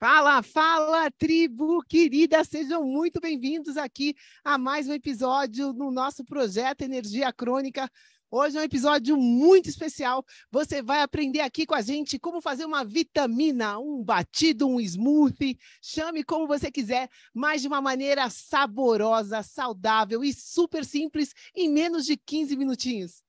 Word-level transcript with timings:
Fala, 0.00 0.44
fala, 0.44 1.10
tribo 1.10 1.82
querida! 1.82 2.44
Sejam 2.44 2.84
muito 2.84 3.20
bem-vindos 3.20 3.76
aqui 3.76 4.14
a 4.44 4.56
mais 4.56 4.86
um 4.86 4.92
episódio 4.92 5.72
no 5.72 5.90
nosso 5.90 6.24
projeto 6.24 6.82
Energia 6.82 7.32
Crônica. 7.32 7.90
Hoje 8.30 8.56
é 8.56 8.60
um 8.60 8.62
episódio 8.62 9.16
muito 9.16 9.68
especial. 9.68 10.24
Você 10.52 10.80
vai 10.80 11.02
aprender 11.02 11.40
aqui 11.40 11.66
com 11.66 11.74
a 11.74 11.82
gente 11.82 12.16
como 12.16 12.40
fazer 12.40 12.64
uma 12.64 12.84
vitamina, 12.84 13.76
um 13.80 14.00
batido, 14.00 14.68
um 14.68 14.78
smoothie, 14.78 15.58
chame 15.82 16.22
como 16.22 16.46
você 16.46 16.70
quiser, 16.70 17.10
mas 17.34 17.62
de 17.62 17.66
uma 17.66 17.80
maneira 17.80 18.30
saborosa, 18.30 19.42
saudável 19.42 20.22
e 20.22 20.32
super 20.32 20.84
simples 20.84 21.34
em 21.56 21.68
menos 21.68 22.06
de 22.06 22.16
15 22.16 22.56
minutinhos. 22.56 23.24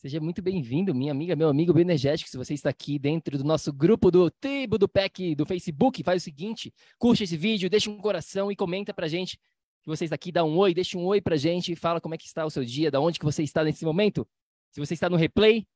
Seja 0.00 0.18
muito 0.18 0.40
bem-vindo, 0.40 0.94
minha 0.94 1.12
amiga, 1.12 1.36
meu 1.36 1.50
amigo 1.50 1.74
bioenergético. 1.74 2.30
Se 2.30 2.38
você 2.38 2.54
está 2.54 2.70
aqui 2.70 2.98
dentro 2.98 3.36
do 3.36 3.44
nosso 3.44 3.70
grupo 3.70 4.10
do 4.10 4.30
Tribo 4.30 4.78
do 4.78 4.88
PEC 4.88 5.34
do 5.34 5.44
Facebook, 5.44 6.02
faz 6.02 6.22
o 6.22 6.24
seguinte: 6.24 6.72
curte 6.98 7.24
esse 7.24 7.36
vídeo, 7.36 7.68
deixa 7.68 7.90
um 7.90 7.98
coração 7.98 8.50
e 8.50 8.56
comenta 8.56 8.94
pra 8.94 9.06
gente 9.06 9.36
que 9.82 9.86
você 9.86 10.04
está 10.04 10.14
aqui, 10.14 10.32
dá 10.32 10.42
um 10.42 10.56
oi, 10.56 10.72
deixa 10.72 10.96
um 10.96 11.04
oi 11.04 11.20
pra 11.20 11.36
gente, 11.36 11.76
fala 11.76 12.00
como 12.00 12.14
é 12.14 12.16
que 12.16 12.24
está 12.24 12.46
o 12.46 12.50
seu 12.50 12.64
dia, 12.64 12.90
da 12.90 12.98
onde 12.98 13.18
que 13.18 13.26
você 13.26 13.42
está 13.42 13.62
nesse 13.62 13.84
momento. 13.84 14.26
Se 14.70 14.80
você 14.80 14.94
está 14.94 15.10
no 15.10 15.16
replay, 15.16 15.66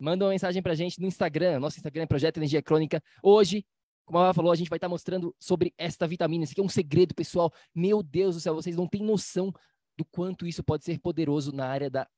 manda 0.00 0.24
uma 0.24 0.32
mensagem 0.32 0.60
pra 0.60 0.74
gente 0.74 1.00
no 1.00 1.06
Instagram. 1.06 1.60
Nosso 1.60 1.76
Instagram 1.76 2.02
é 2.02 2.06
Projeto 2.06 2.38
Energia 2.38 2.60
Crônica. 2.60 3.00
Hoje, 3.22 3.64
como 4.04 4.18
a 4.18 4.24
Ava 4.24 4.34
falou, 4.34 4.50
a 4.50 4.56
gente 4.56 4.68
vai 4.68 4.78
estar 4.78 4.88
mostrando 4.88 5.32
sobre 5.38 5.72
esta 5.78 6.08
vitamina. 6.08 6.42
Isso 6.42 6.54
aqui 6.54 6.60
é 6.60 6.64
um 6.64 6.68
segredo, 6.68 7.14
pessoal. 7.14 7.52
Meu 7.72 8.02
Deus 8.02 8.34
do 8.34 8.40
céu, 8.40 8.52
vocês 8.52 8.74
não 8.74 8.88
têm 8.88 9.04
noção 9.04 9.52
do 9.96 10.04
quanto 10.06 10.44
isso 10.44 10.64
pode 10.64 10.82
ser 10.82 10.98
poderoso 10.98 11.52
na 11.52 11.68
área 11.68 11.88
da 11.88 12.08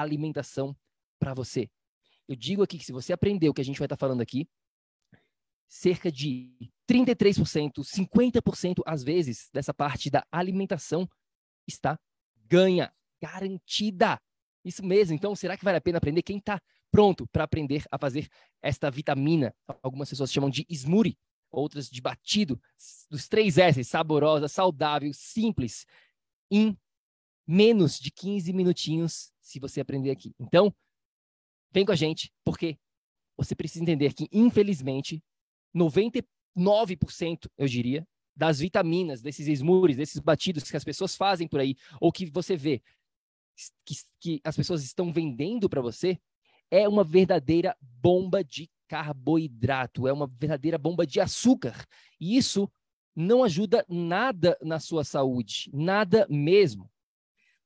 alimentação 0.00 0.76
para 1.18 1.34
você. 1.34 1.68
Eu 2.28 2.36
digo 2.36 2.62
aqui 2.62 2.78
que 2.78 2.84
se 2.84 2.92
você 2.92 3.12
aprender 3.12 3.48
o 3.48 3.54
que 3.54 3.60
a 3.60 3.64
gente 3.64 3.78
vai 3.78 3.86
estar 3.86 3.96
tá 3.96 4.00
falando 4.00 4.20
aqui, 4.20 4.48
cerca 5.68 6.10
de 6.10 6.70
33%, 6.90 7.80
50% 7.80 8.82
às 8.86 9.02
vezes 9.02 9.48
dessa 9.52 9.74
parte 9.74 10.10
da 10.10 10.26
alimentação 10.32 11.08
está 11.66 11.98
ganha, 12.46 12.92
garantida. 13.20 14.20
Isso 14.64 14.84
mesmo. 14.84 15.14
Então, 15.14 15.36
será 15.36 15.56
que 15.56 15.64
vale 15.64 15.78
a 15.78 15.80
pena 15.80 15.98
aprender? 15.98 16.22
Quem 16.22 16.38
está 16.38 16.60
pronto 16.90 17.26
para 17.28 17.44
aprender 17.44 17.84
a 17.90 17.98
fazer 17.98 18.28
esta 18.62 18.90
vitamina? 18.90 19.54
Algumas 19.82 20.08
pessoas 20.08 20.32
chamam 20.32 20.50
de 20.50 20.66
smoothie, 20.70 21.18
outras 21.50 21.88
de 21.88 22.00
batido, 22.00 22.60
dos 23.10 23.28
três 23.28 23.58
S, 23.58 23.84
saborosa, 23.84 24.48
saudável, 24.48 25.12
simples, 25.12 25.86
em 26.50 26.76
menos 27.46 27.98
de 27.98 28.10
15 28.10 28.52
minutinhos, 28.52 29.32
se 29.48 29.58
você 29.58 29.80
aprender 29.80 30.10
aqui. 30.10 30.34
Então, 30.38 30.74
vem 31.72 31.86
com 31.86 31.92
a 31.92 31.96
gente, 31.96 32.30
porque 32.44 32.78
você 33.34 33.54
precisa 33.54 33.82
entender 33.82 34.12
que, 34.12 34.28
infelizmente, 34.30 35.22
99%, 35.74 37.48
eu 37.56 37.66
diria, 37.66 38.06
das 38.36 38.58
vitaminas, 38.58 39.22
desses 39.22 39.48
smoothies, 39.58 39.96
desses 39.96 40.20
batidos 40.20 40.70
que 40.70 40.76
as 40.76 40.84
pessoas 40.84 41.16
fazem 41.16 41.48
por 41.48 41.60
aí, 41.60 41.74
ou 41.98 42.12
que 42.12 42.26
você 42.26 42.56
vê 42.56 42.82
que, 43.84 43.94
que 44.20 44.40
as 44.44 44.54
pessoas 44.54 44.84
estão 44.84 45.10
vendendo 45.10 45.68
para 45.68 45.80
você, 45.80 46.18
é 46.70 46.86
uma 46.86 47.02
verdadeira 47.02 47.74
bomba 47.80 48.44
de 48.44 48.70
carboidrato, 48.86 50.06
é 50.06 50.12
uma 50.12 50.26
verdadeira 50.26 50.76
bomba 50.76 51.06
de 51.06 51.20
açúcar. 51.20 51.86
E 52.20 52.36
isso 52.36 52.70
não 53.16 53.42
ajuda 53.42 53.84
nada 53.88 54.58
na 54.62 54.78
sua 54.78 55.04
saúde, 55.04 55.70
nada 55.72 56.26
mesmo. 56.28 56.90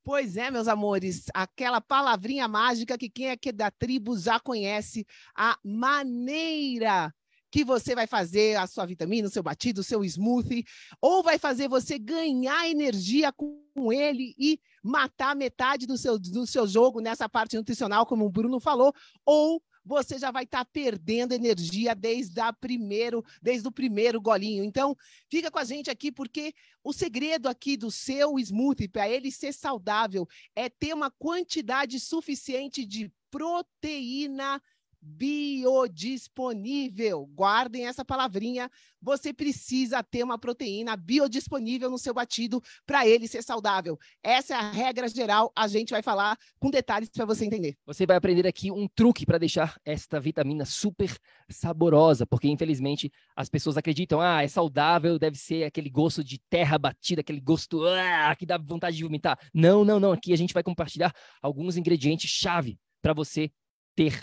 Pois 0.04 0.36
é, 0.36 0.50
meus 0.50 0.66
amores, 0.66 1.26
aquela 1.32 1.80
palavrinha 1.80 2.48
mágica 2.48 2.98
que 2.98 3.08
quem 3.08 3.28
é 3.28 3.36
que 3.36 3.52
da 3.52 3.70
tribo 3.70 4.18
já 4.18 4.40
conhece, 4.40 5.06
a 5.36 5.56
maneira 5.64 7.14
que 7.52 7.64
você 7.64 7.94
vai 7.94 8.06
fazer 8.06 8.56
a 8.56 8.66
sua 8.66 8.84
vitamina, 8.84 9.28
o 9.28 9.30
seu 9.30 9.42
batido, 9.42 9.82
o 9.82 9.84
seu 9.84 10.02
smoothie, 10.02 10.64
ou 11.00 11.22
vai 11.22 11.38
fazer 11.38 11.68
você 11.68 11.98
ganhar 11.98 12.68
energia 12.68 13.30
com 13.30 13.92
ele 13.92 14.34
e 14.38 14.58
matar 14.82 15.36
metade 15.36 15.86
do 15.86 15.96
seu, 15.96 16.18
do 16.18 16.46
seu 16.46 16.66
jogo 16.66 17.00
nessa 17.00 17.28
parte 17.28 17.56
nutricional, 17.56 18.06
como 18.06 18.24
o 18.24 18.30
Bruno 18.30 18.58
falou, 18.58 18.92
ou 19.24 19.62
você 19.84 20.18
já 20.18 20.30
vai 20.30 20.44
estar 20.44 20.64
tá 20.64 20.70
perdendo 20.72 21.32
energia 21.32 21.94
desde, 21.94 22.40
a 22.40 22.52
primeiro, 22.52 23.24
desde 23.40 23.66
o 23.66 23.72
primeiro 23.72 24.20
golinho. 24.20 24.64
Então, 24.64 24.96
fica 25.28 25.50
com 25.50 25.58
a 25.58 25.64
gente 25.64 25.90
aqui, 25.90 26.12
porque 26.12 26.54
o 26.82 26.92
segredo 26.92 27.48
aqui 27.48 27.76
do 27.76 27.90
seu 27.90 28.38
smoothie, 28.38 28.88
para 28.88 29.08
ele 29.08 29.30
ser 29.30 29.52
saudável, 29.52 30.26
é 30.54 30.68
ter 30.68 30.94
uma 30.94 31.10
quantidade 31.10 31.98
suficiente 31.98 32.84
de 32.84 33.12
proteína 33.30 34.62
biodisponível. 35.02 37.26
Guardem 37.34 37.86
essa 37.86 38.04
palavrinha. 38.04 38.70
Você 39.00 39.32
precisa 39.32 40.00
ter 40.00 40.22
uma 40.22 40.38
proteína 40.38 40.96
biodisponível 40.96 41.90
no 41.90 41.98
seu 41.98 42.14
batido 42.14 42.62
para 42.86 43.04
ele 43.04 43.26
ser 43.26 43.42
saudável. 43.42 43.98
Essa 44.22 44.54
é 44.54 44.56
a 44.56 44.70
regra 44.70 45.08
geral. 45.08 45.50
A 45.56 45.66
gente 45.66 45.90
vai 45.90 46.02
falar 46.02 46.38
com 46.60 46.70
detalhes 46.70 47.08
para 47.08 47.24
você 47.24 47.44
entender. 47.44 47.76
Você 47.84 48.06
vai 48.06 48.16
aprender 48.16 48.46
aqui 48.46 48.70
um 48.70 48.86
truque 48.86 49.26
para 49.26 49.38
deixar 49.38 49.76
esta 49.84 50.20
vitamina 50.20 50.64
super 50.64 51.12
saborosa, 51.50 52.24
porque 52.24 52.46
infelizmente 52.46 53.10
as 53.34 53.48
pessoas 53.48 53.76
acreditam, 53.76 54.20
ah, 54.20 54.44
é 54.44 54.48
saudável, 54.48 55.18
deve 55.18 55.36
ser 55.36 55.64
aquele 55.64 55.90
gosto 55.90 56.22
de 56.22 56.38
terra 56.48 56.78
batida, 56.78 57.22
aquele 57.22 57.40
gosto 57.40 57.84
ah, 57.84 58.36
que 58.36 58.46
dá 58.46 58.56
vontade 58.56 58.96
de 58.96 59.02
vomitar. 59.02 59.36
Não, 59.52 59.84
não, 59.84 59.98
não. 59.98 60.12
Aqui 60.12 60.32
a 60.32 60.36
gente 60.36 60.54
vai 60.54 60.62
compartilhar 60.62 61.12
alguns 61.42 61.76
ingredientes 61.76 62.30
chave 62.30 62.78
para 63.02 63.12
você 63.12 63.50
ter 63.96 64.22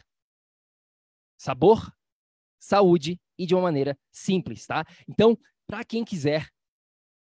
sabor, 1.39 1.91
saúde 2.59 3.19
e 3.37 3.45
de 3.45 3.55
uma 3.55 3.63
maneira 3.63 3.97
simples, 4.11 4.67
tá? 4.67 4.85
Então, 5.07 5.37
para 5.65 5.83
quem 5.85 6.03
quiser 6.03 6.47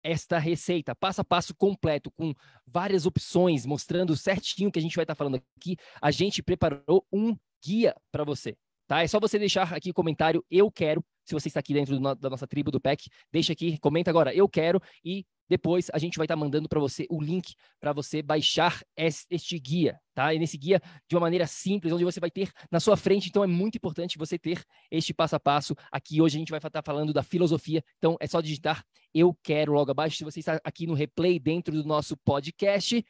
esta 0.02 0.38
receita, 0.38 0.94
passo 0.94 1.20
a 1.20 1.24
passo 1.24 1.54
completo, 1.54 2.10
com 2.10 2.34
várias 2.66 3.06
opções, 3.06 3.64
mostrando 3.64 4.16
certinho 4.16 4.68
o 4.68 4.72
que 4.72 4.78
a 4.78 4.82
gente 4.82 4.96
vai 4.96 5.04
estar 5.04 5.14
tá 5.14 5.18
falando 5.18 5.40
aqui, 5.56 5.76
a 6.02 6.10
gente 6.10 6.42
preparou 6.42 7.06
um 7.12 7.36
guia 7.64 7.94
para 8.10 8.24
você, 8.24 8.56
tá? 8.86 9.02
É 9.02 9.06
só 9.06 9.20
você 9.20 9.38
deixar 9.38 9.72
aqui 9.72 9.90
o 9.90 9.94
comentário, 9.94 10.44
eu 10.50 10.70
quero, 10.70 11.04
se 11.24 11.34
você 11.34 11.48
está 11.48 11.60
aqui 11.60 11.72
dentro 11.72 11.98
do, 11.98 12.14
da 12.14 12.30
nossa 12.30 12.46
tribo 12.46 12.70
do 12.70 12.80
PEC, 12.80 13.08
deixa 13.32 13.52
aqui, 13.52 13.78
comenta 13.78 14.10
agora, 14.10 14.34
eu 14.34 14.48
quero, 14.48 14.80
e 15.04 15.24
depois 15.48 15.88
a 15.92 15.98
gente 15.98 16.16
vai 16.16 16.24
estar 16.24 16.34
tá 16.34 16.40
mandando 16.40 16.68
para 16.68 16.78
você 16.78 17.06
o 17.10 17.20
link 17.20 17.54
para 17.80 17.92
você 17.92 18.22
baixar 18.22 18.82
este 18.96 19.58
guia, 19.58 19.98
tá? 20.14 20.34
E 20.34 20.38
nesse 20.38 20.58
guia 20.58 20.80
de 21.08 21.16
uma 21.16 21.22
maneira 21.22 21.46
simples, 21.46 21.92
onde 21.92 22.04
você 22.04 22.20
vai 22.20 22.30
ter 22.30 22.52
na 22.70 22.78
sua 22.80 22.96
frente. 22.96 23.28
Então 23.28 23.42
é 23.42 23.46
muito 23.46 23.76
importante 23.76 24.18
você 24.18 24.38
ter 24.38 24.62
este 24.90 25.14
passo 25.14 25.36
a 25.36 25.40
passo. 25.40 25.74
Aqui 25.90 26.20
hoje 26.20 26.36
a 26.36 26.40
gente 26.40 26.50
vai 26.50 26.58
estar 26.58 26.82
falando 26.82 27.12
da 27.12 27.22
filosofia. 27.22 27.82
Então 27.98 28.16
é 28.20 28.26
só 28.26 28.40
digitar 28.40 28.84
eu 29.14 29.34
quero 29.42 29.72
logo 29.72 29.90
abaixo. 29.90 30.16
Se 30.16 30.24
você 30.24 30.40
está 30.40 30.60
aqui 30.62 30.86
no 30.86 30.94
replay 30.94 31.38
dentro 31.38 31.74
do 31.74 31.84
nosso 31.84 32.16
podcast, 32.18 33.04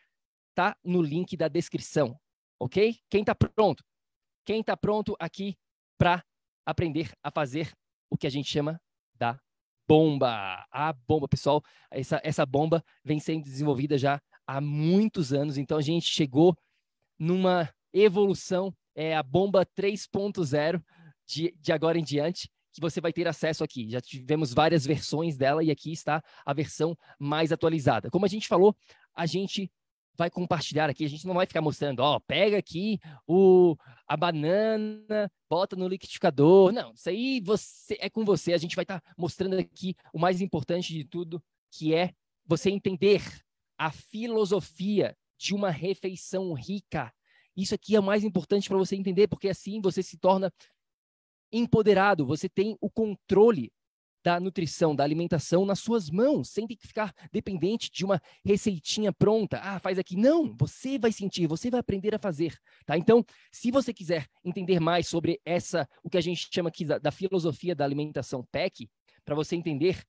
tá 0.55 0.77
no 0.85 1.03
link 1.03 1.37
da 1.37 1.49
descrição. 1.49 2.19
ok? 2.61 2.97
Quem 3.11 3.21
está 3.21 3.35
pronto? 3.35 3.85
Quem 4.45 4.61
está 4.61 4.77
pronto 4.77 5.17
aqui 5.19 5.57
para 5.99 6.25
aprender 6.65 7.13
a 7.23 7.31
fazer 7.31 7.73
o 8.11 8.17
que 8.17 8.27
a 8.27 8.31
gente 8.31 8.49
chama 8.49 8.81
bomba? 9.89 10.67
A 10.71 10.93
bomba, 10.93 11.27
pessoal, 11.27 11.63
essa, 11.91 12.21
essa 12.23 12.45
bomba 12.45 12.85
vem 13.03 13.19
sendo 13.19 13.45
desenvolvida 13.45 13.97
já 13.97 14.21
há 14.47 14.61
muitos 14.61 15.33
anos, 15.33 15.57
então 15.57 15.79
a 15.79 15.83
gente 15.83 16.07
chegou 16.07 16.57
numa 17.19 17.69
evolução, 17.93 18.73
é 18.95 19.17
a 19.17 19.23
bomba 19.23 19.65
3.0 19.65 20.83
de, 21.27 21.55
de 21.59 21.73
agora 21.73 21.99
em 21.99 22.05
diante, 22.05 22.51
que 22.73 22.81
você 22.81 23.01
vai 23.01 23.13
ter 23.13 23.27
acesso 23.27 23.65
aqui. 23.65 23.91
Já 23.91 24.01
tivemos 24.01 24.53
várias 24.53 24.85
versões 24.87 25.37
dela 25.37 25.65
e 25.65 25.71
aqui 25.71 25.91
está 25.91 26.23
a 26.45 26.53
versão 26.53 26.97
mais 27.19 27.51
atualizada. 27.51 28.11
Como 28.11 28.25
a 28.25 28.29
gente 28.29 28.47
falou, 28.47 28.77
a 29.15 29.27
gente 29.27 29.71
vai 30.19 30.29
compartilhar 30.29 30.91
aqui, 30.91 31.05
a 31.05 31.09
gente 31.09 31.25
não 31.27 31.35
vai 31.35 31.47
ficar 31.47 31.61
mostrando, 31.61 32.01
ó, 32.01 32.19
pega 32.19 32.59
aqui 32.59 32.99
o, 33.25 33.77
a 34.07 34.17
banana, 34.17 35.31
bota 35.49 35.77
no 35.77 35.87
liquidificador. 35.87 36.73
Não, 36.73 36.93
isso 36.93 37.09
aí 37.09 37.41
você 37.41 37.97
é 38.01 38.11
com 38.11 38.25
você. 38.25 38.53
A 38.53 38.59
gente 38.59 38.75
vai 38.75 38.83
estar 38.83 39.01
tá 39.01 39.15
mostrando 39.17 39.57
aqui 39.57 39.95
o 40.13 40.19
mais 40.19 40.41
importante 40.41 40.93
de 40.93 41.05
tudo, 41.05 41.41
que 41.71 41.95
é 41.95 42.13
você 42.45 42.69
entender 42.69 43.23
a 43.79 43.93
filosofia 43.93 45.17
de 45.39 45.55
uma 45.55 45.71
refeição 45.71 46.53
rica. 46.53 47.15
Isso 47.57 47.75
aqui 47.75 47.95
é 47.95 48.01
o 48.01 48.03
mais 48.03 48.25
importante 48.25 48.69
para 48.69 48.77
você 48.77 48.97
entender, 48.97 49.29
porque 49.29 49.49
assim 49.49 49.81
você 49.81 50.03
se 50.03 50.19
torna 50.19 50.53
empoderado, 51.53 52.27
você 52.27 52.49
tem 52.49 52.77
o 52.81 52.91
controle 52.91 53.73
da 54.23 54.41
nutrição, 54.41 54.95
da 54.95 55.05
alimentação 55.05 55.65
nas 55.65 55.79
suas 55.79 56.11
mãos, 56.11 56.51
sem 56.51 56.67
ter 56.67 56.77
que 56.77 56.87
ficar 56.87 57.15
dependente 57.33 57.91
de 57.91 58.05
uma 58.05 58.21
receitinha 58.45 59.13
pronta. 59.13 59.59
Ah, 59.63 59.79
faz 59.79 59.99
aqui. 59.99 60.17
Não, 60.17 60.55
você 60.57 60.99
vai 60.99 61.13
sentir, 61.13 61.47
você 61.47 61.71
vai 61.71 61.81
aprender 61.81 62.15
a 62.15 62.19
fazer, 62.19 62.57
tá? 62.85 62.97
Então, 62.97 63.25
se 63.53 63.71
você 63.71 63.93
quiser 63.93 64.27
entender 64.45 64.81
mais 64.81 65.07
sobre 65.07 65.41
essa, 65.45 65.89
o 66.03 66.11
que 66.11 66.19
a 66.19 66.21
gente 66.21 66.49
chama 66.53 66.69
aqui 66.69 66.85
da, 66.85 66.99
da 66.99 67.11
filosofia 67.11 67.75
da 67.75 67.85
alimentação 67.85 68.45
PEC, 68.51 68.89
para 69.25 69.35
você 69.35 69.57
entender 69.57 70.03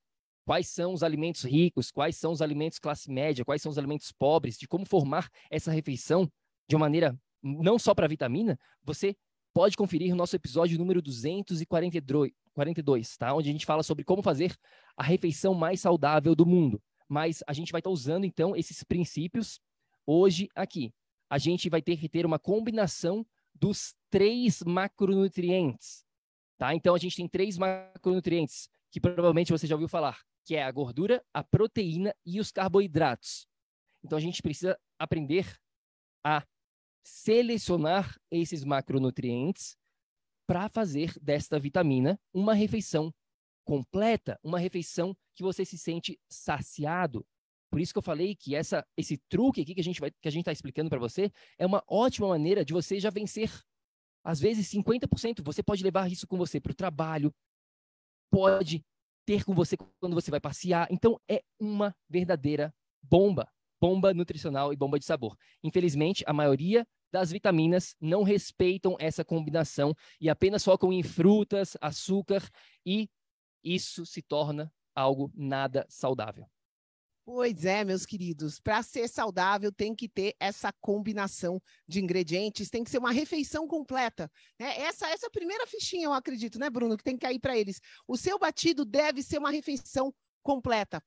quais 0.46 0.68
são 0.68 0.94
os 0.94 1.04
alimentos 1.04 1.44
ricos, 1.44 1.92
quais 1.92 2.16
são 2.16 2.32
os 2.32 2.42
alimentos 2.42 2.80
classe 2.80 3.12
média, 3.12 3.46
quais 3.46 3.62
são 3.62 3.72
os 3.72 3.78
alimentos 3.78 4.12
pobres, 4.12 4.58
de 4.58 4.68
como 4.68 4.86
formar 4.86 5.30
essa 5.52 5.72
refeição 5.72 6.28
de 6.68 6.76
uma 6.76 6.86
maneira 6.86 7.18
não 7.42 7.80
só 7.80 7.94
para 7.94 8.08
vitamina, 8.08 8.60
você 8.84 9.16
pode 9.54 9.78
conferir 9.78 10.14
o 10.14 10.16
nosso 10.16 10.36
episódio 10.36 10.78
número 10.78 11.02
242, 11.02 12.32
tá? 13.18 13.34
Onde 13.34 13.50
a 13.50 13.52
gente 13.52 13.66
fala 13.66 13.84
sobre 13.84 14.04
como 14.04 14.22
fazer 14.22 14.56
a 14.96 15.04
refeição 15.04 15.54
mais 15.54 15.82
saudável 15.82 16.36
do 16.36 16.46
mundo. 16.46 16.82
Mas 17.08 17.44
a 17.48 17.54
gente 17.54 17.72
vai 17.72 17.80
estar 17.80 17.90
tá 17.90 17.94
usando, 17.94 18.26
então, 18.26 18.56
esses 18.56 18.84
princípios 18.84 19.60
hoje 20.06 20.50
aqui. 20.56 20.94
A 21.30 21.38
gente 21.38 21.70
vai 21.70 21.82
ter 21.82 21.98
que 21.98 22.10
ter 22.10 22.26
uma 22.26 22.40
combinação 22.40 23.26
dos 23.54 23.96
três 24.10 24.62
macronutrientes, 24.64 26.06
tá? 26.58 26.74
Então, 26.74 26.96
a 26.96 26.98
gente 26.98 27.16
tem 27.16 27.28
três 27.28 27.58
macronutrientes 27.58 28.70
que 28.92 29.00
provavelmente 29.00 29.52
você 29.52 29.68
já 29.68 29.76
ouviu 29.76 29.88
falar, 29.88 30.20
que 30.46 30.56
é 30.56 30.64
a 30.64 30.72
gordura, 30.72 31.24
a 31.34 31.44
proteína 31.44 32.16
e 32.26 32.40
os 32.40 32.52
carboidratos. 32.52 33.48
Então, 34.04 34.18
a 34.18 34.22
gente 34.22 34.42
precisa 34.42 34.80
aprender 34.98 35.56
a 36.24 36.44
selecionar 37.04 38.20
esses 38.32 38.64
macronutrientes 38.64 39.78
para 40.50 40.68
fazer 40.68 41.13
desta 41.22 41.60
vitamina 41.60 42.19
uma 42.34 42.56
refeição 42.56 43.13
completa, 43.63 44.40
uma 44.44 44.57
refeição 44.57 45.16
que 45.36 45.44
você 45.44 45.63
se 45.63 45.78
sente 45.78 46.19
saciado. 46.28 47.24
Por 47.69 47.80
isso 47.80 47.94
que 47.94 48.00
eu 48.00 48.04
falei 48.04 48.36
que 48.36 48.56
essa, 48.56 48.84
esse 48.98 49.16
truque 49.30 49.62
aqui 49.62 49.75
que 49.75 49.80
a 49.80 49.84
gente 49.84 50.01
que 50.01 50.28
a 50.28 50.31
gente 50.31 50.42
está 50.42 50.51
explicando 50.51 50.90
para 50.90 50.98
você 50.98 51.31
é 51.56 51.68
uma 51.68 51.84
ótima 51.88 52.30
maneira 52.30 52.66
de 52.66 52.74
você 52.74 53.00
já 53.00 53.12
vencer. 53.12 53.51
Às 54.24 54.40
vezes 54.40 54.68
50% 54.74 55.44
você 55.44 55.62
pode 55.62 55.84
levar 55.84 56.12
isso 56.12 56.25
com 56.25 56.36
você 56.36 56.60
para 56.60 56.72
o 56.72 56.75
trabalho, 56.75 57.31
pode 58.31 58.84
ter 59.28 59.45
com 59.45 59.54
você 59.54 59.78
quando 59.78 60.16
você 60.16 60.31
vai 60.31 60.40
passear. 60.40 60.88
Então 60.90 61.22
é 61.30 61.44
uma 61.60 61.95
verdadeira 62.10 62.74
bomba, 63.04 63.48
bomba 63.80 64.16
nutricional 64.16 64.74
e 64.74 64.75
bomba 64.75 64.98
de 64.98 65.06
sabor. 65.06 65.38
Infelizmente, 65.63 66.24
a 66.25 66.34
maioria 66.34 66.88
das 67.12 67.32
vitaminas 67.32 67.96
não 68.00 68.24
respeitam 68.24 68.96
essa 69.00 69.24
combinação 69.24 69.96
e 70.20 70.30
apenas 70.30 70.64
focam 70.64 70.92
em 70.94 71.04
frutas, 71.04 71.78
açúcar 71.82 72.48
e 72.86 73.10
isso 73.64 74.06
se 74.06 74.22
torna 74.22 74.72
algo 74.96 75.32
nada 75.36 75.86
saudável. 75.90 76.46
Pois 77.32 77.64
é, 77.64 77.84
meus 77.84 78.08
queridos, 78.08 78.60
para 78.60 78.82
ser 78.82 79.08
saudável 79.08 79.72
tem 79.72 79.94
que 79.94 80.10
ter 80.10 80.36
essa 80.40 80.74
combinação 80.82 81.62
de 81.88 82.02
ingredientes, 82.02 82.72
tem 82.72 82.84
que 82.84 82.90
ser 82.90 82.98
uma 82.98 83.12
refeição 83.12 83.68
completa. 83.68 84.32
Né? 84.60 84.80
Essa, 84.80 85.08
essa 85.10 85.30
primeira 85.30 85.68
fichinha, 85.68 86.06
eu 86.06 86.14
acredito, 86.14 86.58
né, 86.58 86.72
Bruno, 86.72 86.98
que 86.98 87.04
tem 87.04 87.16
que 87.16 87.28
cair 87.28 87.40
para 87.40 87.56
eles. 87.56 87.80
O 88.08 88.18
seu 88.18 88.40
batido 88.40 88.84
deve 88.84 89.22
ser 89.22 89.38
uma 89.38 89.52
refeição 89.52 90.06
completa. 90.06 90.29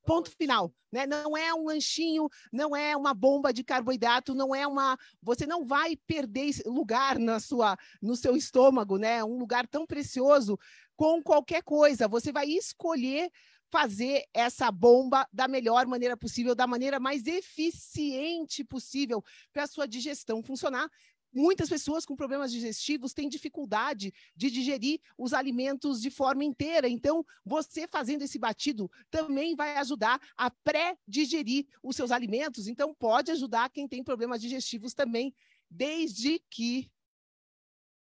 Ponto 0.05 0.29
final. 0.31 0.73
Né? 0.91 1.07
Não 1.07 1.35
é 1.35 1.53
um 1.53 1.65
lanchinho, 1.65 2.29
não 2.51 2.75
é 2.75 2.95
uma 2.95 3.13
bomba 3.13 3.51
de 3.51 3.63
carboidrato, 3.63 4.35
não 4.35 4.53
é 4.53 4.67
uma. 4.67 4.97
Você 5.21 5.45
não 5.45 5.65
vai 5.65 5.95
perder 6.07 6.51
lugar 6.65 7.17
na 7.17 7.39
sua, 7.39 7.77
no 8.01 8.15
seu 8.15 8.35
estômago, 8.35 8.97
né? 8.97 9.23
Um 9.23 9.37
lugar 9.37 9.67
tão 9.67 9.85
precioso 9.87 10.57
com 10.95 11.21
qualquer 11.21 11.63
coisa. 11.63 12.07
Você 12.07 12.31
vai 12.31 12.47
escolher 12.47 13.31
fazer 13.73 14.23
essa 14.35 14.71
bomba 14.71 15.27
da 15.33 15.47
melhor 15.47 15.87
maneira 15.87 16.15
possível, 16.15 16.53
da 16.53 16.67
maneira 16.67 16.99
mais 16.99 17.25
eficiente 17.25 18.63
possível 18.63 19.23
para 19.51 19.63
a 19.63 19.67
sua 19.67 19.87
digestão 19.87 20.43
funcionar 20.43 20.87
muitas 21.33 21.69
pessoas 21.69 22.05
com 22.05 22.15
problemas 22.15 22.51
digestivos 22.51 23.13
têm 23.13 23.27
dificuldade 23.27 24.13
de 24.35 24.51
digerir 24.51 24.99
os 25.17 25.33
alimentos 25.33 26.01
de 26.01 26.09
forma 26.09 26.43
inteira. 26.43 26.87
Então, 26.87 27.25
você 27.43 27.87
fazendo 27.87 28.21
esse 28.21 28.37
batido 28.37 28.89
também 29.09 29.55
vai 29.55 29.77
ajudar 29.77 30.21
a 30.37 30.49
pré-digerir 30.49 31.65
os 31.81 31.95
seus 31.95 32.11
alimentos. 32.11 32.67
Então, 32.67 32.93
pode 32.93 33.31
ajudar 33.31 33.69
quem 33.69 33.87
tem 33.87 34.03
problemas 34.03 34.41
digestivos 34.41 34.93
também, 34.93 35.33
desde 35.69 36.39
que. 36.49 36.91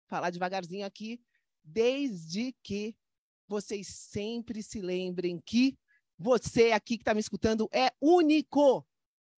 Falar 0.07 0.30
devagarzinho 0.30 0.86
aqui. 0.86 1.21
Desde 1.63 2.56
que 2.63 2.95
vocês 3.48 3.88
sempre 3.88 4.63
se 4.63 4.81
lembrem 4.81 5.42
que 5.45 5.77
você 6.18 6.71
aqui 6.71 6.98
que 6.98 7.01
está 7.01 7.13
me 7.13 7.19
escutando 7.19 7.69
é 7.71 7.92
único 8.01 8.86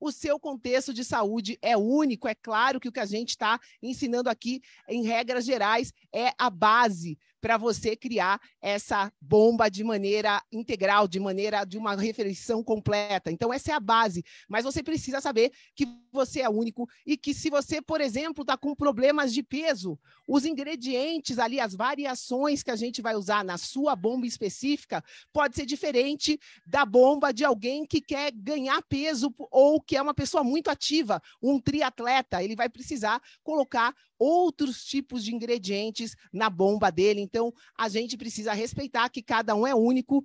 o 0.00 0.10
seu 0.10 0.40
contexto 0.40 0.94
de 0.94 1.04
saúde 1.04 1.58
é 1.60 1.76
único. 1.76 2.26
É 2.26 2.34
claro 2.34 2.80
que 2.80 2.88
o 2.88 2.92
que 2.92 3.00
a 3.00 3.06
gente 3.06 3.30
está 3.30 3.60
ensinando 3.82 4.30
aqui, 4.30 4.62
em 4.88 5.02
regras 5.04 5.44
gerais, 5.44 5.92
é 6.12 6.32
a 6.38 6.48
base 6.48 7.18
para 7.40 7.56
você 7.56 7.96
criar 7.96 8.40
essa 8.60 9.12
bomba 9.20 9.68
de 9.70 9.82
maneira 9.82 10.42
integral, 10.52 11.08
de 11.08 11.18
maneira 11.18 11.64
de 11.64 11.78
uma 11.78 11.94
refeição 11.94 12.62
completa. 12.62 13.30
Então, 13.30 13.52
essa 13.52 13.72
é 13.72 13.74
a 13.74 13.80
base. 13.80 14.22
Mas 14.48 14.64
você 14.64 14.82
precisa 14.82 15.20
saber 15.20 15.50
que 15.74 15.86
você 16.12 16.40
é 16.40 16.48
único 16.48 16.88
e 17.06 17.16
que 17.16 17.32
se 17.32 17.50
você, 17.50 17.80
por 17.80 18.00
exemplo, 18.00 18.42
está 18.42 18.56
com 18.56 18.74
problemas 18.74 19.32
de 19.32 19.42
peso, 19.42 19.98
os 20.26 20.44
ingredientes 20.44 21.38
ali, 21.38 21.60
as 21.60 21.74
variações 21.74 22.62
que 22.62 22.70
a 22.70 22.76
gente 22.76 23.02
vai 23.02 23.14
usar 23.14 23.44
na 23.44 23.58
sua 23.58 23.94
bomba 23.96 24.26
específica, 24.26 25.02
pode 25.32 25.56
ser 25.56 25.66
diferente 25.66 26.38
da 26.66 26.84
bomba 26.84 27.32
de 27.32 27.44
alguém 27.44 27.84
que 27.86 28.00
quer 28.00 28.32
ganhar 28.32 28.82
peso 28.82 29.34
ou 29.50 29.80
que 29.80 29.96
é 29.96 30.02
uma 30.02 30.14
pessoa 30.14 30.44
muito 30.44 30.70
ativa, 30.70 31.22
um 31.42 31.60
triatleta. 31.60 32.42
Ele 32.42 32.56
vai 32.56 32.68
precisar 32.68 33.20
colocar 33.42 33.94
outros 34.18 34.84
tipos 34.84 35.24
de 35.24 35.34
ingredientes 35.34 36.14
na 36.32 36.50
bomba 36.50 36.90
dele. 36.90 37.20
Então, 37.20 37.52
a 37.76 37.88
gente 37.88 38.16
precisa 38.16 38.52
respeitar 38.52 39.08
que 39.08 39.22
cada 39.22 39.54
um 39.54 39.66
é 39.66 39.74
único. 39.74 40.24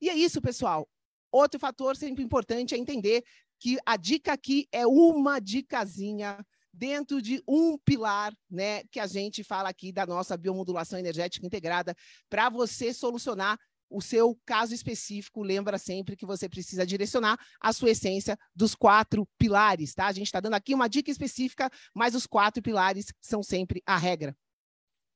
E 0.00 0.08
é 0.08 0.14
isso, 0.14 0.40
pessoal. 0.40 0.88
Outro 1.30 1.58
fator 1.58 1.96
sempre 1.96 2.22
importante 2.22 2.74
é 2.74 2.78
entender 2.78 3.24
que 3.64 3.78
a 3.86 3.96
dica 3.96 4.34
aqui 4.34 4.68
é 4.70 4.86
uma 4.86 5.40
dicasinha 5.40 6.44
dentro 6.70 7.22
de 7.22 7.42
um 7.48 7.78
pilar, 7.78 8.36
né, 8.50 8.84
que 8.90 9.00
a 9.00 9.06
gente 9.06 9.42
fala 9.42 9.70
aqui 9.70 9.90
da 9.90 10.04
nossa 10.04 10.36
biomodulação 10.36 10.98
energética 10.98 11.46
integrada 11.46 11.96
para 12.28 12.50
você 12.50 12.92
solucionar 12.92 13.58
o 13.88 14.02
seu 14.02 14.38
caso 14.44 14.74
específico, 14.74 15.42
lembra 15.42 15.78
sempre 15.78 16.14
que 16.14 16.26
você 16.26 16.46
precisa 16.46 16.84
direcionar 16.84 17.38
a 17.58 17.72
sua 17.72 17.92
essência 17.92 18.38
dos 18.54 18.74
quatro 18.74 19.26
pilares, 19.38 19.94
tá? 19.94 20.08
A 20.08 20.12
gente 20.12 20.26
está 20.26 20.40
dando 20.40 20.54
aqui 20.54 20.74
uma 20.74 20.88
dica 20.88 21.10
específica, 21.10 21.70
mas 21.94 22.14
os 22.14 22.26
quatro 22.26 22.62
pilares 22.62 23.14
são 23.18 23.42
sempre 23.42 23.82
a 23.86 23.96
regra. 23.96 24.36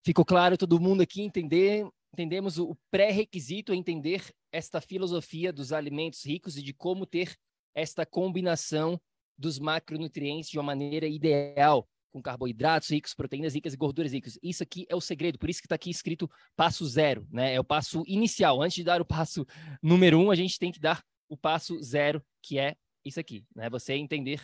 Ficou 0.02 0.24
claro 0.24 0.56
todo 0.56 0.80
mundo 0.80 1.02
aqui 1.02 1.20
entender, 1.20 1.86
entendemos 2.14 2.58
o 2.58 2.74
pré-requisito 2.90 3.74
entender 3.74 4.24
esta 4.50 4.80
filosofia 4.80 5.52
dos 5.52 5.70
alimentos 5.70 6.24
ricos 6.24 6.56
e 6.56 6.62
de 6.62 6.72
como 6.72 7.04
ter 7.04 7.36
esta 7.78 8.04
combinação 8.04 9.00
dos 9.36 9.58
macronutrientes 9.58 10.50
de 10.50 10.58
uma 10.58 10.64
maneira 10.64 11.06
ideal 11.06 11.88
com 12.10 12.22
carboidratos 12.22 12.88
ricos, 12.90 13.14
proteínas 13.14 13.54
ricas 13.54 13.74
e 13.74 13.76
gorduras 13.76 14.12
ricas. 14.12 14.38
Isso 14.42 14.62
aqui 14.62 14.86
é 14.88 14.96
o 14.96 15.00
segredo, 15.00 15.38
por 15.38 15.48
isso 15.48 15.60
que 15.60 15.66
está 15.66 15.74
aqui 15.74 15.90
escrito 15.90 16.28
passo 16.56 16.84
zero, 16.86 17.26
né? 17.30 17.54
É 17.54 17.60
o 17.60 17.64
passo 17.64 18.02
inicial. 18.06 18.62
Antes 18.62 18.76
de 18.76 18.84
dar 18.84 19.00
o 19.00 19.04
passo 19.04 19.46
número 19.82 20.18
um, 20.18 20.30
a 20.30 20.34
gente 20.34 20.58
tem 20.58 20.72
que 20.72 20.80
dar 20.80 21.04
o 21.28 21.36
passo 21.36 21.80
zero, 21.82 22.22
que 22.42 22.58
é 22.58 22.74
isso 23.04 23.20
aqui, 23.20 23.44
né? 23.54 23.68
Você 23.70 23.94
entender 23.94 24.42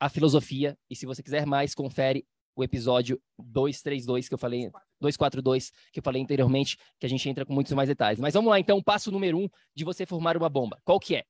a 0.00 0.08
filosofia. 0.08 0.76
E 0.90 0.96
se 0.96 1.06
você 1.06 1.22
quiser 1.22 1.46
mais, 1.46 1.74
confere 1.74 2.26
o 2.54 2.62
episódio 2.62 3.20
232 3.38 4.28
que 4.28 4.34
eu 4.34 4.38
falei, 4.38 4.70
242 5.00 5.70
que 5.92 6.00
eu 6.00 6.02
falei 6.02 6.20
anteriormente, 6.22 6.76
que 6.98 7.06
a 7.06 7.08
gente 7.08 7.26
entra 7.28 7.46
com 7.46 7.54
muitos 7.54 7.72
mais 7.72 7.88
detalhes. 7.88 8.20
Mas 8.20 8.34
vamos 8.34 8.50
lá, 8.50 8.58
então, 8.58 8.82
passo 8.82 9.10
número 9.10 9.38
um 9.38 9.48
de 9.74 9.84
você 9.84 10.04
formar 10.04 10.36
uma 10.36 10.48
bomba. 10.48 10.78
Qual 10.84 11.00
que 11.00 11.16
é? 11.16 11.24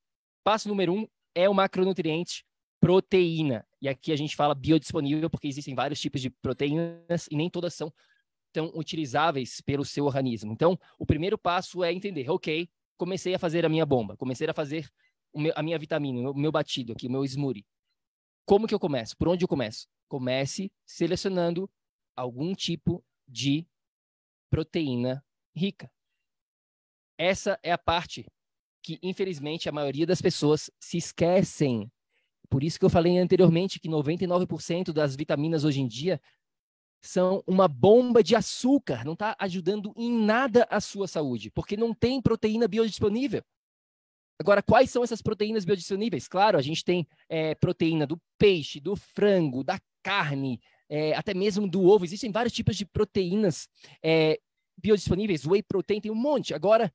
Passo 0.44 0.68
número 0.68 0.92
um 0.92 1.06
é 1.34 1.48
o 1.48 1.54
macronutriente 1.54 2.44
proteína. 2.80 3.66
E 3.80 3.88
aqui 3.88 4.12
a 4.12 4.16
gente 4.16 4.34
fala 4.34 4.54
biodisponível 4.54 5.30
porque 5.30 5.46
existem 5.46 5.74
vários 5.74 6.00
tipos 6.00 6.20
de 6.20 6.30
proteínas 6.30 7.28
e 7.30 7.36
nem 7.36 7.48
todas 7.48 7.74
são 7.74 7.92
tão 8.52 8.66
utilizáveis 8.74 9.60
pelo 9.60 9.84
seu 9.84 10.04
organismo. 10.04 10.52
Então, 10.52 10.78
o 10.98 11.06
primeiro 11.06 11.38
passo 11.38 11.82
é 11.82 11.92
entender, 11.92 12.28
ok, 12.28 12.68
comecei 12.98 13.34
a 13.34 13.38
fazer 13.38 13.64
a 13.64 13.68
minha 13.68 13.86
bomba, 13.86 14.16
comecei 14.16 14.48
a 14.48 14.52
fazer 14.52 14.90
meu, 15.34 15.52
a 15.56 15.62
minha 15.62 15.78
vitamina, 15.78 16.30
o 16.30 16.34
meu 16.34 16.52
batido 16.52 16.92
aqui, 16.92 17.06
o 17.06 17.10
meu 17.10 17.24
smoothie. 17.24 17.64
Como 18.44 18.66
que 18.66 18.74
eu 18.74 18.80
começo? 18.80 19.16
Por 19.16 19.28
onde 19.28 19.44
eu 19.44 19.48
começo? 19.48 19.88
Comece 20.08 20.70
selecionando 20.84 21.70
algum 22.14 22.54
tipo 22.54 23.02
de 23.26 23.66
proteína 24.50 25.24
rica. 25.54 25.90
Essa 27.16 27.58
é 27.62 27.72
a 27.72 27.78
parte 27.78 28.26
que, 28.82 28.98
infelizmente, 29.02 29.68
a 29.68 29.72
maioria 29.72 30.06
das 30.06 30.20
pessoas 30.20 30.70
se 30.80 30.96
esquecem. 30.98 31.90
Por 32.50 32.62
isso 32.62 32.78
que 32.78 32.84
eu 32.84 32.90
falei 32.90 33.18
anteriormente 33.18 33.80
que 33.80 33.88
99% 33.88 34.92
das 34.92 35.16
vitaminas 35.16 35.64
hoje 35.64 35.80
em 35.80 35.86
dia 35.86 36.20
são 37.02 37.42
uma 37.46 37.66
bomba 37.66 38.22
de 38.22 38.36
açúcar, 38.36 39.04
não 39.04 39.14
está 39.14 39.34
ajudando 39.38 39.92
em 39.96 40.12
nada 40.12 40.66
a 40.70 40.80
sua 40.80 41.08
saúde, 41.08 41.50
porque 41.50 41.76
não 41.76 41.92
tem 41.92 42.20
proteína 42.20 42.68
biodisponível. 42.68 43.42
Agora, 44.38 44.62
quais 44.62 44.90
são 44.90 45.04
essas 45.04 45.22
proteínas 45.22 45.64
biodisponíveis? 45.64 46.28
Claro, 46.28 46.58
a 46.58 46.62
gente 46.62 46.84
tem 46.84 47.06
é, 47.28 47.54
proteína 47.54 48.06
do 48.06 48.20
peixe, 48.38 48.80
do 48.80 48.96
frango, 48.96 49.62
da 49.62 49.80
carne, 50.02 50.60
é, 50.88 51.14
até 51.14 51.32
mesmo 51.32 51.68
do 51.68 51.84
ovo. 51.84 52.04
Existem 52.04 52.30
vários 52.30 52.52
tipos 52.52 52.76
de 52.76 52.84
proteínas 52.84 53.68
é, 54.02 54.38
biodisponíveis, 54.76 55.46
whey 55.46 55.62
protein, 55.62 56.00
tem 56.00 56.10
um 56.10 56.16
monte. 56.16 56.54
Agora, 56.54 56.92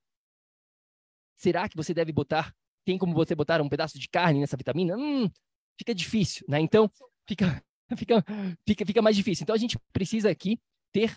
será 1.38 1.70
que 1.70 1.78
você 1.78 1.94
deve 1.94 2.12
botar, 2.12 2.54
tem 2.84 2.98
como 2.98 3.14
você 3.14 3.36
botar 3.36 3.62
um 3.62 3.70
pedaço 3.70 3.98
de 3.98 4.10
carne 4.10 4.42
nessa 4.42 4.58
vitamina? 4.58 4.98
Hum, 4.98 5.30
fica 5.78 5.96
difícil, 5.96 6.46
né? 6.50 6.60
Então, 6.60 6.92
fica, 7.28 7.64
fica, 7.98 8.26
fica, 8.68 8.86
fica 8.86 9.02
mais 9.02 9.16
difícil. 9.16 9.44
Então, 9.44 9.56
a 9.56 9.60
gente 9.60 9.78
precisa 9.94 10.30
aqui 10.30 10.60
ter 10.92 11.16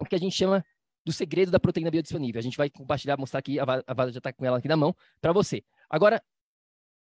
o 0.00 0.04
que 0.04 0.16
a 0.16 0.18
gente 0.18 0.34
chama 0.34 0.64
do 1.04 1.12
segredo 1.12 1.52
da 1.52 1.60
proteína 1.60 1.90
biodisponível. 1.90 2.38
A 2.38 2.42
gente 2.42 2.56
vai 2.56 2.70
compartilhar, 2.70 3.16
mostrar 3.16 3.40
aqui, 3.40 3.58
a 3.60 3.64
Vada 3.64 4.10
já 4.10 4.18
está 4.18 4.32
com 4.32 4.44
ela 4.44 4.58
aqui 4.58 4.68
na 4.68 4.76
mão, 4.76 4.94
para 5.20 5.32
você. 5.32 5.62
Agora, 5.90 6.22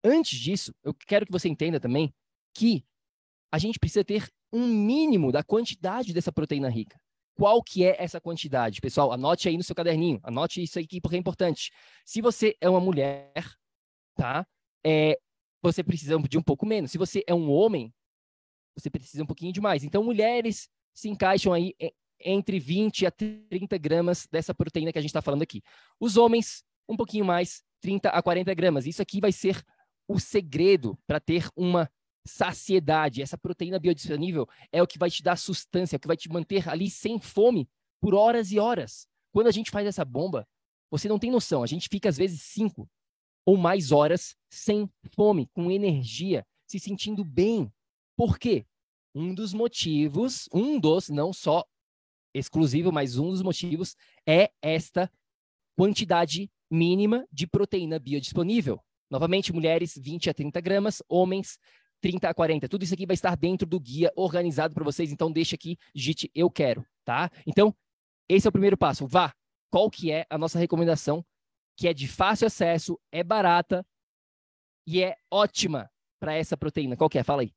antes 0.03 0.39
disso, 0.39 0.75
eu 0.83 0.93
quero 0.95 1.27
que 1.27 1.33
você 1.33 1.49
entenda 1.49 1.79
também 1.79 2.13
que 2.55 2.85
a 3.53 3.59
gente 3.59 3.79
precisa 3.79 4.05
ter 4.05 4.29
um 4.53 4.67
mínimo 4.67 5.31
da 5.31 5.43
quantidade 5.43 6.13
dessa 6.13 6.33
proteína 6.33 6.69
rica. 6.69 6.99
Qual 7.41 7.63
que 7.63 7.87
é 7.87 7.97
essa 7.99 8.21
quantidade? 8.21 8.83
Pessoal, 8.83 9.11
anote 9.13 9.49
aí 9.49 9.57
no 9.57 9.63
seu 9.63 9.75
caderninho, 9.75 10.21
anote 10.23 10.63
isso 10.63 10.79
aqui 10.79 11.01
porque 11.01 11.17
é 11.17 11.19
importante. 11.19 11.73
Se 12.05 12.21
você 12.21 12.55
é 12.61 12.69
uma 12.69 12.83
mulher, 12.83 13.33
tá? 14.15 14.47
É, 14.85 15.19
você 15.63 15.83
precisa 15.83 16.19
de 16.19 16.37
um 16.37 16.43
pouco 16.43 16.67
menos. 16.67 16.91
Se 16.91 16.99
você 16.99 17.25
é 17.27 17.33
um 17.33 17.51
homem, 17.51 17.95
você 18.77 18.91
precisa 18.91 19.23
um 19.23 19.27
pouquinho 19.27 19.55
de 19.55 19.61
mais. 19.63 19.83
Então, 19.85 20.05
mulheres 20.05 20.69
se 20.93 21.09
encaixam 21.09 21.55
aí 21.55 21.75
entre 22.21 22.61
20 22.61 23.07
a 23.07 23.11
30 23.11 23.79
gramas 23.79 24.29
dessa 24.31 24.55
proteína 24.55 24.93
que 24.93 24.99
a 24.99 25.01
gente 25.01 25.09
está 25.09 25.23
falando 25.23 25.41
aqui. 25.41 25.63
Os 25.99 26.19
homens, 26.19 26.63
um 26.87 26.95
pouquinho 26.95 27.25
mais, 27.25 27.63
30 27.81 28.11
a 28.11 28.21
40 28.21 28.53
gramas. 28.53 28.85
Isso 28.85 29.01
aqui 29.01 29.19
vai 29.19 29.33
ser 29.33 29.65
o 30.07 30.21
segredo 30.21 30.99
para 31.07 31.19
ter 31.19 31.49
uma 31.57 31.91
saciedade. 32.27 33.23
Essa 33.23 33.39
proteína 33.39 33.79
biodisponível 33.79 34.49
é 34.73 34.83
o 34.83 34.87
que 34.87 34.99
vai 34.99 35.11
te 35.11 35.23
dar 35.23 35.37
sustância, 35.37 35.97
é 35.97 35.99
o 35.99 36.01
que 36.01 36.07
vai 36.07 36.17
te 36.17 36.29
manter 36.29 36.69
ali 36.69 36.91
sem 36.91 37.19
fome 37.19 37.69
por 38.01 38.15
horas 38.15 38.53
e 38.53 38.59
horas. 38.59 39.07
Quando 39.33 39.47
a 39.47 39.53
gente 39.53 39.71
faz 39.71 39.87
essa 39.87 40.05
bomba, 40.05 40.47
você 40.91 41.09
não 41.09 41.19
tem 41.19 41.31
noção. 41.31 41.63
A 41.63 41.67
gente 41.67 41.89
fica, 41.89 42.09
às 42.09 42.17
vezes, 42.17 42.43
cinco 42.43 42.89
ou 43.47 43.57
mais 43.57 43.93
horas 43.93 44.37
sem 44.51 44.89
fome, 45.15 45.49
com 45.55 45.71
energia, 45.71 46.47
se 46.67 46.79
sentindo 46.79 47.25
bem. 47.25 47.73
Por 48.17 48.39
quê? 48.39 48.67
Um 49.15 49.35
dos 49.35 49.53
motivos, 49.53 50.49
um 50.53 50.79
dos, 50.79 51.09
não 51.09 51.33
só 51.33 51.65
exclusivo, 52.35 52.93
mas 52.93 53.19
um 53.19 53.31
dos 53.31 53.43
motivos 53.43 53.97
é 54.27 54.53
esta 54.63 55.11
quantidade 55.77 56.51
mínima 56.71 57.27
de 57.33 57.47
proteína 57.47 57.99
biodisponível. 57.99 58.81
Novamente, 59.11 59.53
mulheres 59.53 59.99
20 60.01 60.31
a 60.31 60.35
30 60.35 60.61
gramas, 60.61 61.03
homens 61.09 61.59
30 62.01 62.29
a 62.29 62.35
40. 62.35 62.69
Tudo 62.69 62.83
isso 62.83 62.95
aqui 62.95 63.07
vai 63.07 63.15
estar 63.15 63.37
dentro 63.37 63.67
do 63.67 63.79
guia 63.79 64.13
organizado 64.17 64.75
para 64.75 64.85
vocês, 64.85 65.13
então 65.13 65.31
deixa 65.31 65.55
aqui, 65.55 65.77
digite 65.95 66.31
eu 66.35 66.51
quero, 66.51 66.85
tá? 67.05 67.31
Então, 67.47 67.75
esse 68.29 68.47
é 68.47 68.51
o 68.51 68.53
primeiro 68.53 68.77
passo. 68.77 69.07
Vá. 69.07 69.35
Qual 69.71 69.89
que 69.89 70.11
é 70.11 70.27
a 70.29 70.37
nossa 70.37 70.59
recomendação? 70.59 71.25
Que 71.77 71.87
é 71.87 71.95
de 71.95 72.09
fácil 72.09 72.47
acesso, 72.47 72.99
é 73.13 73.23
barata 73.23 73.87
e 74.87 75.03
é 75.03 75.17
ótima 75.31 75.89
para 76.19 76.35
essa 76.35 76.57
proteína. 76.57 76.97
Qual 76.97 77.09
que 77.09 77.19
é? 77.19 77.23
Fala 77.23 77.43
aí. 77.43 77.53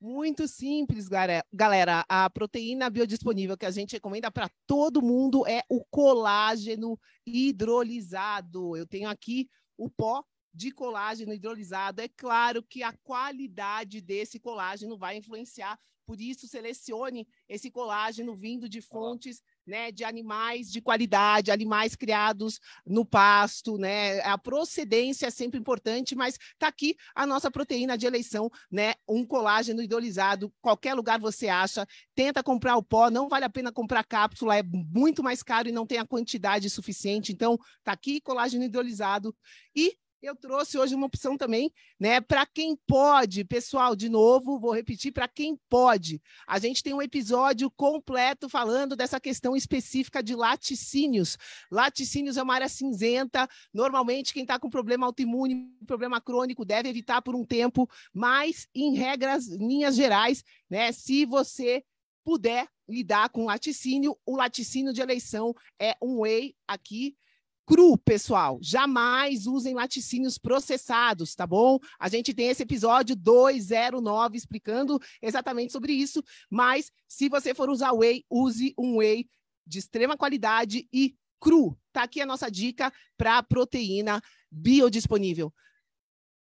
Muito 0.00 0.48
simples, 0.48 1.08
galera. 1.08 2.04
A 2.08 2.28
proteína 2.28 2.90
biodisponível 2.90 3.56
que 3.56 3.64
a 3.64 3.70
gente 3.70 3.92
recomenda 3.92 4.32
para 4.32 4.50
todo 4.66 5.00
mundo 5.00 5.46
é 5.46 5.62
o 5.68 5.84
colágeno 5.84 6.98
hidrolisado. 7.24 8.76
Eu 8.76 8.84
tenho 8.84 9.08
aqui 9.08 9.48
o 9.78 9.88
pó 9.88 10.24
de 10.52 10.70
colágeno 10.70 11.32
hidrolisado. 11.32 12.00
É 12.00 12.08
claro 12.08 12.62
que 12.62 12.82
a 12.82 12.92
qualidade 12.92 14.00
desse 14.00 14.38
colágeno 14.38 14.96
vai 14.98 15.16
influenciar, 15.16 15.78
por 16.04 16.20
isso 16.20 16.48
selecione 16.48 17.26
esse 17.48 17.70
colágeno 17.70 18.34
vindo 18.34 18.68
de 18.68 18.80
fontes 18.80 19.42
né, 19.66 19.92
de 19.92 20.04
animais 20.04 20.70
de 20.70 20.80
qualidade, 20.80 21.50
animais 21.50 21.94
criados 21.94 22.58
no 22.84 23.04
pasto, 23.04 23.78
né? 23.78 24.20
A 24.22 24.36
procedência 24.36 25.26
é 25.26 25.30
sempre 25.30 25.58
importante, 25.58 26.14
mas 26.14 26.34
está 26.34 26.68
aqui 26.68 26.96
a 27.14 27.26
nossa 27.26 27.50
proteína 27.50 27.96
de 27.96 28.06
eleição, 28.06 28.50
né? 28.70 28.94
Um 29.08 29.24
colágeno 29.24 29.82
idolizado, 29.82 30.52
qualquer 30.60 30.94
lugar 30.94 31.20
você 31.20 31.48
acha. 31.48 31.86
Tenta 32.14 32.42
comprar 32.42 32.76
o 32.76 32.82
pó, 32.82 33.10
não 33.10 33.28
vale 33.28 33.44
a 33.44 33.50
pena 33.50 33.72
comprar 33.72 34.04
cápsula, 34.04 34.56
é 34.56 34.62
muito 34.62 35.22
mais 35.22 35.42
caro 35.42 35.68
e 35.68 35.72
não 35.72 35.86
tem 35.86 35.98
a 35.98 36.06
quantidade 36.06 36.68
suficiente. 36.68 37.32
Então, 37.32 37.58
está 37.78 37.92
aqui 37.92 38.20
colágeno 38.20 38.64
idolizado 38.64 39.34
e 39.74 39.96
eu 40.22 40.36
trouxe 40.36 40.78
hoje 40.78 40.94
uma 40.94 41.06
opção 41.06 41.36
também, 41.36 41.72
né? 41.98 42.20
Para 42.20 42.46
quem 42.46 42.76
pode, 42.86 43.44
pessoal, 43.44 43.96
de 43.96 44.08
novo, 44.08 44.58
vou 44.58 44.72
repetir, 44.72 45.12
para 45.12 45.26
quem 45.26 45.58
pode. 45.68 46.22
A 46.46 46.60
gente 46.60 46.82
tem 46.82 46.94
um 46.94 47.02
episódio 47.02 47.68
completo 47.70 48.48
falando 48.48 48.94
dessa 48.94 49.18
questão 49.18 49.56
específica 49.56 50.22
de 50.22 50.36
laticínios. 50.36 51.36
Laticínios 51.70 52.36
é 52.36 52.42
uma 52.42 52.54
área 52.54 52.68
cinzenta. 52.68 53.48
Normalmente, 53.74 54.32
quem 54.32 54.42
está 54.42 54.58
com 54.60 54.70
problema 54.70 55.06
autoimune, 55.06 55.68
problema 55.86 56.20
crônico, 56.20 56.64
deve 56.64 56.88
evitar 56.88 57.20
por 57.20 57.34
um 57.34 57.44
tempo, 57.44 57.90
mas 58.14 58.68
em 58.72 58.94
regras, 58.94 59.48
linhas 59.48 59.96
gerais, 59.96 60.44
né? 60.70 60.92
Se 60.92 61.26
você 61.26 61.82
puder 62.24 62.68
lidar 62.88 63.28
com 63.30 63.46
laticínio, 63.46 64.16
o 64.24 64.36
laticínio 64.36 64.92
de 64.92 65.00
eleição 65.00 65.52
é 65.80 65.96
um 66.00 66.20
whey 66.20 66.54
aqui 66.68 67.16
cru, 67.66 67.96
pessoal. 67.98 68.58
Jamais 68.60 69.46
usem 69.46 69.74
laticínios 69.74 70.38
processados, 70.38 71.34
tá 71.34 71.46
bom? 71.46 71.78
A 71.98 72.08
gente 72.08 72.34
tem 72.34 72.48
esse 72.48 72.62
episódio 72.62 73.16
209 73.16 74.36
explicando 74.36 75.00
exatamente 75.20 75.72
sobre 75.72 75.92
isso, 75.92 76.22
mas 76.50 76.90
se 77.08 77.28
você 77.28 77.54
for 77.54 77.68
usar 77.70 77.92
whey, 77.92 78.24
use 78.30 78.74
um 78.78 78.98
whey 78.98 79.28
de 79.66 79.78
extrema 79.78 80.16
qualidade 80.16 80.88
e 80.92 81.14
cru. 81.40 81.76
Tá 81.92 82.04
aqui 82.04 82.20
a 82.20 82.26
nossa 82.26 82.50
dica 82.50 82.92
para 83.16 83.42
proteína 83.42 84.20
biodisponível. 84.50 85.52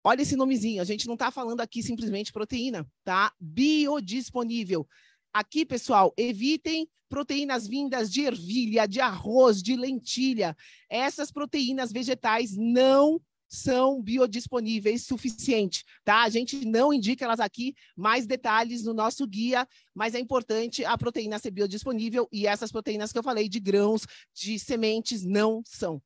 Olha 0.07 0.21
esse 0.21 0.37
nomezinho, 0.37 0.83
a 0.83 0.85
gente 0.85 1.07
não 1.07 1.15
está 1.15 1.31
falando 1.31 1.63
aqui 1.63 1.83
simplesmente 1.83 2.31
proteína, 2.31 2.87
tá? 3.03 3.33
Biodisponível. 3.41 4.87
Aqui, 5.35 5.67
pessoal, 5.67 6.15
evitem 6.17 6.89
proteínas 7.09 7.67
vindas 7.67 8.09
de 8.09 8.23
ervilha, 8.23 8.87
de 8.87 9.01
arroz, 9.01 9.61
de 9.61 9.75
lentilha. 9.75 10.57
Essas 10.89 11.33
proteínas 11.33 11.91
vegetais 11.91 12.57
não 12.57 13.21
são 13.49 14.01
biodisponíveis 14.01 15.05
suficiente, 15.05 15.85
tá? 16.05 16.23
A 16.23 16.29
gente 16.29 16.65
não 16.65 16.93
indica 16.93 17.25
elas 17.25 17.41
aqui, 17.41 17.75
mais 17.97 18.29
detalhes 18.29 18.85
no 18.85 18.95
nosso 18.95 19.27
guia, 19.27 19.67
mas 19.93 20.15
é 20.15 20.21
importante 20.21 20.85
a 20.85 20.97
proteína 20.97 21.41
ser 21.41 21.51
biodisponível 21.51 22.29
e 22.33 22.47
essas 22.47 22.71
proteínas 22.71 23.13
que 23.13 23.19
eu 23.19 23.23
falei 23.23 23.49
de 23.49 23.59
grãos, 23.59 24.07
de 24.33 24.57
sementes, 24.57 25.25
não 25.25 25.63
são. 25.65 26.01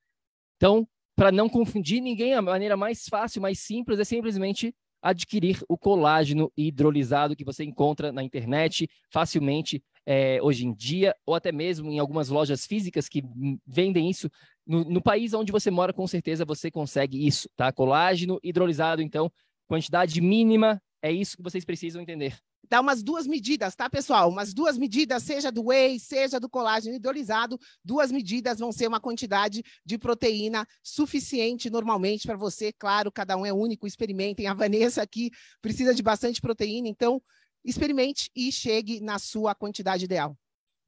Então, 0.57 0.89
para 1.15 1.31
não 1.31 1.51
confundir 1.51 2.01
ninguém, 2.01 2.33
a 2.33 2.41
maneira 2.41 2.79
mais 2.79 3.05
fácil, 3.07 3.43
mais 3.43 3.61
simples 3.61 3.99
é 3.99 4.05
simplesmente 4.05 4.75
adquirir 5.03 5.63
o 5.69 5.77
colágeno 5.77 6.53
hidrolisado 6.57 7.37
que 7.37 7.45
você 7.45 7.65
encontra 7.65 8.13
na 8.13 8.23
internet 8.23 8.89
facilmente 9.11 9.83
é, 10.05 10.41
hoje 10.43 10.67
em 10.67 10.73
dia, 10.73 11.15
ou 11.27 11.35
até 11.35 11.53
mesmo 11.53 11.91
em 11.91 11.99
algumas 11.99 12.31
lojas 12.31 12.65
físicas 12.65 13.09
que 13.09 13.23
vendem 13.67 14.09
isso. 14.09 14.31
No, 14.67 14.83
no, 14.85 15.03
país 15.03 15.35
onde 15.35 15.53
você 15.53 15.71
mora, 15.71 15.93
com 15.93 16.07
certeza 16.07 16.45
você 16.45 16.71
consegue 16.71 17.27
isso, 17.27 17.49
tá? 17.55 17.71
Colágeno 17.71 18.39
hidrolisado, 18.43 19.03
então, 19.03 19.31
quantidade 19.67 20.19
mínima 20.21 20.81
É 21.01 21.13
isso 21.13 21.37
que 21.37 21.43
vocês 21.43 21.65
precisam 21.65 22.03
entender. 22.03 22.39
Dá 22.69 22.81
umas 22.81 23.03
duas 23.03 23.27
medidas, 23.27 23.75
tá, 23.75 23.89
pessoal? 23.89 24.29
Umas 24.29 24.53
duas 24.53 24.77
medidas, 24.77 25.23
seja 25.23 25.51
do 25.51 25.69
whey, 25.69 25.99
seja 25.99 26.39
do 26.39 26.51
colágeno 26.51 26.97
hidrolisado, 26.97 27.59
duas 27.83 28.13
medidas 28.13 28.59
vão 28.59 28.71
ser 28.71 28.89
uma 28.89 29.01
quantidade 29.01 29.63
de 29.85 29.97
proteína 29.97 30.67
suficiente 30.83 31.71
normalmente 31.71 32.27
para 32.27 32.37
você. 32.37 32.73
Claro, 32.73 33.11
cada 33.11 33.37
um 33.37 33.47
é 33.47 33.53
único, 33.53 33.87
experimentem. 33.87 34.47
A 34.47 34.55
Vanessa 34.55 35.01
aqui 35.01 35.31
precisa 35.63 35.95
de 35.95 36.03
bastante 36.03 36.41
proteína, 36.41 36.89
então 36.89 37.23
experimente 37.65 38.31
e 38.37 38.53
chegue 38.53 39.01
na 39.01 39.19
sua 39.19 39.55
quantidade 39.55 40.05
ideal. 40.05 40.37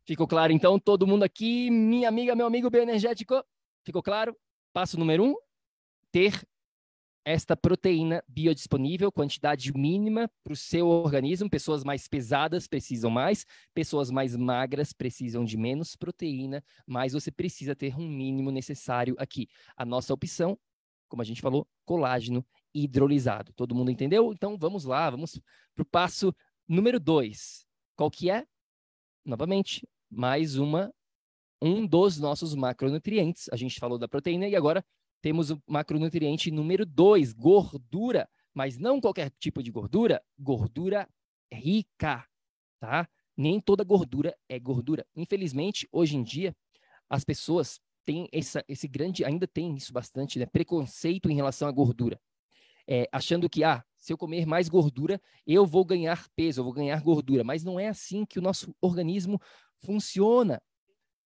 Ficou 0.05 0.27
claro, 0.27 0.53
então, 0.53 0.79
todo 0.79 1.07
mundo 1.07 1.23
aqui, 1.23 1.71
minha 1.71 2.09
amiga, 2.09 2.35
meu 2.35 2.47
amigo 2.47 2.69
bioenergético, 2.69 3.43
ficou 3.85 4.03
claro? 4.03 4.37
Passo 4.73 4.99
número 4.99 5.25
um, 5.25 5.35
ter 6.11 6.43
esta 7.25 7.57
proteína 7.57 8.23
biodisponível, 8.27 9.13
quantidade 9.13 9.73
mínima 9.73 10.31
para 10.43 10.53
o 10.53 10.57
seu 10.57 10.89
organismo. 10.89 11.51
Pessoas 11.51 11.85
mais 11.85 12.09
pesadas 12.09 12.67
precisam 12.67 13.11
mais, 13.11 13.47
pessoas 13.75 14.11
mais 14.11 14.35
magras 14.35 14.93
precisam 14.93 15.45
de 15.45 15.57
menos 15.57 15.97
proteína, 15.97 16.65
mas 16.87 17.13
você 17.13 17.31
precisa 17.31 17.77
ter 17.77 17.97
um 17.97 18.09
mínimo 18.09 18.51
necessário 18.51 19.15
aqui. 19.19 19.49
A 19.77 19.85
nossa 19.85 20.15
opção, 20.15 20.59
como 21.09 21.23
a 21.23 21.25
gente 21.25 21.43
falou, 21.43 21.69
colágeno 21.85 22.45
hidrolisado. 22.75 23.53
Todo 23.53 23.75
mundo 23.75 23.91
entendeu? 23.91 24.33
Então 24.33 24.57
vamos 24.57 24.85
lá, 24.85 25.11
vamos 25.11 25.41
para 25.75 25.83
o 25.83 25.87
passo 25.87 26.35
número 26.67 26.99
dois. 26.99 27.67
Qual 27.97 28.11
que 28.11 28.31
é? 28.31 28.47
Novamente, 29.25 29.87
mais 30.11 30.57
uma 30.57 30.93
um 31.63 31.87
dos 31.87 32.19
nossos 32.19 32.55
macronutrientes. 32.55 33.49
A 33.53 33.57
gente 33.57 33.79
falou 33.79 33.99
da 33.99 34.09
proteína 34.09 34.49
e 34.49 34.57
agora 34.57 34.85
temos 35.21 35.51
o 35.51 35.63
macronutriente 35.67 36.51
número 36.51 36.85
2, 36.87 37.33
gordura, 37.33 38.29
mas 38.55 38.79
não 38.79 39.01
qualquer 39.01 39.31
tipo 39.39 39.63
de 39.63 39.71
gordura, 39.71 40.23
gordura 40.39 41.09
rica, 41.53 42.27
tá? 42.79 43.09
Nem 43.37 43.61
toda 43.61 43.85
gordura 43.85 44.37
é 44.49 44.59
gordura. 44.59 45.07
Infelizmente, 45.15 45.89
hoje 45.93 46.17
em 46.17 46.23
dia, 46.23 46.55
as 47.09 47.25
pessoas 47.25 47.81
têm 48.05 48.29
essa, 48.33 48.65
esse 48.69 48.89
grande, 48.89 49.25
ainda 49.25 49.47
tem 49.47 49.75
isso 49.75 49.93
bastante, 49.93 50.39
né? 50.39 50.47
Preconceito 50.47 51.31
em 51.31 51.35
relação 51.35 51.69
à 51.69 51.73
gordura. 51.73 52.21
É, 52.89 53.09
achando 53.13 53.49
que, 53.49 53.63
ah, 53.63 53.85
se 53.97 54.13
eu 54.13 54.19
comer 54.19 54.47
mais 54.47 54.69
gordura, 54.69 55.21
eu 55.47 55.65
vou 55.67 55.85
ganhar 55.85 56.29
peso, 56.35 56.61
eu 56.61 56.65
vou 56.65 56.73
ganhar 56.73 57.01
gordura. 57.03 57.45
Mas 57.45 57.63
não 57.63 57.79
é 57.79 57.89
assim 57.89 58.25
que 58.25 58.39
o 58.39 58.43
nosso 58.43 58.75
organismo 58.81 59.41
funciona 59.79 60.61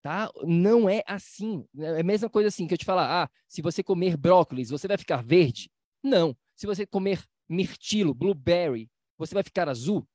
tá? 0.02 0.32
Não 0.44 0.90
é 0.90 1.04
assim. 1.06 1.66
É 1.78 2.00
a 2.02 2.04
mesma 2.04 2.30
coisa 2.30 2.48
assim 2.48 2.68
que 2.68 2.74
eu 2.74 2.78
te 2.78 2.86
falar, 2.86 3.24
ah, 3.24 3.30
se 3.48 3.62
você 3.62 3.84
comer 3.84 4.18
brócolis, 4.18 4.70
você 4.70 4.88
vai 4.88 4.98
ficar 4.98 5.24
verde? 5.24 5.70
Não. 6.04 6.36
Se 6.56 6.66
você 6.66 6.86
comer 6.86 7.24
mirtilo, 7.48 8.14
blueberry, 8.14 8.90
você 9.18 9.34
vai 9.34 9.44
ficar 9.44 9.70
azul? 9.70 10.08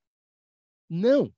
Não. 0.88 1.32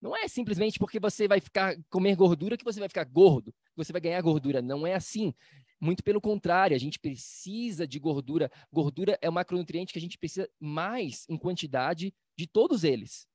Não 0.00 0.16
é 0.16 0.28
simplesmente 0.28 0.78
porque 0.78 1.00
você 1.00 1.26
vai 1.26 1.40
ficar 1.40 1.76
comer 1.88 2.14
gordura 2.16 2.56
que 2.56 2.64
você 2.64 2.78
vai 2.78 2.88
ficar 2.88 3.04
gordo, 3.04 3.54
você 3.74 3.92
vai 3.92 4.00
ganhar 4.00 4.20
gordura. 4.20 4.62
Não 4.62 4.86
é 4.86 4.94
assim. 4.94 5.34
Muito 5.80 6.02
pelo 6.02 6.20
contrário, 6.20 6.74
a 6.74 6.78
gente 6.78 6.98
precisa 6.98 7.86
de 7.86 7.98
gordura. 7.98 8.50
Gordura 8.72 9.18
é 9.20 9.28
um 9.28 9.32
macronutriente 9.32 9.92
que 9.92 9.98
a 9.98 10.02
gente 10.02 10.18
precisa 10.18 10.48
mais 10.60 11.26
em 11.28 11.36
quantidade 11.36 12.14
de 12.36 12.46
todos 12.46 12.84
eles. 12.84 13.26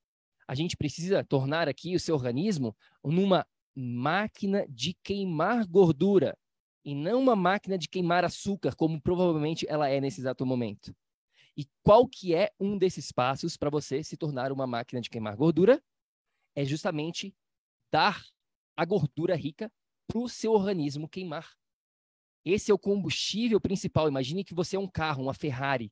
A 0.47 0.55
gente 0.55 0.75
precisa 0.75 1.23
tornar 1.23 1.67
aqui 1.67 1.95
o 1.95 1.99
seu 1.99 2.15
organismo 2.15 2.75
numa 3.03 3.45
máquina 3.75 4.65
de 4.69 4.93
queimar 5.03 5.65
gordura 5.67 6.37
e 6.83 6.95
não 6.95 7.19
uma 7.19 7.35
máquina 7.35 7.77
de 7.77 7.87
queimar 7.87 8.25
açúcar, 8.25 8.75
como 8.75 9.01
provavelmente 9.01 9.65
ela 9.69 9.87
é 9.87 10.01
nesse 10.01 10.19
exato 10.21 10.45
momento. 10.45 10.95
E 11.55 11.65
qual 11.83 12.07
que 12.07 12.33
é 12.33 12.51
um 12.59 12.77
desses 12.77 13.11
passos 13.11 13.57
para 13.57 13.69
você 13.69 14.03
se 14.03 14.17
tornar 14.17 14.51
uma 14.51 14.65
máquina 14.65 15.01
de 15.01 15.09
queimar 15.09 15.35
gordura? 15.35 15.81
É 16.55 16.65
justamente 16.65 17.35
dar 17.91 18.23
a 18.75 18.85
gordura 18.85 19.35
rica 19.35 19.71
para 20.07 20.19
o 20.19 20.29
seu 20.29 20.53
organismo 20.53 21.07
queimar. 21.07 21.55
Esse 22.43 22.71
é 22.71 22.73
o 22.73 22.79
combustível 22.79 23.61
principal. 23.61 24.07
Imagine 24.07 24.43
que 24.43 24.53
você 24.53 24.75
é 24.75 24.79
um 24.79 24.87
carro, 24.87 25.23
uma 25.23 25.33
Ferrari. 25.33 25.91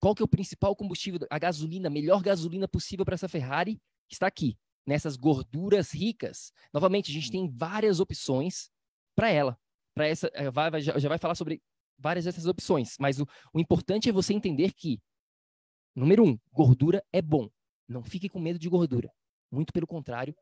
Qual 0.00 0.14
que 0.14 0.22
é 0.22 0.24
o 0.24 0.28
principal 0.28 0.74
combustível? 0.74 1.20
A 1.30 1.38
gasolina, 1.38 1.88
a 1.88 1.90
melhor 1.90 2.22
gasolina 2.22 2.66
possível 2.66 3.04
para 3.04 3.14
essa 3.14 3.28
Ferrari 3.28 3.80
está 4.10 4.26
aqui, 4.26 4.56
nessas 4.86 5.16
gorduras 5.16 5.92
ricas. 5.92 6.52
Novamente, 6.72 7.10
a 7.10 7.14
gente 7.14 7.30
tem 7.30 7.48
várias 7.48 8.00
opções 8.00 8.70
para 9.14 9.30
ela. 9.30 9.58
Para 9.94 10.06
essa, 10.06 10.30
eh, 10.34 10.50
vai, 10.50 10.70
vai, 10.70 10.80
já, 10.80 10.98
já 10.98 11.08
vai 11.08 11.18
falar 11.18 11.34
sobre 11.34 11.62
várias 11.98 12.24
dessas 12.24 12.46
opções, 12.46 12.96
mas 12.98 13.20
o, 13.20 13.26
o 13.52 13.60
importante 13.60 14.08
é 14.08 14.12
você 14.12 14.32
entender 14.34 14.72
que, 14.72 15.00
número 15.94 16.24
um, 16.24 16.38
gordura 16.50 17.04
é 17.12 17.22
bom. 17.22 17.48
Não 17.88 18.02
fique 18.02 18.28
com 18.28 18.40
medo 18.40 18.58
de 18.58 18.68
gordura. 18.68 19.12
Muito 19.50 19.72
pelo 19.72 19.86
contrário, 19.86 20.34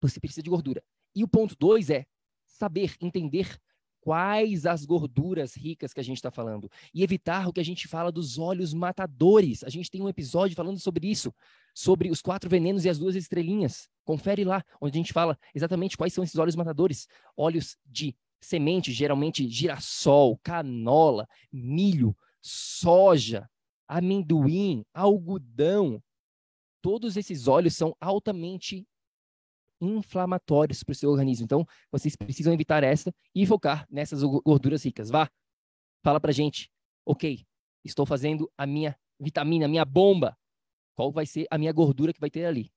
você 0.00 0.20
precisa 0.20 0.42
de 0.42 0.50
gordura. 0.50 0.82
E 1.14 1.24
o 1.24 1.28
ponto 1.28 1.56
dois 1.56 1.88
é 1.88 2.04
saber, 2.46 2.96
entender 3.00 3.56
quais 4.08 4.64
as 4.64 4.86
gorduras 4.86 5.54
ricas 5.54 5.92
que 5.92 6.00
a 6.00 6.02
gente 6.02 6.16
está 6.16 6.30
falando 6.30 6.70
e 6.94 7.02
evitar 7.02 7.46
o 7.46 7.52
que 7.52 7.60
a 7.60 7.62
gente 7.62 7.86
fala 7.86 8.10
dos 8.10 8.38
óleos 8.38 8.72
matadores. 8.72 9.62
A 9.62 9.68
gente 9.68 9.90
tem 9.90 10.00
um 10.00 10.08
episódio 10.08 10.56
falando 10.56 10.78
sobre 10.78 11.10
isso, 11.10 11.30
sobre 11.74 12.10
os 12.10 12.22
quatro 12.22 12.48
venenos 12.48 12.86
e 12.86 12.88
as 12.88 12.98
duas 12.98 13.14
estrelinhas. 13.14 13.86
Confere 14.06 14.44
lá, 14.44 14.64
onde 14.80 14.96
a 14.96 15.00
gente 15.00 15.12
fala 15.12 15.38
exatamente 15.54 15.94
quais 15.94 16.14
são 16.14 16.24
esses 16.24 16.38
óleos 16.38 16.56
matadores. 16.56 17.06
Óleos 17.36 17.76
de 17.84 18.16
semente, 18.40 18.94
geralmente 18.94 19.46
girassol, 19.46 20.38
canola, 20.42 21.28
milho, 21.52 22.16
soja, 22.40 23.46
amendoim, 23.86 24.86
algodão. 24.94 26.02
Todos 26.80 27.14
esses 27.18 27.46
óleos 27.46 27.76
são 27.76 27.94
altamente 28.00 28.88
inflamatórios 29.80 30.82
para 30.82 30.92
o 30.92 30.94
seu 30.94 31.10
organismo. 31.10 31.44
Então, 31.44 31.66
vocês 31.90 32.16
precisam 32.16 32.52
evitar 32.52 32.82
essa 32.82 33.14
e 33.34 33.46
focar 33.46 33.86
nessas 33.90 34.22
gorduras 34.22 34.84
ricas. 34.84 35.10
Vá, 35.10 35.30
fala 36.02 36.20
para 36.20 36.32
gente. 36.32 36.70
Ok, 37.06 37.46
estou 37.84 38.04
fazendo 38.04 38.50
a 38.56 38.66
minha 38.66 38.98
vitamina, 39.18 39.66
a 39.66 39.68
minha 39.68 39.84
bomba. 39.84 40.36
Qual 40.94 41.12
vai 41.12 41.26
ser 41.26 41.46
a 41.50 41.58
minha 41.58 41.72
gordura 41.72 42.12
que 42.12 42.20
vai 42.20 42.30
ter 42.30 42.44
ali? 42.44 42.72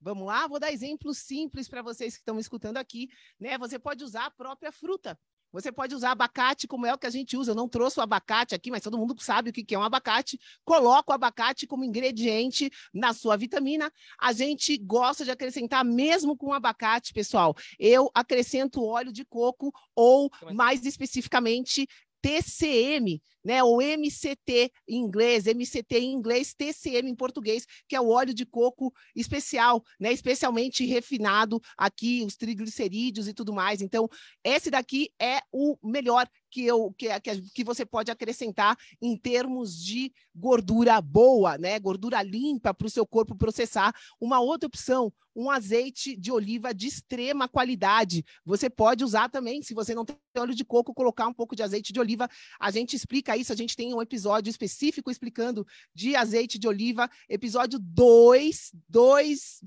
Vamos 0.00 0.26
lá, 0.26 0.46
vou 0.46 0.60
dar 0.60 0.72
exemplos 0.72 1.18
simples 1.18 1.68
para 1.68 1.82
vocês 1.82 2.14
que 2.14 2.20
estão 2.20 2.34
me 2.34 2.40
escutando 2.40 2.76
aqui. 2.76 3.08
Né? 3.40 3.56
Você 3.58 3.78
pode 3.78 4.04
usar 4.04 4.26
a 4.26 4.30
própria 4.30 4.70
fruta. 4.70 5.18
Você 5.56 5.72
pode 5.72 5.94
usar 5.94 6.10
abacate 6.10 6.68
como 6.68 6.84
é 6.84 6.92
o 6.92 6.98
que 6.98 7.06
a 7.06 7.10
gente 7.10 7.34
usa. 7.34 7.52
Eu 7.52 7.54
não 7.54 7.66
trouxe 7.66 7.98
o 7.98 8.02
abacate 8.02 8.54
aqui, 8.54 8.70
mas 8.70 8.82
todo 8.82 8.98
mundo 8.98 9.16
sabe 9.18 9.48
o 9.48 9.52
que 9.54 9.74
é 9.74 9.78
um 9.78 9.82
abacate. 9.82 10.38
Coloca 10.66 11.10
o 11.10 11.14
abacate 11.14 11.66
como 11.66 11.82
ingrediente 11.82 12.70
na 12.92 13.14
sua 13.14 13.38
vitamina. 13.38 13.90
A 14.20 14.34
gente 14.34 14.76
gosta 14.76 15.24
de 15.24 15.30
acrescentar 15.30 15.82
mesmo 15.82 16.36
com 16.36 16.52
abacate, 16.52 17.14
pessoal. 17.14 17.56
Eu 17.78 18.10
acrescento 18.14 18.84
óleo 18.84 19.10
de 19.10 19.24
coco 19.24 19.72
ou, 19.94 20.30
mais 20.52 20.84
especificamente, 20.84 21.88
TCM, 22.26 23.22
né, 23.44 23.62
ou 23.62 23.80
MCT 23.80 24.72
em 24.88 24.96
inglês, 24.96 25.46
MCT 25.46 25.96
em 26.00 26.12
inglês, 26.12 26.52
TCM 26.52 27.08
em 27.08 27.14
português, 27.14 27.64
que 27.88 27.94
é 27.94 28.00
o 28.00 28.08
óleo 28.08 28.34
de 28.34 28.44
coco 28.44 28.92
especial, 29.14 29.80
né, 30.00 30.12
especialmente 30.12 30.84
refinado 30.84 31.60
aqui, 31.78 32.24
os 32.26 32.34
triglicerídeos 32.34 33.28
e 33.28 33.32
tudo 33.32 33.52
mais. 33.52 33.80
Então, 33.80 34.08
esse 34.42 34.72
daqui 34.72 35.08
é 35.22 35.38
o 35.52 35.76
melhor 35.84 36.28
que, 36.50 36.64
eu, 36.64 36.92
que, 36.96 37.08
que, 37.54 37.64
você 37.64 37.84
pode 37.84 38.10
acrescentar 38.10 38.76
em 39.00 39.16
termos 39.16 39.82
de 39.82 40.12
gordura 40.34 41.00
boa, 41.00 41.56
né? 41.58 41.78
Gordura 41.78 42.22
limpa 42.22 42.72
para 42.74 42.86
o 42.86 42.90
seu 42.90 43.06
corpo 43.06 43.36
processar. 43.36 43.94
Uma 44.20 44.40
outra 44.40 44.66
opção, 44.66 45.12
um 45.34 45.50
azeite 45.50 46.16
de 46.16 46.32
oliva 46.32 46.72
de 46.72 46.86
extrema 46.86 47.46
qualidade. 47.46 48.24
Você 48.44 48.70
pode 48.70 49.04
usar 49.04 49.28
também, 49.28 49.62
se 49.62 49.74
você 49.74 49.94
não 49.94 50.04
tem 50.04 50.16
óleo 50.36 50.54
de 50.54 50.64
coco, 50.64 50.94
colocar 50.94 51.26
um 51.26 51.34
pouco 51.34 51.54
de 51.54 51.62
azeite 51.62 51.92
de 51.92 52.00
oliva. 52.00 52.28
A 52.58 52.70
gente 52.70 52.96
explica 52.96 53.36
isso, 53.36 53.52
a 53.52 53.56
gente 53.56 53.76
tem 53.76 53.94
um 53.94 54.00
episódio 54.00 54.48
específico 54.48 55.10
explicando 55.10 55.66
de 55.94 56.16
azeite 56.16 56.58
de 56.58 56.66
oliva, 56.66 57.10
episódio 57.28 57.78
226, 57.78 59.60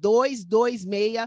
226 0.00 1.26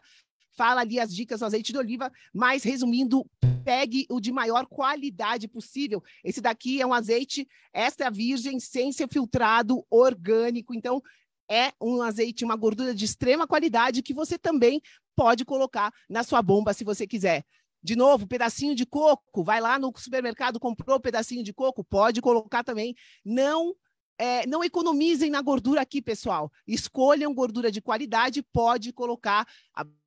fala 0.56 0.82
ali 0.82 1.00
as 1.00 1.13
dicas 1.13 1.39
do 1.39 1.46
azeite 1.46 1.72
de 1.72 1.78
oliva, 1.78 2.12
mas 2.34 2.63
resumindo, 2.63 3.26
pegue 3.63 4.06
o 4.10 4.20
de 4.20 4.32
maior 4.32 4.66
qualidade 4.66 5.48
possível. 5.48 6.04
Esse 6.24 6.42
daqui 6.42 6.82
é 6.82 6.86
um 6.86 6.94
azeite 6.94 7.48
extra 7.74 8.10
virgem, 8.10 8.60
sem 8.60 8.92
ser 8.92 9.08
filtrado, 9.08 9.86
orgânico. 9.89 10.74
Então, 10.74 11.02
é 11.50 11.72
um 11.82 12.02
azeite, 12.02 12.46
uma 12.46 12.56
gordura 12.56 12.94
de 12.94 13.06
extrema 13.06 13.48
qualidade 13.48 14.02
que 14.02 14.13
você 14.13 14.38
também 14.38 14.82
pode 15.16 15.46
colocar 15.46 15.94
na 16.10 16.24
sua 16.24 16.42
bomba 16.42 16.74
se 16.74 16.84
você 16.84 17.06
quiser. 17.06 17.44
De 17.82 17.96
novo, 17.96 18.26
pedacinho 18.26 18.76
de 18.76 18.86
coco, 18.86 19.44
vai 19.44 19.60
lá 19.60 19.78
no 19.78 19.92
supermercado, 19.98 20.60
comprou 20.60 21.00
pedacinho 21.00 21.44
de 21.44 21.54
coco, 21.54 21.84
pode 21.84 22.22
colocar 22.22 22.63
também. 22.63 22.96
Não 23.26 23.76
é, 24.18 24.46
não 24.48 24.63
economizem 24.63 25.30
na 25.30 25.42
gordura 25.42 25.82
aqui, 25.82 26.02
pessoal. 26.02 26.52
Escolham 26.66 27.34
gordura 27.34 27.72
de 27.72 27.82
qualidade, 27.82 28.42
pode 28.42 28.94
colocar 28.94 29.46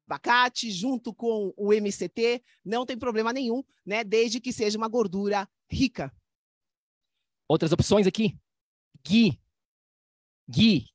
abacate 0.06 0.70
junto 0.70 1.12
com 1.14 1.52
o 1.56 1.72
MCT, 1.72 2.42
não 2.64 2.86
tem 2.86 2.96
problema 2.96 3.32
nenhum, 3.32 3.62
né? 3.84 4.04
Desde 4.04 4.40
que 4.40 4.52
seja 4.52 4.78
uma 4.78 4.88
gordura 4.88 5.48
rica. 5.70 6.12
Outras 7.48 7.72
opções 7.72 8.06
aqui: 8.06 8.36
ghee, 9.06 9.38
Ghee. 10.48 10.86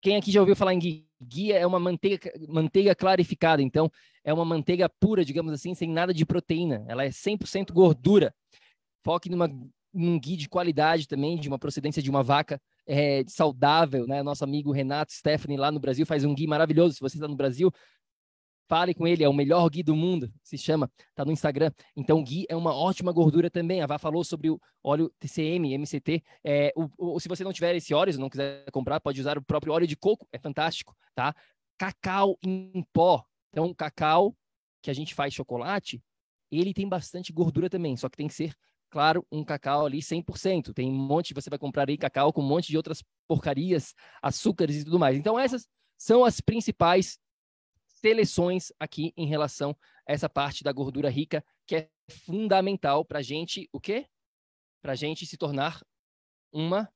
Quem 0.00 0.16
aqui 0.16 0.30
já 0.30 0.40
ouviu 0.40 0.56
falar 0.56 0.74
em 0.74 0.78
ghee? 0.78 1.08
Ghee 1.20 1.52
é 1.52 1.66
uma 1.66 1.80
manteiga, 1.80 2.32
manteiga 2.48 2.94
clarificada, 2.94 3.60
então 3.60 3.90
é 4.22 4.32
uma 4.32 4.44
manteiga 4.44 4.88
pura, 4.88 5.24
digamos 5.24 5.52
assim, 5.52 5.74
sem 5.74 5.90
nada 5.90 6.14
de 6.14 6.24
proteína. 6.24 6.84
Ela 6.88 7.04
é 7.04 7.08
100% 7.08 7.72
gordura. 7.72 8.32
Foque 9.04 9.28
numa, 9.28 9.48
num 9.92 10.18
ghee 10.18 10.36
de 10.36 10.48
qualidade 10.48 11.08
também, 11.08 11.36
de 11.38 11.48
uma 11.48 11.58
procedência 11.58 12.02
de 12.02 12.10
uma 12.10 12.22
vaca 12.22 12.60
é, 12.86 13.24
saudável, 13.26 14.06
né? 14.06 14.22
Nosso 14.22 14.44
amigo 14.44 14.72
Renato 14.72 15.12
Stephanie 15.12 15.56
lá 15.56 15.72
no 15.72 15.80
Brasil 15.80 16.06
faz 16.06 16.24
um 16.24 16.34
ghee 16.34 16.46
maravilhoso. 16.46 16.94
Se 16.94 17.00
você 17.00 17.16
está 17.16 17.26
no 17.26 17.36
Brasil, 17.36 17.72
Fale 18.68 18.92
com 18.92 19.06
ele, 19.06 19.24
é 19.24 19.28
o 19.28 19.32
melhor 19.32 19.66
ghee 19.70 19.82
do 19.82 19.96
mundo, 19.96 20.30
se 20.42 20.58
chama, 20.58 20.90
tá 21.14 21.24
no 21.24 21.32
Instagram. 21.32 21.72
Então, 21.96 22.22
ghee 22.22 22.44
é 22.50 22.54
uma 22.54 22.74
ótima 22.74 23.10
gordura 23.12 23.50
também. 23.50 23.80
A 23.80 23.86
Vá 23.86 23.98
falou 23.98 24.22
sobre 24.22 24.50
o 24.50 24.60
óleo 24.84 25.10
TCM, 25.18 25.72
MCT. 25.78 26.22
É, 26.44 26.70
o, 26.76 27.14
o, 27.14 27.18
se 27.18 27.28
você 27.28 27.42
não 27.42 27.52
tiver 27.52 27.74
esse 27.74 27.94
óleo, 27.94 28.12
se 28.12 28.18
não 28.18 28.28
quiser 28.28 28.70
comprar, 28.70 29.00
pode 29.00 29.18
usar 29.22 29.38
o 29.38 29.42
próprio 29.42 29.72
óleo 29.72 29.86
de 29.86 29.96
coco, 29.96 30.28
é 30.30 30.38
fantástico, 30.38 30.94
tá? 31.14 31.34
Cacau 31.78 32.38
em 32.44 32.84
pó. 32.92 33.24
Então, 33.50 33.72
cacau, 33.72 34.36
que 34.82 34.90
a 34.90 34.94
gente 34.94 35.14
faz 35.14 35.32
chocolate, 35.32 36.02
ele 36.50 36.74
tem 36.74 36.86
bastante 36.86 37.32
gordura 37.32 37.70
também, 37.70 37.96
só 37.96 38.06
que 38.10 38.18
tem 38.18 38.28
que 38.28 38.34
ser, 38.34 38.54
claro, 38.90 39.26
um 39.32 39.42
cacau 39.42 39.86
ali 39.86 40.02
100%. 40.02 40.74
Tem 40.74 40.90
um 40.90 40.94
monte, 40.94 41.32
você 41.32 41.48
vai 41.48 41.58
comprar 41.58 41.88
aí 41.88 41.96
cacau 41.96 42.34
com 42.34 42.42
um 42.42 42.46
monte 42.46 42.68
de 42.68 42.76
outras 42.76 43.02
porcarias, 43.26 43.94
açúcares 44.22 44.76
e 44.76 44.84
tudo 44.84 44.98
mais. 44.98 45.16
Então, 45.16 45.38
essas 45.38 45.66
são 45.96 46.22
as 46.22 46.38
principais 46.38 47.18
seleções 48.00 48.72
aqui 48.78 49.12
em 49.16 49.26
relação 49.26 49.76
a 50.06 50.12
essa 50.12 50.28
parte 50.28 50.64
da 50.64 50.72
gordura 50.72 51.10
rica, 51.10 51.44
que 51.66 51.76
é 51.76 51.90
fundamental 52.24 53.04
para 53.04 53.18
a 53.18 53.22
gente, 53.22 53.68
o 53.72 53.80
quê? 53.80 54.06
Para 54.82 54.92
a 54.92 54.96
gente 54.96 55.26
se 55.26 55.36
tornar 55.36 55.82
uma 56.52 56.88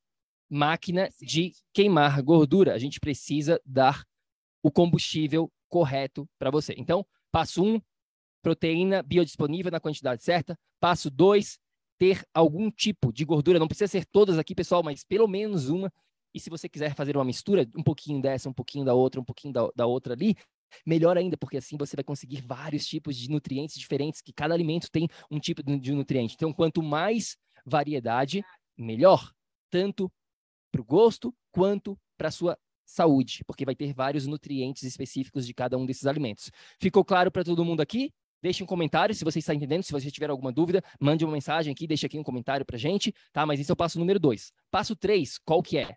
máquina 0.49 1.09
de 1.21 1.53
queimar 1.73 2.21
gordura. 2.21 2.73
A 2.73 2.79
gente 2.79 2.99
precisa 2.99 3.61
dar 3.65 4.03
o 4.61 4.71
combustível 4.71 5.51
correto 5.69 6.27
para 6.39 6.51
você. 6.51 6.73
Então, 6.77 7.05
passo 7.31 7.63
um, 7.63 7.81
proteína 8.41 9.01
biodisponível 9.01 9.71
na 9.71 9.79
quantidade 9.79 10.23
certa. 10.23 10.57
Passo 10.79 11.09
dois, 11.09 11.57
ter 11.97 12.23
algum 12.33 12.69
tipo 12.69 13.11
de 13.11 13.25
gordura. 13.25 13.59
Não 13.59 13.67
precisa 13.67 13.87
ser 13.87 14.05
todas 14.05 14.37
aqui, 14.37 14.53
pessoal, 14.53 14.83
mas 14.83 15.03
pelo 15.03 15.27
menos 15.27 15.69
uma. 15.69 15.91
E 16.33 16.39
se 16.39 16.49
você 16.49 16.67
quiser 16.67 16.95
fazer 16.95 17.15
uma 17.15 17.23
mistura, 17.23 17.67
um 17.75 17.83
pouquinho 17.83 18.21
dessa, 18.21 18.49
um 18.49 18.53
pouquinho 18.53 18.83
da 18.83 18.93
outra, 18.93 19.21
um 19.21 19.23
pouquinho 19.23 19.53
da, 19.53 19.69
da 19.75 19.85
outra 19.85 20.13
ali, 20.13 20.35
Melhor 20.85 21.17
ainda, 21.17 21.37
porque 21.37 21.57
assim 21.57 21.77
você 21.77 21.95
vai 21.95 22.03
conseguir 22.03 22.41
vários 22.41 22.85
tipos 22.85 23.15
de 23.17 23.29
nutrientes 23.29 23.75
diferentes, 23.75 24.21
que 24.21 24.33
cada 24.33 24.53
alimento 24.53 24.89
tem 24.91 25.07
um 25.29 25.39
tipo 25.39 25.63
de 25.63 25.91
nutriente. 25.91 26.35
Então, 26.35 26.53
quanto 26.53 26.81
mais 26.81 27.37
variedade, 27.65 28.43
melhor. 28.77 29.31
Tanto 29.69 30.11
para 30.71 30.81
o 30.81 30.85
gosto 30.85 31.33
quanto 31.51 31.97
para 32.17 32.27
a 32.27 32.31
sua 32.31 32.57
saúde, 32.85 33.43
porque 33.45 33.65
vai 33.65 33.75
ter 33.75 33.93
vários 33.93 34.27
nutrientes 34.27 34.83
específicos 34.83 35.45
de 35.45 35.53
cada 35.53 35.77
um 35.77 35.85
desses 35.85 36.05
alimentos. 36.05 36.51
Ficou 36.79 37.03
claro 37.03 37.31
para 37.31 37.43
todo 37.43 37.63
mundo 37.63 37.81
aqui? 37.81 38.13
Deixe 38.41 38.61
um 38.61 38.67
comentário 38.67 39.15
se 39.15 39.23
você 39.23 39.39
está 39.39 39.53
entendendo. 39.55 39.83
Se 39.83 39.91
você 39.93 40.11
tiver 40.11 40.29
alguma 40.29 40.51
dúvida, 40.51 40.83
mande 40.99 41.23
uma 41.23 41.31
mensagem 41.31 41.71
aqui, 41.71 41.87
deixe 41.87 42.05
aqui 42.05 42.19
um 42.19 42.23
comentário 42.23 42.65
para 42.65 42.77
gente, 42.77 43.13
tá? 43.31 43.45
Mas 43.45 43.59
esse 43.59 43.71
é 43.71 43.73
o 43.73 43.77
passo 43.77 43.97
número 43.97 44.19
dois. 44.19 44.51
Passo 44.69 44.95
três, 44.95 45.37
qual 45.37 45.63
que 45.63 45.77
é? 45.77 45.95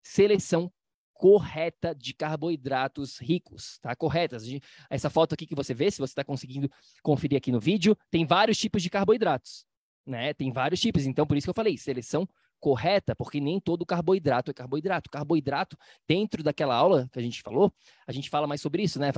Seleção 0.00 0.72
correta 1.14 1.94
de 1.94 2.12
carboidratos 2.12 3.18
ricos, 3.18 3.78
tá? 3.78 3.94
Corretas. 3.94 4.44
Essa 4.90 5.08
foto 5.08 5.32
aqui 5.32 5.46
que 5.46 5.54
você 5.54 5.72
vê, 5.72 5.90
se 5.90 5.98
você 5.98 6.10
está 6.10 6.24
conseguindo 6.24 6.70
conferir 7.02 7.38
aqui 7.38 7.50
no 7.50 7.60
vídeo, 7.60 7.96
tem 8.10 8.26
vários 8.26 8.58
tipos 8.58 8.82
de 8.82 8.90
carboidratos, 8.90 9.64
né? 10.04 10.34
Tem 10.34 10.52
vários 10.52 10.80
tipos. 10.80 11.06
Então, 11.06 11.26
por 11.26 11.36
isso 11.36 11.46
que 11.46 11.50
eu 11.50 11.54
falei, 11.54 11.78
seleção 11.78 12.28
correta, 12.60 13.14
porque 13.14 13.40
nem 13.40 13.60
todo 13.60 13.86
carboidrato 13.86 14.50
é 14.50 14.54
carboidrato. 14.54 15.08
Carboidrato, 15.08 15.76
dentro 16.06 16.42
daquela 16.42 16.74
aula 16.74 17.08
que 17.12 17.18
a 17.18 17.22
gente 17.22 17.42
falou, 17.42 17.72
a 18.06 18.12
gente 18.12 18.28
fala 18.28 18.46
mais 18.46 18.60
sobre 18.60 18.82
isso, 18.82 18.98
né? 18.98 19.10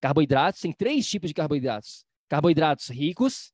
Carboidratos, 0.00 0.60
tem 0.60 0.72
três 0.72 1.08
tipos 1.08 1.28
de 1.28 1.34
carboidratos. 1.34 2.04
Carboidratos 2.28 2.88
ricos, 2.88 3.52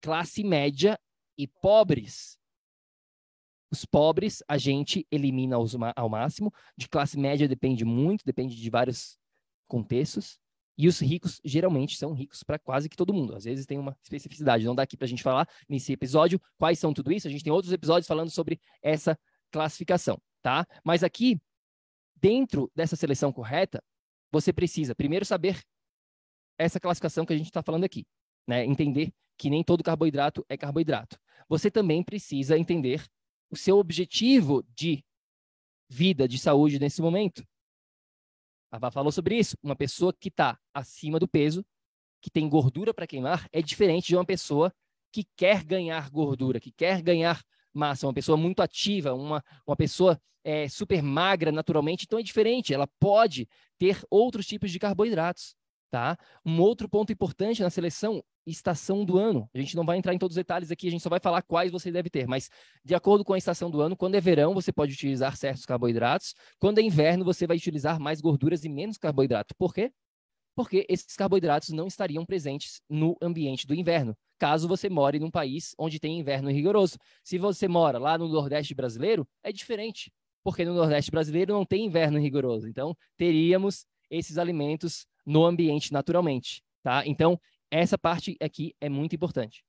classe 0.00 0.44
média 0.44 0.98
e 1.36 1.46
pobres. 1.46 2.37
Os 3.70 3.84
pobres 3.84 4.42
a 4.48 4.56
gente 4.56 5.06
elimina 5.10 5.56
ao 5.94 6.08
máximo, 6.08 6.52
de 6.76 6.88
classe 6.88 7.18
média 7.18 7.46
depende 7.46 7.84
muito, 7.84 8.24
depende 8.24 8.56
de 8.56 8.70
vários 8.70 9.18
contextos. 9.66 10.38
E 10.76 10.86
os 10.86 11.00
ricos 11.00 11.40
geralmente 11.44 11.96
são 11.96 12.12
ricos 12.12 12.44
para 12.44 12.56
quase 12.58 12.88
que 12.88 12.96
todo 12.96 13.12
mundo. 13.12 13.34
Às 13.34 13.44
vezes 13.44 13.66
tem 13.66 13.78
uma 13.78 13.96
especificidade. 14.00 14.64
Não 14.64 14.76
dá 14.76 14.84
aqui 14.84 14.96
para 14.96 15.06
a 15.06 15.08
gente 15.08 15.24
falar 15.24 15.48
nesse 15.68 15.92
episódio 15.92 16.40
quais 16.56 16.78
são 16.78 16.94
tudo 16.94 17.10
isso. 17.12 17.26
A 17.26 17.30
gente 17.30 17.42
tem 17.42 17.52
outros 17.52 17.72
episódios 17.72 18.06
falando 18.06 18.30
sobre 18.30 18.60
essa 18.80 19.18
classificação, 19.50 20.20
tá? 20.40 20.64
Mas 20.84 21.02
aqui, 21.02 21.40
dentro 22.14 22.70
dessa 22.76 22.94
seleção 22.94 23.32
correta, 23.32 23.82
você 24.30 24.52
precisa 24.52 24.94
primeiro 24.94 25.24
saber 25.24 25.60
essa 26.56 26.78
classificação 26.78 27.26
que 27.26 27.32
a 27.32 27.36
gente 27.36 27.46
está 27.46 27.62
falando 27.62 27.84
aqui, 27.84 28.06
né? 28.46 28.64
Entender 28.64 29.12
que 29.36 29.50
nem 29.50 29.64
todo 29.64 29.82
carboidrato 29.82 30.46
é 30.48 30.56
carboidrato. 30.56 31.18
Você 31.48 31.70
também 31.72 32.04
precisa 32.04 32.56
entender 32.56 33.04
o 33.50 33.56
seu 33.56 33.78
objetivo 33.78 34.64
de 34.74 35.04
vida, 35.88 36.28
de 36.28 36.38
saúde 36.38 36.78
nesse 36.78 37.00
momento. 37.00 37.46
A 38.70 38.78
Vá 38.78 38.90
falou 38.90 39.10
sobre 39.10 39.38
isso. 39.38 39.56
Uma 39.62 39.74
pessoa 39.74 40.12
que 40.12 40.28
está 40.28 40.58
acima 40.74 41.18
do 41.18 41.26
peso, 41.26 41.64
que 42.20 42.30
tem 42.30 42.48
gordura 42.48 42.92
para 42.92 43.06
queimar, 43.06 43.48
é 43.52 43.62
diferente 43.62 44.08
de 44.08 44.16
uma 44.16 44.24
pessoa 44.24 44.72
que 45.10 45.24
quer 45.36 45.64
ganhar 45.64 46.10
gordura, 46.10 46.60
que 46.60 46.70
quer 46.70 47.00
ganhar 47.00 47.42
massa, 47.72 48.06
uma 48.06 48.12
pessoa 48.14 48.36
muito 48.36 48.60
ativa, 48.60 49.14
uma, 49.14 49.42
uma 49.66 49.76
pessoa 49.76 50.20
é, 50.44 50.68
super 50.68 51.02
magra 51.02 51.50
naturalmente, 51.50 52.04
então 52.04 52.18
é 52.18 52.22
diferente. 52.22 52.74
Ela 52.74 52.86
pode 53.00 53.48
ter 53.78 54.02
outros 54.10 54.46
tipos 54.46 54.70
de 54.70 54.78
carboidratos. 54.78 55.56
Tá? 55.90 56.18
Um 56.44 56.60
outro 56.60 56.86
ponto 56.86 57.10
importante 57.10 57.62
na 57.62 57.70
seleção 57.70 58.22
estação 58.50 59.04
do 59.04 59.18
ano. 59.18 59.48
A 59.54 59.58
gente 59.58 59.76
não 59.76 59.84
vai 59.84 59.96
entrar 59.98 60.14
em 60.14 60.18
todos 60.18 60.34
os 60.34 60.40
detalhes 60.40 60.70
aqui, 60.70 60.88
a 60.88 60.90
gente 60.90 61.02
só 61.02 61.10
vai 61.10 61.20
falar 61.20 61.42
quais 61.42 61.70
você 61.70 61.90
deve 61.90 62.10
ter, 62.10 62.26
mas 62.26 62.48
de 62.84 62.94
acordo 62.94 63.24
com 63.24 63.34
a 63.34 63.38
estação 63.38 63.70
do 63.70 63.80
ano, 63.80 63.96
quando 63.96 64.14
é 64.14 64.20
verão, 64.20 64.54
você 64.54 64.72
pode 64.72 64.92
utilizar 64.92 65.36
certos 65.36 65.64
carboidratos, 65.64 66.34
quando 66.58 66.78
é 66.78 66.82
inverno, 66.82 67.24
você 67.24 67.46
vai 67.46 67.56
utilizar 67.56 68.00
mais 68.00 68.20
gorduras 68.20 68.64
e 68.64 68.68
menos 68.68 68.96
carboidrato. 68.96 69.54
Por 69.56 69.74
quê? 69.74 69.92
Porque 70.54 70.84
esses 70.88 71.14
carboidratos 71.14 71.68
não 71.68 71.86
estariam 71.86 72.24
presentes 72.24 72.80
no 72.88 73.16
ambiente 73.22 73.66
do 73.66 73.74
inverno, 73.74 74.16
caso 74.38 74.66
você 74.66 74.88
more 74.88 75.18
num 75.18 75.30
país 75.30 75.74
onde 75.78 76.00
tem 76.00 76.18
inverno 76.18 76.50
rigoroso. 76.50 76.96
Se 77.22 77.38
você 77.38 77.68
mora 77.68 77.98
lá 77.98 78.18
no 78.18 78.28
Nordeste 78.28 78.74
brasileiro, 78.74 79.28
é 79.42 79.52
diferente, 79.52 80.12
porque 80.42 80.64
no 80.64 80.74
Nordeste 80.74 81.10
brasileiro 81.10 81.52
não 81.52 81.64
tem 81.64 81.84
inverno 81.84 82.18
rigoroso. 82.18 82.66
Então, 82.68 82.96
teríamos 83.16 83.86
esses 84.10 84.38
alimentos 84.38 85.06
no 85.28 85.44
ambiente 85.44 85.92
naturalmente, 85.92 86.64
tá? 86.82 87.06
Então, 87.06 87.38
essa 87.70 87.98
parte 87.98 88.36
aqui 88.40 88.74
é 88.80 88.88
muito 88.88 89.14
importante. 89.14 89.62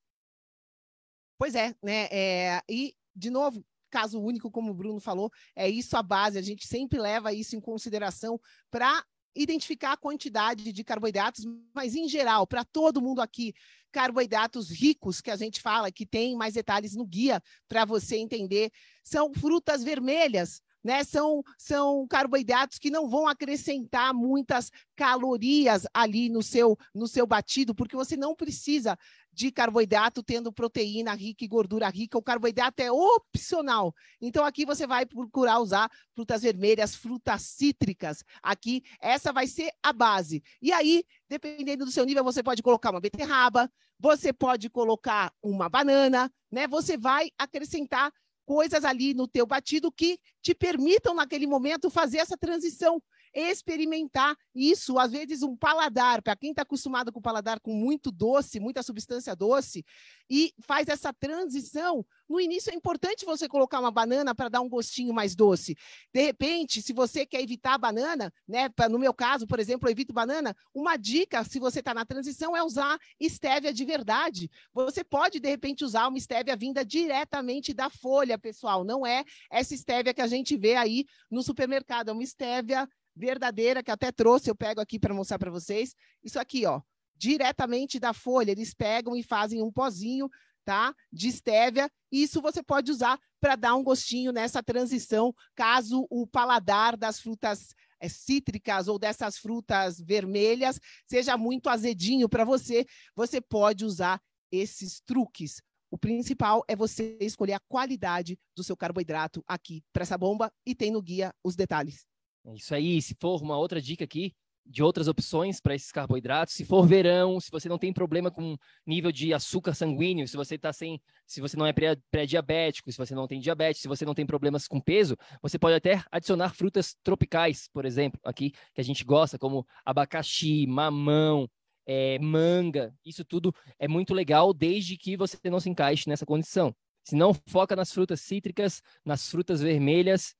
Pois 1.37 1.53
é, 1.53 1.75
né? 1.83 2.07
É, 2.11 2.61
e, 2.69 2.95
de 3.13 3.29
novo, 3.29 3.63
caso 3.89 4.21
único, 4.21 4.49
como 4.49 4.71
o 4.71 4.73
Bruno 4.73 5.01
falou, 5.01 5.29
é 5.53 5.69
isso 5.69 5.97
a 5.97 6.03
base. 6.03 6.37
A 6.37 6.41
gente 6.41 6.65
sempre 6.65 6.97
leva 6.97 7.33
isso 7.33 7.57
em 7.57 7.59
consideração 7.59 8.39
para 8.71 9.03
identificar 9.35 9.93
a 9.93 9.97
quantidade 9.97 10.71
de 10.71 10.83
carboidratos, 10.83 11.45
mas 11.73 11.93
em 11.93 12.07
geral, 12.07 12.47
para 12.47 12.63
todo 12.63 13.01
mundo 13.01 13.21
aqui, 13.21 13.53
carboidratos 13.91 14.69
ricos 14.69 15.19
que 15.19 15.31
a 15.31 15.35
gente 15.35 15.61
fala, 15.61 15.91
que 15.91 16.05
tem 16.05 16.35
mais 16.35 16.53
detalhes 16.53 16.95
no 16.95 17.05
guia 17.05 17.41
para 17.67 17.85
você 17.85 18.17
entender, 18.17 18.71
são 19.03 19.33
frutas 19.33 19.83
vermelhas, 19.83 20.61
né? 20.83 21.03
São, 21.03 21.43
são 21.57 22.07
carboidratos 22.07 22.77
que 22.77 22.89
não 22.89 23.09
vão 23.09 23.27
acrescentar 23.27 24.13
muitas 24.13 24.71
calorias 24.95 25.85
ali 25.93 26.29
no 26.29 26.41
seu, 26.41 26.77
no 26.93 27.07
seu 27.07 27.25
batido, 27.25 27.75
porque 27.75 27.95
você 27.95 28.15
não 28.15 28.35
precisa 28.35 28.97
de 29.31 29.51
carboidrato 29.51 30.23
tendo 30.23 30.51
proteína 30.51 31.13
rica 31.13 31.45
e 31.45 31.47
gordura 31.47 31.87
rica. 31.89 32.17
O 32.17 32.23
carboidrato 32.23 32.81
é 32.81 32.91
opcional. 32.91 33.93
Então, 34.19 34.43
aqui 34.43 34.65
você 34.65 34.85
vai 34.85 35.05
procurar 35.05 35.59
usar 35.59 35.89
frutas 36.13 36.41
vermelhas, 36.41 36.95
frutas 36.95 37.43
cítricas. 37.43 38.23
Aqui, 38.41 38.83
essa 38.99 39.31
vai 39.31 39.47
ser 39.47 39.71
a 39.81 39.93
base. 39.93 40.43
E 40.61 40.71
aí, 40.71 41.03
dependendo 41.29 41.85
do 41.85 41.91
seu 41.91 42.05
nível, 42.05 42.23
você 42.23 42.43
pode 42.43 42.61
colocar 42.61 42.91
uma 42.91 42.99
beterraba, 42.99 43.71
você 43.99 44.33
pode 44.33 44.69
colocar 44.69 45.31
uma 45.41 45.69
banana, 45.69 46.31
né? 46.51 46.67
Você 46.67 46.97
vai 46.97 47.29
acrescentar 47.37 48.11
coisas 48.49 48.83
ali 48.83 49.13
no 49.13 49.27
teu 49.27 49.45
batido 49.45 49.91
que 49.91 50.19
te 50.41 50.55
permitam 50.55 51.13
naquele 51.13 51.45
momento 51.45 51.87
fazer 51.87 52.17
essa 52.17 52.35
transição, 52.35 52.99
experimentar 53.33 54.35
isso, 54.53 54.97
às 54.97 55.11
vezes 55.11 55.43
um 55.43 55.55
paladar, 55.55 56.21
para 56.21 56.35
quem 56.35 56.51
está 56.51 56.63
acostumado 56.63 57.11
com 57.11 57.21
paladar 57.21 57.59
com 57.59 57.73
muito 57.73 58.11
doce, 58.11 58.59
muita 58.59 58.83
substância 58.83 59.35
doce, 59.35 59.85
e 60.29 60.53
faz 60.61 60.87
essa 60.87 61.13
transição, 61.13 62.05
No 62.29 62.39
início 62.39 62.71
é 62.71 62.75
importante 62.75 63.25
você 63.25 63.47
colocar 63.49 63.79
uma 63.79 63.89
banana 63.89 64.35
para 64.35 64.49
dar 64.49 64.61
um 64.61 64.69
gostinho 64.69 65.11
mais 65.11 65.35
doce. 65.35 65.75
De 66.13 66.21
repente, 66.21 66.79
se 66.79 66.93
você 66.93 67.25
quer 67.25 67.41
evitar 67.41 67.73
a 67.73 67.77
banana, 67.77 68.31
né? 68.47 68.69
No 68.87 68.99
meu 68.99 69.13
caso, 69.13 69.47
por 69.47 69.59
exemplo, 69.59 69.89
eu 69.89 69.91
evito 69.91 70.13
banana. 70.13 70.55
Uma 70.71 70.95
dica, 70.95 71.43
se 71.43 71.59
você 71.59 71.79
está 71.79 71.91
na 71.91 72.05
transição, 72.05 72.55
é 72.55 72.61
usar 72.61 72.99
estévia 73.19 73.73
de 73.73 73.83
verdade. 73.83 74.47
Você 74.71 75.03
pode, 75.03 75.39
de 75.39 75.49
repente, 75.49 75.83
usar 75.83 76.07
uma 76.07 76.19
estévia 76.19 76.55
vinda 76.55 76.85
diretamente 76.85 77.73
da 77.73 77.89
folha, 77.89 78.37
pessoal. 78.37 78.83
Não 78.83 79.03
é 79.03 79.23
essa 79.51 79.73
estévia 79.73 80.13
que 80.13 80.21
a 80.21 80.27
gente 80.27 80.55
vê 80.55 80.75
aí 80.75 81.05
no 81.31 81.41
supermercado. 81.41 82.09
É 82.09 82.13
uma 82.13 82.23
estévia 82.23 82.87
verdadeira 83.19 83.83
que 83.83 83.91
até 83.91 84.11
trouxe, 84.11 84.49
eu 84.49 84.55
pego 84.55 84.79
aqui 84.79 84.97
para 84.97 85.13
mostrar 85.13 85.37
para 85.37 85.51
vocês. 85.51 85.93
Isso 86.23 86.39
aqui, 86.39 86.65
ó, 86.65 86.81
diretamente 87.15 87.99
da 87.99 88.13
folha, 88.13 88.51
eles 88.51 88.73
pegam 88.73 89.15
e 89.15 89.21
fazem 89.21 89.61
um 89.61 89.71
pozinho, 89.71 90.29
tá? 90.63 90.95
De 91.11 91.27
estévia, 91.27 91.91
e 92.11 92.23
isso 92.23 92.41
você 92.41 92.63
pode 92.63 92.91
usar 92.91 93.19
para 93.41 93.55
dar 93.55 93.75
um 93.75 93.83
gostinho 93.83 94.31
nessa 94.31 94.63
transição, 94.63 95.33
caso 95.55 96.07
o 96.09 96.25
paladar 96.25 96.95
das 96.95 97.19
frutas 97.19 97.75
é, 97.99 98.07
cítricas 98.07 98.87
ou 98.87 98.97
dessas 98.97 99.37
frutas 99.37 99.99
vermelhas 99.99 100.79
seja 101.05 101.37
muito 101.37 101.69
azedinho 101.69 102.29
para 102.29 102.45
você, 102.45 102.85
você 103.15 103.41
pode 103.41 103.83
usar 103.83 104.21
esses 104.51 105.01
truques. 105.01 105.61
O 105.91 105.97
principal 105.97 106.63
é 106.67 106.75
você 106.75 107.17
escolher 107.19 107.53
a 107.53 107.59
qualidade 107.67 108.37
do 108.55 108.63
seu 108.63 108.77
carboidrato 108.77 109.43
aqui 109.47 109.83
para 109.91 110.03
essa 110.03 110.17
bomba 110.17 110.51
e 110.65 110.75
tem 110.75 110.91
no 110.91 111.01
guia 111.01 111.33
os 111.43 111.55
detalhes. 111.55 112.08
É 112.45 112.53
isso 112.55 112.73
aí. 112.73 113.01
Se 113.01 113.15
for 113.19 113.41
uma 113.41 113.57
outra 113.57 113.81
dica 113.81 114.03
aqui 114.03 114.33
de 114.65 114.83
outras 114.83 115.07
opções 115.07 115.59
para 115.59 115.73
esses 115.73 115.91
carboidratos, 115.91 116.53
se 116.53 116.63
for 116.63 116.85
verão, 116.85 117.39
se 117.39 117.49
você 117.49 117.67
não 117.67 117.79
tem 117.79 117.91
problema 117.91 118.29
com 118.29 118.55
nível 118.85 119.11
de 119.11 119.33
açúcar 119.33 119.73
sanguíneo, 119.73 120.27
se 120.27 120.37
você 120.37 120.57
tá 120.59 120.71
sem, 120.71 121.01
se 121.25 121.41
você 121.41 121.57
não 121.57 121.65
é 121.65 121.73
pré-diabético, 121.73 122.91
se 122.91 122.97
você 122.97 123.15
não 123.15 123.27
tem 123.27 123.39
diabetes, 123.39 123.81
se 123.81 123.87
você 123.87 124.05
não 124.05 124.13
tem 124.13 124.27
problemas 124.27 124.67
com 124.67 124.79
peso, 124.79 125.17
você 125.41 125.57
pode 125.57 125.75
até 125.75 126.03
adicionar 126.11 126.53
frutas 126.53 126.95
tropicais, 127.03 127.67
por 127.73 127.83
exemplo, 127.83 128.19
aqui 128.23 128.51
que 128.51 128.81
a 128.81 128.83
gente 128.83 129.03
gosta, 129.03 129.39
como 129.39 129.65
abacaxi, 129.83 130.67
mamão, 130.67 131.49
é, 131.87 132.19
manga. 132.19 132.93
Isso 133.03 133.25
tudo 133.25 133.53
é 133.79 133.87
muito 133.87 134.13
legal, 134.13 134.53
desde 134.53 134.95
que 134.97 135.17
você 135.17 135.37
não 135.49 135.59
se 135.59 135.69
encaixe 135.69 136.07
nessa 136.07 136.27
condição. 136.27 136.75
Se 137.03 137.15
não, 137.15 137.33
foca 137.47 137.75
nas 137.75 137.91
frutas 137.91 138.21
cítricas, 138.21 138.83
nas 139.03 139.27
frutas 139.31 139.61
vermelhas 139.61 140.35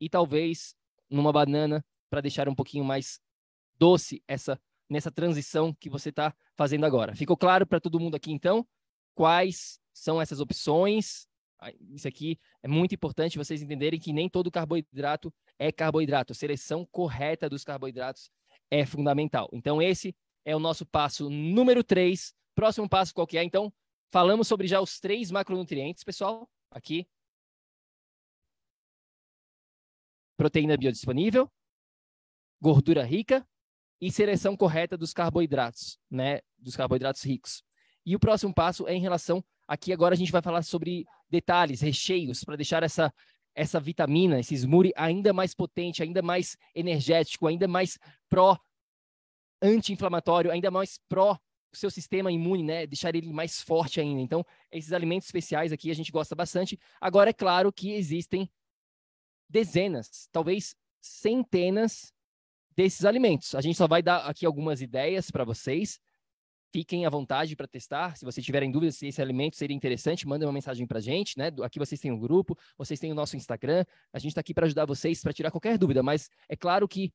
e 0.00 0.08
talvez 0.08 0.77
numa 1.10 1.32
banana 1.32 1.84
para 2.10 2.20
deixar 2.20 2.48
um 2.48 2.54
pouquinho 2.54 2.84
mais 2.84 3.20
doce 3.78 4.22
essa 4.26 4.60
nessa 4.88 5.10
transição 5.10 5.74
que 5.74 5.90
você 5.90 6.08
está 6.08 6.34
fazendo 6.56 6.86
agora. 6.86 7.14
Ficou 7.14 7.36
claro 7.36 7.66
para 7.66 7.80
todo 7.80 8.00
mundo 8.00 8.14
aqui, 8.14 8.32
então, 8.32 8.66
quais 9.14 9.78
são 9.92 10.20
essas 10.20 10.40
opções? 10.40 11.26
Isso 11.90 12.08
aqui 12.08 12.38
é 12.62 12.68
muito 12.68 12.94
importante 12.94 13.36
vocês 13.36 13.60
entenderem 13.60 14.00
que 14.00 14.12
nem 14.12 14.28
todo 14.28 14.50
carboidrato 14.50 15.32
é 15.58 15.70
carboidrato. 15.70 16.32
A 16.32 16.36
seleção 16.36 16.86
correta 16.90 17.48
dos 17.48 17.64
carboidratos 17.64 18.30
é 18.70 18.86
fundamental. 18.86 19.48
Então, 19.52 19.82
esse 19.82 20.14
é 20.44 20.54
o 20.54 20.60
nosso 20.60 20.86
passo 20.86 21.28
número 21.28 21.82
3. 21.82 22.32
Próximo 22.54 22.88
passo 22.88 23.12
qual 23.12 23.26
que 23.26 23.36
é? 23.36 23.44
Então, 23.44 23.72
falamos 24.10 24.48
sobre 24.48 24.66
já 24.66 24.80
os 24.80 24.98
três 24.98 25.30
macronutrientes, 25.30 26.04
pessoal, 26.04 26.48
aqui. 26.70 27.06
Proteína 30.38 30.76
biodisponível, 30.76 31.50
gordura 32.60 33.02
rica 33.02 33.44
e 34.00 34.10
seleção 34.10 34.56
correta 34.56 34.96
dos 34.96 35.12
carboidratos, 35.12 35.98
né? 36.08 36.40
Dos 36.56 36.76
carboidratos 36.76 37.24
ricos. 37.24 37.64
E 38.06 38.14
o 38.14 38.20
próximo 38.20 38.54
passo 38.54 38.86
é 38.86 38.94
em 38.94 39.00
relação 39.00 39.44
aqui 39.66 39.92
agora 39.92 40.14
a 40.14 40.16
gente 40.16 40.30
vai 40.30 40.40
falar 40.40 40.62
sobre 40.62 41.04
detalhes, 41.28 41.80
recheios 41.80 42.44
para 42.44 42.56
deixar 42.56 42.82
essa 42.82 43.12
essa 43.54 43.80
vitamina, 43.80 44.38
esse 44.38 44.54
smoothie 44.54 44.92
ainda 44.94 45.32
mais 45.32 45.52
potente, 45.52 46.00
ainda 46.00 46.22
mais 46.22 46.56
energético, 46.72 47.48
ainda 47.48 47.66
mais 47.66 47.98
pró 48.28 48.56
anti-inflamatório, 49.60 50.52
ainda 50.52 50.70
mais 50.70 51.00
pró 51.08 51.36
o 51.72 51.76
seu 51.76 51.90
sistema 51.90 52.30
imune, 52.30 52.62
né? 52.62 52.86
Deixar 52.86 53.16
ele 53.16 53.32
mais 53.32 53.60
forte 53.60 54.00
ainda. 54.00 54.20
Então, 54.20 54.46
esses 54.70 54.92
alimentos 54.92 55.26
especiais 55.26 55.72
aqui 55.72 55.90
a 55.90 55.94
gente 55.94 56.12
gosta 56.12 56.36
bastante. 56.36 56.78
Agora, 57.00 57.30
é 57.30 57.32
claro 57.32 57.72
que 57.72 57.90
existem 57.90 58.48
dezenas, 59.48 60.28
talvez 60.30 60.74
centenas 61.00 62.12
desses 62.76 63.04
alimentos. 63.04 63.54
A 63.54 63.60
gente 63.60 63.76
só 63.76 63.88
vai 63.88 64.02
dar 64.02 64.18
aqui 64.18 64.46
algumas 64.46 64.80
ideias 64.80 65.30
para 65.30 65.44
vocês. 65.44 65.98
Fiquem 66.70 67.06
à 67.06 67.10
vontade 67.10 67.56
para 67.56 67.66
testar. 67.66 68.16
Se 68.16 68.24
vocês 68.24 68.44
tiverem 68.44 68.70
dúvidas 68.70 68.96
se 68.96 69.08
esse 69.08 69.22
alimento 69.22 69.56
seria 69.56 69.74
interessante, 69.74 70.28
mandem 70.28 70.46
uma 70.46 70.52
mensagem 70.52 70.86
para 70.86 70.98
a 70.98 71.00
gente. 71.00 71.36
Né? 71.38 71.50
Aqui 71.62 71.78
vocês 71.78 72.00
têm 72.00 72.12
o 72.12 72.14
um 72.14 72.20
grupo, 72.20 72.56
vocês 72.76 73.00
têm 73.00 73.10
o 73.10 73.14
nosso 73.14 73.36
Instagram. 73.36 73.84
A 74.12 74.18
gente 74.18 74.30
está 74.30 74.40
aqui 74.40 74.52
para 74.52 74.66
ajudar 74.66 74.84
vocês, 74.84 75.22
para 75.22 75.32
tirar 75.32 75.50
qualquer 75.50 75.78
dúvida. 75.78 76.02
Mas 76.02 76.28
é 76.48 76.54
claro 76.54 76.86
que 76.86 77.12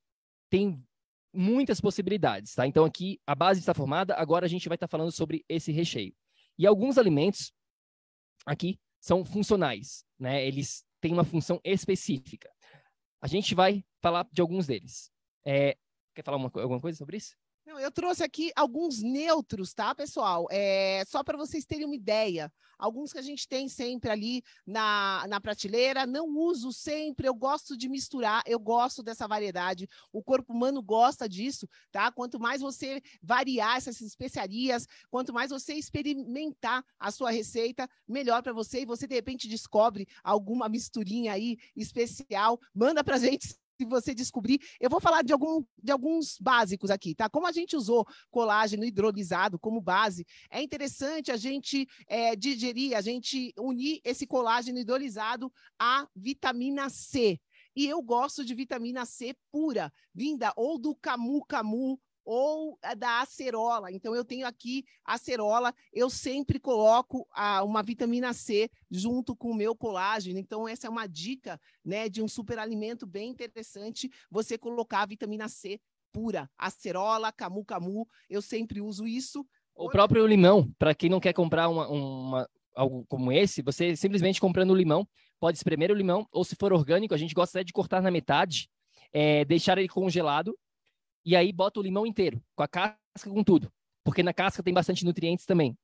tem 0.50 0.84
muitas 1.32 1.80
possibilidades. 1.80 2.56
Tá? 2.56 2.66
Então 2.68 2.84
aqui 2.84 3.22
a 3.26 3.36
base 3.36 3.60
está 3.60 3.74
formada. 3.74 4.16
Agora 4.16 4.46
a 4.46 4.50
gente 4.50 4.68
vai 4.68 4.76
estar 4.76 4.88
tá 4.88 4.92
falando 4.92 5.12
sobre 5.12 5.46
esse 5.48 5.72
recheio. 5.72 6.14
E 6.58 6.68
alguns 6.68 6.98
alimentos 6.98 7.54
aqui 8.46 8.80
são 9.00 9.24
funcionais. 9.24 10.04
Né? 10.20 10.46
Eles 10.46 10.84
têm 11.04 11.12
uma 11.12 11.26
função 11.26 11.60
específica. 11.66 12.50
A 13.22 13.28
gente 13.28 13.54
vai 13.54 13.84
falar 14.02 14.26
de 14.32 14.40
alguns 14.42 14.66
deles. 14.66 15.12
É, 15.46 15.78
quer 16.16 16.24
falar 16.24 16.38
uma, 16.38 16.50
alguma 16.56 16.80
coisa 16.80 16.98
sobre 16.98 17.18
isso? 17.18 17.36
Não, 17.66 17.80
eu 17.80 17.90
trouxe 17.90 18.22
aqui 18.22 18.52
alguns 18.58 19.02
neutros, 19.02 19.74
tá, 19.74 19.96
pessoal? 19.96 20.48
É, 20.52 21.02
só 21.08 21.24
para 21.24 21.38
vocês 21.38 21.66
terem 21.66 21.86
uma 21.86 21.96
ideia. 21.96 22.52
Alguns 22.78 23.14
que 23.14 23.20
a 23.20 23.22
gente 23.22 23.48
tem 23.48 23.70
sempre 23.70 24.10
ali 24.10 24.44
na, 24.68 25.26
na 25.30 25.40
prateleira, 25.40 26.06
não 26.06 26.28
uso 26.28 26.74
sempre, 26.74 27.26
eu 27.26 27.34
gosto 27.34 27.78
de 27.78 27.88
misturar, 27.88 28.44
eu 28.46 28.60
gosto 28.60 29.02
dessa 29.02 29.26
variedade. 29.30 29.88
O 30.12 30.22
corpo 30.22 30.52
humano 30.52 30.84
gosta 30.84 31.30
disso, 31.30 31.66
tá? 31.90 32.12
Quanto 32.12 32.38
mais 32.38 32.60
você 32.60 33.02
variar 33.22 33.78
essas 33.78 34.02
especiarias, 34.02 34.86
quanto 35.10 35.32
mais 35.32 35.50
você 35.50 35.74
experimentar 35.76 36.84
a 37.00 37.12
sua 37.12 37.32
receita, 37.32 37.90
melhor 38.06 38.44
para 38.44 38.52
você. 38.52 38.82
E 38.82 38.86
você, 38.86 39.08
de 39.08 39.16
repente, 39.16 39.48
descobre 39.48 40.06
alguma 40.22 40.68
misturinha 40.68 41.32
aí 41.32 41.58
especial, 41.78 42.60
manda 42.76 43.02
para 43.06 43.18
gente 43.18 43.56
se 43.78 43.86
você 43.86 44.14
descobrir. 44.14 44.60
Eu 44.80 44.90
vou 44.90 45.00
falar 45.00 45.24
de, 45.24 45.34
algum, 45.34 45.64
de 45.82 45.92
alguns 45.92 46.38
básicos 46.40 46.90
aqui, 46.90 47.16
tá? 47.16 47.30
Como 47.30 47.48
a 47.48 47.52
gente 47.52 47.76
usou 47.76 48.06
colágeno 48.30 48.86
hidrolisado 48.86 49.60
como 49.60 49.82
base, 49.82 50.26
é 50.50 50.62
interessante 50.62 51.32
a 51.32 51.38
gente 51.38 51.88
é, 52.08 52.36
digerir, 52.36 52.96
a 52.96 53.02
gente 53.02 53.54
unir 53.58 54.00
esse 54.04 54.26
colágeno 54.28 54.80
hidrolisado 54.80 55.52
à 55.80 56.08
vitamina 56.16 56.90
C. 56.90 57.40
E 57.76 57.88
eu 57.88 58.02
gosto 58.02 58.46
de 58.46 58.54
vitamina 58.54 59.06
C 59.06 59.36
pura, 59.52 59.92
vinda 60.14 60.54
ou 60.56 60.78
do 60.78 60.96
camu 60.96 61.44
camu 61.46 62.00
ou 62.26 62.78
da 62.98 63.22
acerola. 63.22 63.92
Então, 63.92 64.16
eu 64.16 64.24
tenho 64.24 64.48
aqui 64.48 64.86
acerola, 65.04 65.74
eu 65.92 66.10
sempre 66.10 66.60
coloco 66.60 67.28
a, 67.32 67.64
uma 67.64 67.84
vitamina 67.84 68.34
C 68.34 68.70
junto 68.90 69.36
com 69.36 69.52
o 69.52 69.56
meu 69.56 69.76
colágeno. 69.76 70.40
Então, 70.40 70.68
essa 70.68 70.88
é 70.88 70.90
uma 70.90 71.08
dica 71.08 71.60
né, 71.84 72.08
de 72.08 72.22
um 72.22 72.28
superalimento 72.28 73.06
bem 73.06 73.30
interessante, 73.30 74.10
você 74.30 74.58
colocar 74.58 75.02
a 75.02 75.06
vitamina 75.06 75.48
C 75.48 75.80
pura, 76.12 76.50
acerola, 76.58 77.32
camu 77.32 77.66
camu, 77.66 78.08
eu 78.30 78.42
sempre 78.42 78.80
uso 78.80 79.08
isso. 79.08 79.46
O 79.76 79.90
próprio 79.90 80.28
limão, 80.28 80.72
para 80.78 80.94
quem 80.94 81.10
não 81.10 81.20
quer 81.20 81.34
comprar 81.34 81.68
uma, 81.68 81.88
uma, 81.88 82.50
algo 82.76 83.04
como 83.10 83.32
esse, 83.32 83.64
você 83.64 83.96
simplesmente 83.96 84.40
comprando 84.40 84.70
o 84.70 84.76
limão, 84.76 85.08
pode 85.40 85.58
espremer 85.58 85.92
o 85.92 85.96
limão, 85.96 86.28
ou 86.32 86.44
se 86.44 86.56
for 86.56 86.72
orgânico, 86.72 87.16
a 87.16 87.18
gente 87.18 87.34
gosta 87.34 87.58
até 87.58 87.66
de 87.66 87.74
cortar 87.74 88.02
na 88.02 88.12
metade, 88.12 88.70
é, 89.12 89.44
deixar 89.44 89.78
ele 89.80 89.90
congelado 89.90 90.56
e 91.26 91.36
aí 91.36 91.52
bota 91.52 91.80
o 91.80 91.84
limão 91.84 92.06
inteiro, 92.06 92.42
com 92.56 92.64
a 92.64 92.68
casca, 92.68 92.98
com 93.30 93.44
tudo. 93.44 93.72
Porque 94.04 94.22
na 94.22 94.34
casca 94.34 94.62
tem 94.62 94.74
bastante 94.74 95.06
nutrientes 95.06 95.46
também, 95.46 95.78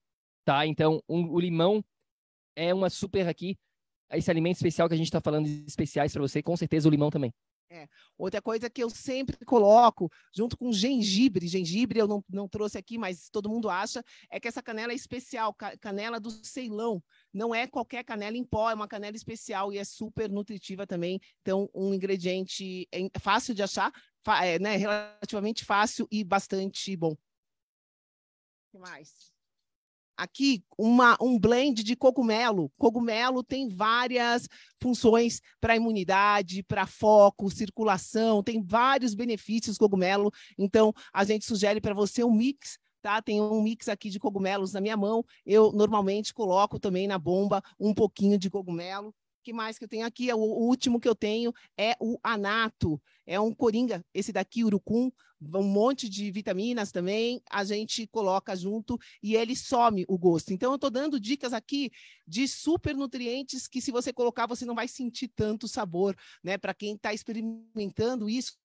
tá? 0.45 0.65
Então, 0.65 1.01
um, 1.07 1.29
o 1.31 1.39
limão 1.39 1.83
é 2.55 2.73
uma 2.73 2.89
super 2.89 3.27
aqui, 3.27 3.57
esse 4.11 4.29
alimento 4.29 4.55
especial 4.55 4.87
que 4.87 4.95
a 4.95 4.97
gente 4.97 5.07
está 5.07 5.21
falando 5.21 5.45
de 5.45 5.65
especiais 5.65 6.11
para 6.11 6.21
você, 6.21 6.41
com 6.43 6.57
certeza 6.57 6.87
o 6.87 6.91
limão 6.91 7.09
também. 7.09 7.31
É. 7.71 7.87
Outra 8.17 8.41
coisa 8.41 8.67
que 8.67 8.83
eu 8.83 8.89
sempre 8.89 9.37
coloco, 9.45 10.11
junto 10.35 10.57
com 10.57 10.73
gengibre, 10.73 11.47
gengibre 11.47 11.99
eu 11.99 12.07
não, 12.07 12.25
não 12.27 12.47
trouxe 12.47 12.79
aqui, 12.79 12.97
mas 12.97 13.29
todo 13.29 13.47
mundo 13.47 13.69
acha, 13.69 14.03
é 14.27 14.39
que 14.39 14.47
essa 14.47 14.63
canela 14.63 14.91
é 14.91 14.95
especial, 14.95 15.53
canela 15.53 16.19
do 16.19 16.31
Ceilão. 16.31 17.03
Não 17.31 17.53
é 17.53 17.67
qualquer 17.67 18.03
canela 18.03 18.35
em 18.35 18.43
pó, 18.43 18.71
é 18.71 18.73
uma 18.73 18.87
canela 18.87 19.15
especial 19.15 19.71
e 19.71 19.77
é 19.77 19.83
super 19.83 20.31
nutritiva 20.31 20.87
também. 20.87 21.19
Então, 21.41 21.69
um 21.71 21.93
ingrediente 21.93 22.87
é 22.91 23.07
fácil 23.19 23.53
de 23.53 23.61
achar, 23.61 23.93
é, 24.41 24.57
né, 24.57 24.75
relativamente 24.75 25.63
fácil 25.63 26.07
e 26.11 26.23
bastante 26.23 26.95
bom. 26.97 27.11
O 27.11 27.17
que 28.71 28.79
mais? 28.79 29.31
Aqui 30.19 30.63
uma, 30.77 31.17
um 31.21 31.39
blend 31.39 31.83
de 31.83 31.95
cogumelo. 31.95 32.71
Cogumelo 32.77 33.41
tem 33.43 33.69
várias 33.69 34.47
funções 34.81 35.41
para 35.61 35.75
imunidade, 35.75 36.61
para 36.63 36.85
foco, 36.85 37.49
circulação, 37.49 38.43
tem 38.43 38.61
vários 38.61 39.15
benefícios 39.15 39.77
cogumelo. 39.77 40.29
Então, 40.57 40.93
a 41.13 41.23
gente 41.23 41.45
sugere 41.45 41.79
para 41.79 41.93
você 41.93 42.23
um 42.23 42.33
mix 42.33 42.77
tá? 43.01 43.21
Tem 43.21 43.41
um 43.41 43.61
mix 43.61 43.87
aqui 43.87 44.09
de 44.09 44.19
cogumelos 44.19 44.73
na 44.73 44.81
minha 44.81 44.97
mão. 44.97 45.23
Eu 45.45 45.71
normalmente 45.71 46.33
coloco 46.33 46.77
também 46.77 47.07
na 47.07 47.17
bomba 47.17 47.63
um 47.79 47.93
pouquinho 47.93 48.37
de 48.37 48.49
cogumelo. 48.49 49.15
Que 49.43 49.53
mais 49.53 49.77
que 49.77 49.85
eu 49.85 49.89
tenho 49.89 50.05
aqui? 50.05 50.31
O, 50.33 50.37
o 50.37 50.67
último 50.67 50.99
que 50.99 51.07
eu 51.07 51.15
tenho 51.15 51.53
é 51.77 51.95
o 51.99 52.17
anato. 52.23 53.01
É 53.25 53.39
um 53.39 53.53
coringa, 53.53 54.03
esse 54.13 54.33
daqui, 54.33 54.63
urucum, 54.63 55.11
um 55.41 55.63
monte 55.63 56.09
de 56.09 56.31
vitaminas 56.31 56.91
também, 56.91 57.41
a 57.49 57.63
gente 57.63 58.05
coloca 58.07 58.55
junto 58.55 58.99
e 59.23 59.35
ele 59.35 59.55
some 59.55 60.03
o 60.07 60.17
gosto. 60.17 60.51
Então, 60.51 60.71
eu 60.71 60.75
estou 60.75 60.89
dando 60.89 61.19
dicas 61.19 61.53
aqui 61.53 61.91
de 62.27 62.47
super 62.47 62.95
nutrientes 62.95 63.67
que, 63.67 63.81
se 63.81 63.91
você 63.91 64.11
colocar, 64.11 64.47
você 64.47 64.65
não 64.65 64.75
vai 64.75 64.87
sentir 64.87 65.29
tanto 65.29 65.67
sabor, 65.67 66.15
né? 66.43 66.57
Para 66.57 66.73
quem 66.73 66.95
está 66.95 67.13
experimentando 67.13 68.29
isso, 68.29 68.57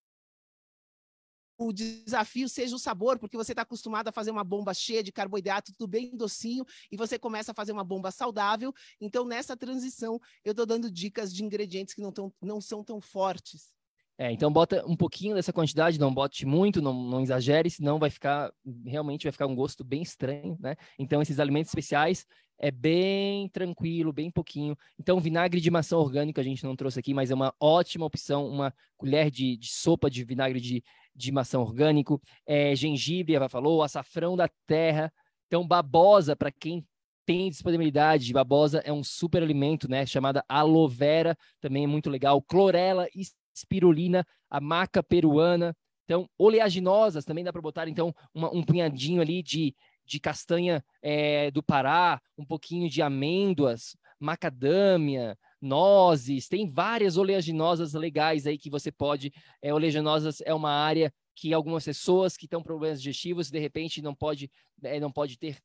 o 1.57 1.73
desafio 1.73 2.49
seja 2.49 2.75
o 2.75 2.79
sabor, 2.79 3.19
porque 3.19 3.37
você 3.37 3.53
está 3.53 3.62
acostumado 3.62 4.09
a 4.09 4.12
fazer 4.12 4.31
uma 4.31 4.45
bomba 4.45 4.75
cheia 4.75 5.03
de 5.03 5.12
carboidrato, 5.12 5.73
tudo 5.73 5.88
bem 5.88 6.17
docinho, 6.17 6.64
e 6.90 6.97
você 6.97 7.19
começa 7.19 7.53
a 7.53 7.55
fazer 7.55 7.73
uma 7.73 7.85
bomba 7.85 8.11
saudável. 8.11 8.73
Então, 9.01 9.25
nessa 9.25 9.57
transição, 9.57 10.21
eu 10.45 10.51
estou 10.51 10.67
dando 10.67 10.90
dicas 10.90 11.33
de 11.33 11.45
ingredientes 11.45 11.95
que 11.95 12.03
não, 12.03 12.12
tão, 12.12 12.33
não 12.40 12.61
são 12.61 12.83
tão 12.83 13.01
fortes. 13.01 13.73
É, 14.17 14.31
então 14.31 14.53
bota 14.53 14.85
um 14.87 14.97
pouquinho 14.97 15.35
dessa 15.35 15.53
quantidade, 15.53 15.99
não 15.99 16.14
bote 16.14 16.47
muito, 16.47 16.81
não, 16.81 16.95
não 16.95 17.21
exagere, 17.21 17.69
senão 17.69 17.99
vai 17.99 18.11
ficar, 18.11 18.53
realmente 18.87 19.25
vai 19.25 19.33
ficar 19.33 19.47
um 19.47 19.57
gosto 19.57 19.83
bem 19.83 20.03
estranho, 20.03 20.57
né? 20.61 20.77
Então, 20.97 21.21
esses 21.21 21.40
alimentos 21.40 21.71
especiais 21.71 22.25
é 22.57 22.71
bem 22.71 23.49
tranquilo, 23.49 24.12
bem 24.12 24.31
pouquinho. 24.31 24.77
Então, 24.99 25.19
vinagre 25.19 25.61
de 25.61 25.71
maçã 25.71 25.97
orgânico 25.97 26.38
a 26.38 26.45
gente 26.45 26.62
não 26.62 26.77
trouxe 26.77 27.01
aqui, 27.01 27.12
mas 27.12 27.33
é 27.33 27.35
uma 27.35 27.53
ótima 27.59 28.07
opção, 28.07 28.47
uma 28.47 28.73
colher 28.97 29.31
de, 29.31 29.57
de 29.57 29.69
sopa 29.69 30.09
de 30.09 30.25
vinagre 30.25 30.61
de, 30.61 30.85
de 31.14 31.31
maçã 31.33 31.59
orgânico, 31.59 32.20
é, 32.46 32.74
gengibre, 32.74 33.35
ela 33.35 33.48
falou, 33.48 33.83
açafrão 33.83 34.37
da 34.37 34.48
terra. 34.66 35.12
Então, 35.46 35.66
babosa, 35.66 36.35
para 36.35 36.50
quem 36.50 36.85
tem 37.24 37.48
disponibilidade, 37.48 38.33
babosa 38.33 38.81
é 38.81 38.92
um 38.92 39.03
super 39.03 39.42
alimento, 39.42 39.88
né? 39.88 40.05
Chamada 40.05 40.44
aloe 40.48 40.92
vera, 40.92 41.37
também 41.61 41.85
é 41.85 41.87
muito 41.87 42.11
legal. 42.11 42.42
Clorela, 42.42 43.07
espirulina, 43.55 44.27
a 44.50 44.61
maca 44.61 45.03
peruana. 45.03 45.74
Então, 46.05 46.29
oleaginosas 46.38 47.24
também 47.24 47.44
dá 47.44 47.53
para 47.53 47.62
botar, 47.62 47.88
então, 47.88 48.14
uma, 48.35 48.55
um 48.55 48.62
punhadinho 48.62 49.22
ali 49.22 49.42
de, 49.42 49.74
de 50.05 50.20
castanha 50.20 50.85
é, 51.00 51.50
do 51.50 51.62
Pará, 51.62 52.20
um 52.37 52.44
pouquinho 52.44 52.90
de 52.90 53.00
amêndoas, 53.00 53.96
macadâmia, 54.20 55.37
nozes, 55.64 56.46
tem 56.46 56.70
várias 56.70 57.16
oleaginosas 57.16 57.94
legais 57.94 58.46
aí 58.46 58.59
que 58.59 58.70
você 58.70 58.92
pode. 58.92 59.33
É, 59.61 59.72
oleaginosas 59.72 60.40
é 60.42 60.55
uma 60.55 60.70
área 60.70 61.12
que 61.35 61.53
algumas 61.53 61.85
pessoas 61.85 62.37
que 62.37 62.46
estão 62.46 62.61
com 62.61 62.66
problemas 62.66 63.03
digestivos, 63.03 63.50
de 63.50 63.59
repente, 63.59 64.00
não 64.00 64.14
pode, 64.14 64.50
é, 64.83 65.00
não 65.00 65.11
pode 65.11 65.38
ter. 65.38 65.59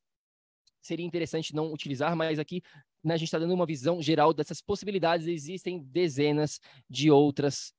Seria 0.80 1.06
interessante 1.06 1.54
não 1.54 1.72
utilizar, 1.72 2.16
mas 2.16 2.38
aqui 2.38 2.62
né, 3.04 3.14
a 3.14 3.16
gente 3.16 3.28
está 3.28 3.38
dando 3.38 3.54
uma 3.54 3.66
visão 3.66 4.02
geral 4.02 4.32
dessas 4.32 4.60
possibilidades. 4.60 5.26
Existem 5.26 5.82
dezenas 5.84 6.58
de 6.88 7.10
outras 7.10 7.72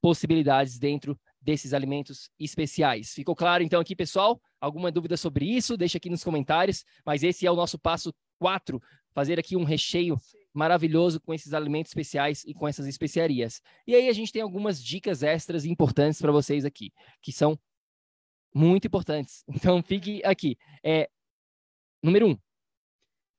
possibilidades 0.00 0.78
dentro 0.78 1.18
desses 1.40 1.72
alimentos 1.72 2.30
especiais. 2.38 3.12
Ficou 3.12 3.34
claro 3.34 3.62
então 3.62 3.80
aqui, 3.80 3.94
pessoal? 3.94 4.40
Alguma 4.60 4.90
dúvida 4.90 5.16
sobre 5.16 5.46
isso? 5.46 5.76
Deixa 5.76 5.98
aqui 5.98 6.10
nos 6.10 6.24
comentários. 6.24 6.84
Mas 7.06 7.22
esse 7.22 7.46
é 7.46 7.50
o 7.50 7.56
nosso 7.56 7.78
passo 7.78 8.12
4, 8.38 8.80
fazer 9.14 9.38
aqui 9.38 9.56
um 9.56 9.64
recheio 9.64 10.16
maravilhoso 10.58 11.20
com 11.20 11.32
esses 11.32 11.54
alimentos 11.54 11.90
especiais 11.90 12.42
e 12.44 12.52
com 12.52 12.66
essas 12.66 12.86
especiarias. 12.86 13.62
E 13.86 13.94
aí 13.94 14.08
a 14.08 14.12
gente 14.12 14.32
tem 14.32 14.42
algumas 14.42 14.82
dicas 14.82 15.22
extras 15.22 15.64
importantes 15.64 16.20
para 16.20 16.32
vocês 16.32 16.64
aqui, 16.64 16.92
que 17.22 17.30
são 17.30 17.56
muito 18.52 18.86
importantes. 18.88 19.44
Então 19.54 19.80
fique 19.82 20.20
aqui. 20.24 20.58
É, 20.82 21.08
número 22.02 22.30
um, 22.30 22.38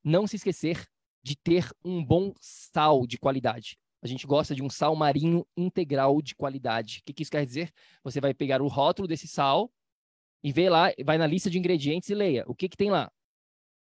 não 0.01 0.25
se 0.25 0.37
esquecer 0.37 0.87
de 1.21 1.35
ter 1.35 1.69
um 1.83 2.03
bom 2.03 2.33
sal 2.39 3.05
de 3.05 3.17
qualidade. 3.17 3.77
A 4.01 4.07
gente 4.07 4.25
gosta 4.25 4.55
de 4.55 4.63
um 4.63 4.69
sal 4.69 4.95
marinho 4.95 5.45
integral 5.57 6.21
de 6.21 6.33
qualidade. 6.33 6.99
O 6.99 7.03
que, 7.03 7.13
que 7.13 7.23
isso 7.23 7.31
quer 7.31 7.45
dizer? 7.45 7.69
Você 8.01 8.21
vai 8.21 8.33
pegar 8.33 8.61
o 8.61 8.67
rótulo 8.67 9.09
desse 9.09 9.27
sal 9.27 9.69
e 10.41 10.53
ver 10.53 10.69
lá, 10.69 10.89
vai 11.03 11.17
na 11.17 11.27
lista 11.27 11.49
de 11.49 11.59
ingredientes 11.59 12.09
e 12.09 12.15
leia. 12.15 12.45
O 12.47 12.55
que, 12.55 12.69
que 12.69 12.77
tem 12.77 12.89
lá? 12.89 13.11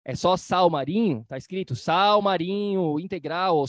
É 0.06 0.16
só 0.16 0.36
sal 0.36 0.70
marinho? 0.70 1.26
Tá 1.28 1.38
escrito 1.38 1.76
sal 1.76 2.22
marinho 2.22 3.00
integral 3.00 3.58
ou, 3.58 3.66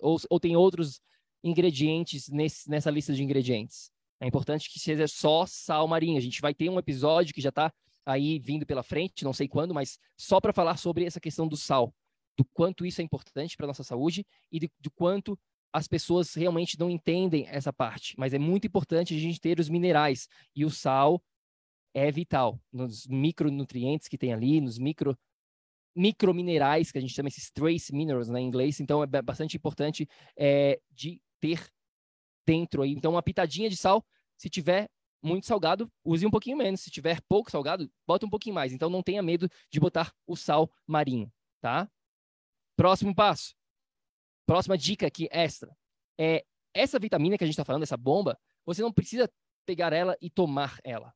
ou, 0.00 0.16
ou 0.30 0.40
tem 0.40 0.56
outros 0.56 1.00
ingredientes 1.42 2.28
nesse, 2.28 2.70
nessa 2.70 2.90
lista 2.90 3.12
de 3.12 3.22
ingredientes? 3.22 3.90
É 4.20 4.26
importante 4.26 4.70
que 4.70 4.78
seja 4.78 5.08
só 5.08 5.44
sal 5.46 5.88
marinho. 5.88 6.16
A 6.16 6.20
gente 6.20 6.40
vai 6.40 6.54
ter 6.54 6.68
um 6.70 6.78
episódio 6.78 7.34
que 7.34 7.40
já 7.40 7.48
está 7.48 7.72
aí 8.06 8.38
vindo 8.38 8.64
pela 8.64 8.82
frente, 8.82 9.24
não 9.24 9.32
sei 9.32 9.48
quando, 9.48 9.74
mas 9.74 9.98
só 10.16 10.40
para 10.40 10.52
falar 10.52 10.76
sobre 10.76 11.04
essa 11.04 11.20
questão 11.20 11.48
do 11.48 11.56
sal, 11.56 11.92
do 12.36 12.44
quanto 12.52 12.84
isso 12.86 13.00
é 13.00 13.04
importante 13.04 13.56
para 13.56 13.66
nossa 13.66 13.82
saúde 13.82 14.24
e 14.52 14.60
do 14.60 14.90
quanto 14.94 15.38
as 15.72 15.88
pessoas 15.88 16.32
realmente 16.34 16.78
não 16.78 16.88
entendem 16.88 17.46
essa 17.48 17.72
parte, 17.72 18.14
mas 18.16 18.32
é 18.32 18.38
muito 18.38 18.64
importante 18.64 19.12
a 19.12 19.18
gente 19.18 19.40
ter 19.40 19.58
os 19.58 19.68
minerais 19.68 20.28
e 20.54 20.64
o 20.64 20.70
sal 20.70 21.20
é 21.92 22.12
vital 22.12 22.60
nos 22.72 23.06
micronutrientes 23.08 24.06
que 24.06 24.16
tem 24.16 24.32
ali, 24.32 24.60
nos 24.60 24.78
micro 24.78 25.18
microminerais 25.94 26.90
que 26.90 26.98
a 26.98 27.00
gente 27.00 27.14
chama 27.14 27.28
esses 27.28 27.50
trace 27.50 27.92
minerals 27.92 28.28
né, 28.28 28.40
em 28.40 28.46
inglês, 28.46 28.80
então 28.80 29.02
é 29.02 29.06
bastante 29.22 29.56
importante 29.56 30.08
é, 30.36 30.80
de 30.90 31.20
ter 31.40 31.70
dentro 32.46 32.82
aí. 32.82 32.92
Então 32.92 33.12
uma 33.12 33.22
pitadinha 33.22 33.70
de 33.70 33.76
sal, 33.76 34.04
se 34.36 34.48
tiver 34.50 34.88
muito 35.22 35.46
salgado, 35.46 35.90
use 36.04 36.26
um 36.26 36.30
pouquinho 36.30 36.56
menos. 36.56 36.82
Se 36.82 36.90
tiver 36.90 37.20
pouco 37.22 37.50
salgado, 37.50 37.90
bota 38.06 38.26
um 38.26 38.30
pouquinho 38.30 38.54
mais. 38.54 38.72
Então 38.72 38.90
não 38.90 39.02
tenha 39.02 39.22
medo 39.22 39.48
de 39.70 39.80
botar 39.80 40.12
o 40.26 40.36
sal 40.36 40.70
marinho, 40.86 41.32
tá? 41.60 41.90
Próximo 42.76 43.14
passo. 43.14 43.54
Próxima 44.46 44.76
dica 44.76 45.06
aqui, 45.06 45.26
extra. 45.30 45.74
É, 46.20 46.44
essa 46.74 46.98
vitamina 46.98 47.38
que 47.38 47.44
a 47.44 47.46
gente 47.46 47.54
está 47.54 47.64
falando, 47.64 47.84
essa 47.84 47.96
bomba, 47.96 48.38
você 48.66 48.82
não 48.82 48.92
precisa 48.92 49.30
pegar 49.64 49.92
ela 49.92 50.16
e 50.20 50.28
tomar 50.28 50.78
ela, 50.84 51.14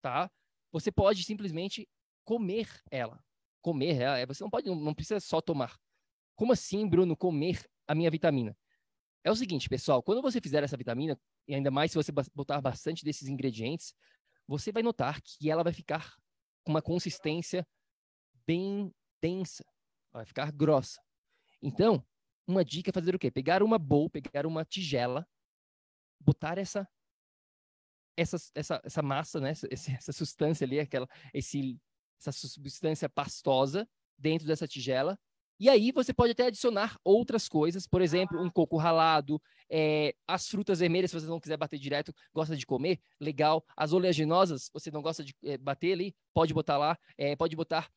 tá? 0.00 0.30
Você 0.72 0.90
pode 0.90 1.22
simplesmente 1.24 1.86
comer 2.24 2.68
ela. 2.90 3.22
Comer 3.60 4.00
ela, 4.00 4.18
é, 4.18 4.26
você 4.26 4.42
não 4.42 4.50
pode, 4.50 4.68
não 4.68 4.94
precisa 4.94 5.20
só 5.20 5.40
tomar. 5.40 5.78
Como 6.36 6.52
assim, 6.52 6.88
Bruno, 6.88 7.16
comer 7.16 7.64
a 7.86 7.94
minha 7.94 8.10
vitamina? 8.10 8.56
É 9.24 9.30
o 9.30 9.36
seguinte, 9.36 9.68
pessoal, 9.68 10.02
quando 10.02 10.22
você 10.22 10.40
fizer 10.40 10.62
essa 10.62 10.76
vitamina, 10.76 11.18
e 11.46 11.54
ainda 11.54 11.70
mais 11.70 11.90
se 11.90 11.96
você 11.96 12.12
botar 12.34 12.60
bastante 12.60 13.04
desses 13.04 13.28
ingredientes, 13.28 13.92
você 14.46 14.70
vai 14.72 14.82
notar 14.82 15.20
que 15.20 15.50
ela 15.50 15.64
vai 15.64 15.72
ficar 15.72 16.16
com 16.64 16.70
uma 16.70 16.80
consistência 16.80 17.66
bem 18.46 18.94
densa, 19.20 19.64
vai 20.12 20.24
ficar 20.24 20.52
grossa. 20.52 21.02
Então, 21.60 22.02
uma 22.46 22.64
dica 22.64 22.90
é 22.90 22.92
fazer 22.92 23.14
o 23.14 23.18
quê? 23.18 23.30
Pegar 23.30 23.62
uma 23.62 23.78
bowl, 23.78 24.08
pegar 24.08 24.46
uma 24.46 24.64
tigela, 24.64 25.28
botar 26.20 26.56
essa 26.56 26.88
essa, 28.16 28.36
essa, 28.54 28.80
essa 28.84 29.02
massa, 29.02 29.40
né? 29.40 29.50
Essa, 29.50 29.68
essa 29.92 30.12
substância 30.12 30.64
ali, 30.64 30.80
aquela, 30.80 31.08
esse, 31.32 31.78
essa 32.18 32.32
substância 32.32 33.08
pastosa 33.08 33.88
dentro 34.16 34.46
dessa 34.46 34.66
tigela. 34.66 35.18
E 35.60 35.68
aí 35.68 35.90
você 35.90 36.14
pode 36.14 36.32
até 36.32 36.46
adicionar 36.46 36.96
outras 37.02 37.48
coisas, 37.48 37.84
por 37.84 38.00
exemplo, 38.00 38.40
um 38.40 38.48
coco 38.48 38.76
ralado, 38.76 39.42
é, 39.68 40.14
as 40.26 40.46
frutas 40.46 40.78
vermelhas, 40.78 41.10
se 41.10 41.20
você 41.20 41.26
não 41.26 41.40
quiser 41.40 41.56
bater 41.56 41.78
direto, 41.78 42.14
gosta 42.32 42.56
de 42.56 42.64
comer, 42.64 43.00
legal. 43.18 43.64
As 43.76 43.92
oleaginosas, 43.92 44.70
você 44.72 44.88
não 44.90 45.02
gosta 45.02 45.24
de 45.24 45.34
é, 45.44 45.58
bater 45.58 45.92
ali, 45.92 46.14
pode 46.32 46.54
botar 46.54 46.78
lá, 46.78 46.96
é, 47.16 47.34
pode 47.34 47.56
botar 47.56 47.90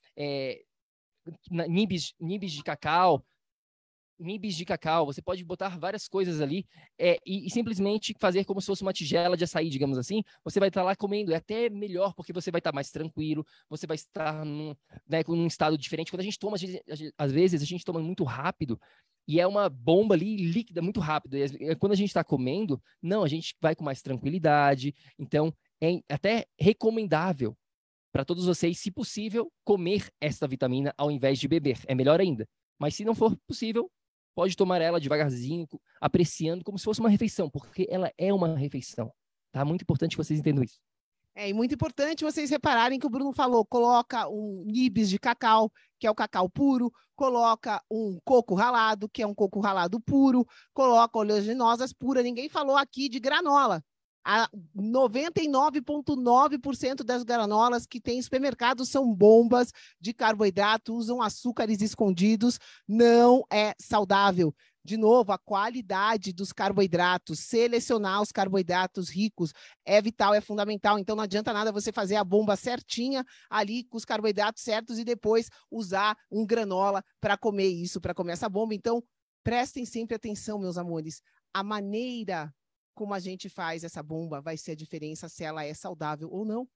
nibs, 1.67 2.15
nibs 2.19 2.51
de 2.51 2.63
cacau, 2.63 3.23
nibs 4.21 4.55
de 4.55 4.65
cacau, 4.65 5.05
você 5.05 5.21
pode 5.21 5.43
botar 5.43 5.77
várias 5.77 6.07
coisas 6.07 6.41
ali 6.41 6.65
é, 6.99 7.17
e, 7.25 7.47
e, 7.47 7.49
simplesmente 7.49 8.15
fazer 8.19 8.45
como 8.45 8.61
se 8.61 8.67
fosse 8.67 8.81
uma 8.81 8.93
tigela 8.93 9.35
de 9.35 9.43
açaí, 9.43 9.69
digamos 9.69 9.97
assim. 9.97 10.23
Você 10.43 10.59
vai 10.59 10.69
estar 10.69 10.83
lá 10.83 10.95
comendo, 10.95 11.33
é 11.33 11.37
até 11.37 11.69
melhor 11.69 12.13
porque 12.13 12.31
você 12.31 12.51
vai 12.51 12.59
estar 12.59 12.71
mais 12.71 12.91
tranquilo, 12.91 13.45
você 13.69 13.87
vai 13.87 13.95
estar 13.95 14.45
num, 14.45 14.75
né, 15.07 15.21
estado 15.47 15.77
diferente. 15.77 16.11
Quando 16.11 16.21
a 16.21 16.23
gente 16.23 16.39
toma, 16.39 16.57
às 17.17 17.31
vezes 17.31 17.61
a 17.61 17.65
gente 17.65 17.83
toma 17.83 17.99
muito 17.99 18.23
rápido 18.23 18.79
e 19.27 19.39
é 19.39 19.47
uma 19.47 19.69
bomba 19.69 20.15
ali 20.15 20.35
líquida 20.37 20.81
muito 20.81 20.99
rápido. 20.99 21.37
E 21.37 21.75
quando 21.75 21.93
a 21.93 21.95
gente 21.95 22.09
está 22.09 22.23
comendo, 22.23 22.81
não, 23.01 23.23
a 23.23 23.27
gente 23.27 23.55
vai 23.61 23.75
com 23.75 23.83
mais 23.83 24.01
tranquilidade. 24.01 24.93
Então, 25.17 25.53
é 25.81 25.99
até 26.09 26.45
recomendável 26.59 27.55
para 28.11 28.25
todos 28.25 28.45
vocês, 28.45 28.77
se 28.77 28.91
possível, 28.91 29.51
comer 29.63 30.09
esta 30.19 30.47
vitamina 30.47 30.93
ao 30.97 31.09
invés 31.09 31.39
de 31.39 31.47
beber. 31.47 31.79
É 31.87 31.95
melhor 31.95 32.19
ainda. 32.19 32.47
Mas 32.77 32.95
se 32.95 33.05
não 33.05 33.15
for 33.15 33.37
possível, 33.47 33.89
pode 34.35 34.55
tomar 34.55 34.81
ela 34.81 34.99
devagarzinho, 34.99 35.67
apreciando 35.99 36.63
como 36.63 36.77
se 36.77 36.85
fosse 36.85 36.99
uma 36.99 37.09
refeição, 37.09 37.49
porque 37.49 37.87
ela 37.89 38.11
é 38.17 38.33
uma 38.33 38.55
refeição. 38.55 39.11
Tá? 39.51 39.65
Muito 39.65 39.81
importante 39.81 40.11
que 40.11 40.23
vocês 40.23 40.39
entendam 40.39 40.63
isso. 40.63 40.79
É, 41.33 41.49
e 41.49 41.53
muito 41.53 41.73
importante 41.73 42.25
vocês 42.25 42.49
repararem 42.49 42.99
que 42.99 43.05
o 43.05 43.09
Bruno 43.09 43.31
falou, 43.33 43.65
coloca 43.65 44.27
um 44.27 44.63
nibs 44.65 45.09
de 45.09 45.17
cacau, 45.17 45.71
que 45.97 46.05
é 46.05 46.11
o 46.11 46.15
cacau 46.15 46.49
puro, 46.49 46.91
coloca 47.15 47.81
um 47.89 48.19
coco 48.25 48.53
ralado, 48.53 49.07
que 49.07 49.21
é 49.21 49.27
um 49.27 49.33
coco 49.33 49.59
ralado 49.61 49.99
puro, 50.01 50.45
coloca 50.73 51.17
oleaginosas 51.17 51.93
puras. 51.93 52.23
Ninguém 52.23 52.49
falou 52.49 52.75
aqui 52.75 53.07
de 53.07 53.19
granola. 53.19 53.81
A 54.23 54.47
99,9% 54.75 57.03
das 57.03 57.23
granolas 57.23 57.87
que 57.87 57.99
tem 57.99 58.19
em 58.19 58.21
supermercado 58.21 58.85
são 58.85 59.11
bombas 59.13 59.73
de 59.99 60.13
carboidrato, 60.13 60.93
usam 60.93 61.21
açúcares 61.21 61.81
escondidos, 61.81 62.59
não 62.87 63.43
é 63.51 63.73
saudável. 63.79 64.53
De 64.83 64.97
novo, 64.97 65.31
a 65.31 65.37
qualidade 65.37 66.33
dos 66.33 66.51
carboidratos, 66.51 67.39
selecionar 67.39 68.21
os 68.21 68.31
carboidratos 68.31 69.09
ricos 69.09 69.53
é 69.85 70.01
vital, 70.01 70.33
é 70.33 70.41
fundamental. 70.41 70.97
Então, 70.97 71.15
não 71.15 71.23
adianta 71.23 71.53
nada 71.53 71.71
você 71.71 71.91
fazer 71.91 72.15
a 72.15 72.23
bomba 72.23 72.55
certinha 72.55 73.23
ali 73.47 73.83
com 73.83 73.97
os 73.97 74.05
carboidratos 74.05 74.63
certos 74.63 74.97
e 74.97 75.03
depois 75.03 75.49
usar 75.69 76.17
um 76.31 76.45
granola 76.45 77.03
para 77.19 77.37
comer 77.37 77.67
isso, 77.67 78.01
para 78.01 78.15
comer 78.15 78.33
essa 78.33 78.49
bomba. 78.49 78.73
Então, 78.73 79.03
prestem 79.43 79.85
sempre 79.85 80.15
atenção, 80.15 80.57
meus 80.57 80.77
amores. 80.77 81.21
A 81.53 81.63
maneira 81.63 82.51
como 82.93 83.13
a 83.13 83.19
gente 83.19 83.49
faz 83.49 83.83
essa 83.83 84.03
bomba 84.03 84.41
vai 84.41 84.57
ser 84.57 84.71
a 84.71 84.75
diferença 84.75 85.29
se 85.29 85.43
ela 85.43 85.63
é 85.63 85.73
saudável 85.73 86.29
ou 86.31 86.45
não. 86.45 86.67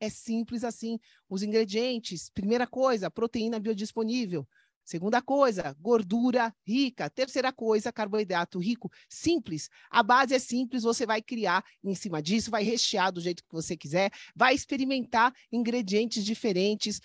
É 0.00 0.08
simples 0.08 0.64
assim. 0.64 0.98
Os 1.28 1.42
ingredientes, 1.42 2.30
primeira 2.30 2.66
coisa, 2.66 3.10
proteína 3.10 3.60
biodisponível. 3.60 4.46
Segunda 4.84 5.22
coisa, 5.22 5.74
gordura 5.80 6.54
rica. 6.62 7.08
Terceira 7.08 7.50
coisa, 7.50 7.90
carboidrato 7.90 8.58
rico. 8.58 8.90
Simples. 9.08 9.70
A 9.90 10.02
base 10.02 10.34
é 10.34 10.38
simples, 10.38 10.82
você 10.82 11.06
vai 11.06 11.22
criar 11.22 11.64
em 11.82 11.94
cima 11.94 12.20
disso, 12.20 12.50
vai 12.50 12.62
rechear 12.62 13.10
do 13.10 13.20
jeito 13.20 13.42
que 13.42 13.52
você 13.52 13.76
quiser, 13.76 14.10
vai 14.36 14.54
experimentar 14.54 15.32
ingredientes 15.50 16.22
diferentes, 16.22 17.00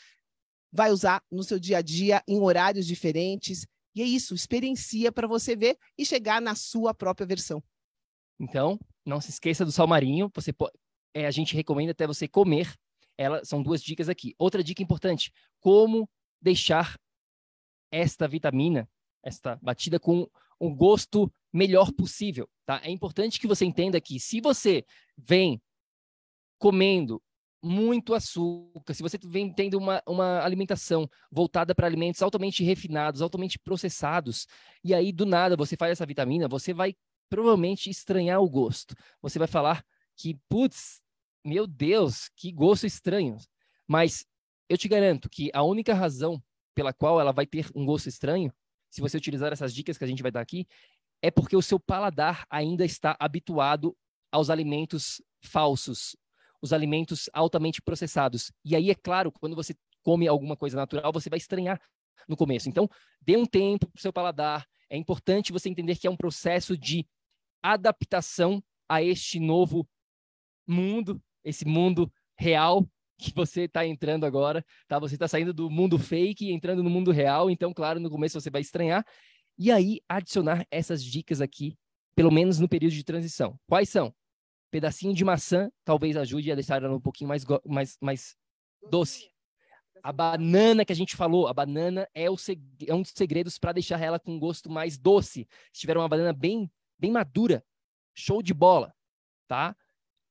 vai 0.71 0.91
usar 0.91 1.23
no 1.31 1.43
seu 1.43 1.57
dia 1.57 1.77
a 1.77 1.81
dia 1.81 2.21
em 2.27 2.39
horários 2.39 2.85
diferentes. 2.85 3.65
E 3.95 4.01
é 4.01 4.05
isso, 4.05 4.35
experiencia 4.35 5.09
para 5.11 5.27
você 5.27 5.55
ver 5.55 5.77
e 5.97 6.05
chegar 6.05 6.41
na 6.41 6.55
sua 6.55 6.93
própria 6.93 7.25
versão. 7.25 7.63
Então, 8.39 8.79
não 9.05 9.19
se 9.19 9.29
esqueça 9.29 9.65
do 9.65 9.71
sal 9.71 9.87
marinho. 9.87 10.31
Você 10.33 10.53
pode, 10.53 10.73
é, 11.13 11.25
a 11.25 11.31
gente 11.31 11.55
recomenda 11.55 11.91
até 11.91 12.07
você 12.07 12.27
comer. 12.27 12.73
Ela 13.17 13.43
são 13.43 13.61
duas 13.61 13.81
dicas 13.81 14.07
aqui. 14.07 14.33
Outra 14.37 14.63
dica 14.63 14.81
importante: 14.81 15.31
como 15.59 16.09
deixar 16.41 16.97
esta 17.91 18.27
vitamina, 18.27 18.87
esta 19.23 19.57
batida 19.61 19.99
com 19.99 20.27
o 20.59 20.73
gosto 20.73 21.31
melhor 21.51 21.91
possível, 21.91 22.47
tá? 22.65 22.79
É 22.83 22.91
importante 22.91 23.39
que 23.39 23.47
você 23.47 23.65
entenda 23.65 23.99
que 23.99 24.19
se 24.19 24.39
você 24.39 24.85
vem 25.17 25.61
comendo 26.59 27.21
muito 27.61 28.13
açúcar, 28.13 28.93
se 28.93 29.01
você 29.01 29.17
vem 29.25 29.51
tendo 29.53 29.77
uma, 29.77 30.01
uma 30.07 30.41
alimentação 30.41 31.09
voltada 31.31 31.73
para 31.75 31.87
alimentos 31.87 32.21
altamente 32.21 32.63
refinados, 32.63 33.21
altamente 33.21 33.59
processados, 33.59 34.47
e 34.83 34.93
aí 34.93 35.11
do 35.11 35.25
nada 35.25 35.57
você 35.57 35.75
faz 35.75 35.93
essa 35.93 36.05
vitamina, 36.05 36.47
você 36.47 36.73
vai 36.73 36.95
provavelmente 37.29 37.89
estranhar 37.89 38.41
o 38.41 38.49
gosto. 38.49 38.95
Você 39.21 39.37
vai 39.39 39.47
falar 39.47 39.83
que, 40.15 40.37
putz, 40.49 41.01
meu 41.45 41.65
Deus, 41.65 42.29
que 42.35 42.51
gosto 42.51 42.85
estranho. 42.85 43.37
Mas 43.87 44.25
eu 44.67 44.77
te 44.77 44.87
garanto 44.87 45.29
que 45.29 45.49
a 45.53 45.63
única 45.63 45.93
razão 45.93 46.41
pela 46.75 46.93
qual 46.93 47.19
ela 47.19 47.31
vai 47.31 47.45
ter 47.45 47.69
um 47.75 47.85
gosto 47.85 48.07
estranho, 48.07 48.53
se 48.89 49.01
você 49.01 49.17
utilizar 49.17 49.51
essas 49.51 49.73
dicas 49.73 49.97
que 49.97 50.03
a 50.03 50.07
gente 50.07 50.23
vai 50.23 50.31
dar 50.31 50.41
aqui, 50.41 50.67
é 51.21 51.29
porque 51.29 51.55
o 51.55 51.61
seu 51.61 51.79
paladar 51.79 52.45
ainda 52.49 52.85
está 52.85 53.15
habituado 53.19 53.95
aos 54.31 54.49
alimentos 54.49 55.21
falsos, 55.41 56.15
os 56.61 56.71
alimentos 56.73 57.29
altamente 57.33 57.81
processados. 57.81 58.51
E 58.63 58.75
aí, 58.75 58.89
é 58.89 58.95
claro, 58.95 59.31
quando 59.31 59.55
você 59.55 59.75
come 60.03 60.27
alguma 60.27 60.55
coisa 60.55 60.77
natural, 60.77 61.11
você 61.11 61.29
vai 61.29 61.37
estranhar 61.37 61.81
no 62.27 62.37
começo. 62.37 62.69
Então, 62.69 62.89
dê 63.21 63.37
um 63.37 63.45
tempo 63.45 63.87
para 63.87 63.97
o 63.97 64.01
seu 64.01 64.13
paladar. 64.13 64.65
É 64.89 64.97
importante 64.97 65.51
você 65.51 65.69
entender 65.69 65.95
que 65.97 66.07
é 66.07 66.09
um 66.09 66.17
processo 66.17 66.77
de 66.77 67.05
adaptação 67.61 68.63
a 68.87 69.03
este 69.03 69.39
novo 69.39 69.87
mundo, 70.67 71.21
esse 71.43 71.65
mundo 71.65 72.11
real 72.37 72.87
que 73.19 73.33
você 73.33 73.63
está 73.63 73.85
entrando 73.85 74.25
agora, 74.25 74.65
tá? 74.87 74.97
Você 74.97 75.15
está 75.15 75.27
saindo 75.27 75.53
do 75.53 75.69
mundo 75.69 75.99
fake 75.99 76.45
e 76.45 76.53
entrando 76.53 76.81
no 76.81 76.89
mundo 76.89 77.11
real, 77.11 77.49
então, 77.49 77.73
claro, 77.73 77.99
no 77.99 78.09
começo 78.09 78.39
você 78.39 78.49
vai 78.49 78.61
estranhar. 78.61 79.05
E 79.57 79.71
aí, 79.71 79.99
adicionar 80.07 80.65
essas 80.71 81.03
dicas 81.03 81.41
aqui, 81.41 81.77
pelo 82.15 82.31
menos 82.31 82.59
no 82.59 82.69
período 82.69 82.93
de 82.93 83.03
transição. 83.03 83.59
Quais 83.67 83.89
são? 83.89 84.15
Pedacinho 84.71 85.13
de 85.13 85.25
maçã 85.25 85.69
talvez 85.83 86.15
ajude 86.15 86.51
a 86.51 86.55
deixar 86.55 86.81
ela 86.81 86.95
um 86.95 87.01
pouquinho 87.01 87.27
mais, 87.27 87.43
mais, 87.65 87.97
mais 87.99 88.35
doce. 88.89 89.29
A 90.01 90.13
banana 90.13 90.85
que 90.85 90.93
a 90.93 90.95
gente 90.95 91.17
falou, 91.17 91.47
a 91.47 91.53
banana 91.53 92.07
é, 92.13 92.29
o 92.29 92.35
é 92.87 92.93
um 92.93 93.01
dos 93.01 93.11
segredos 93.13 93.57
para 93.57 93.73
deixar 93.73 93.99
ela 93.99 94.17
com 94.17 94.39
gosto 94.39 94.69
mais 94.69 94.97
doce. 94.97 95.45
Se 95.73 95.81
tiver 95.81 95.97
uma 95.97 96.07
banana 96.07 96.31
bem 96.31 96.71
bem 96.99 97.11
madura. 97.11 97.63
Show 98.13 98.41
de 98.43 98.53
bola, 98.53 98.93
tá? 99.47 99.75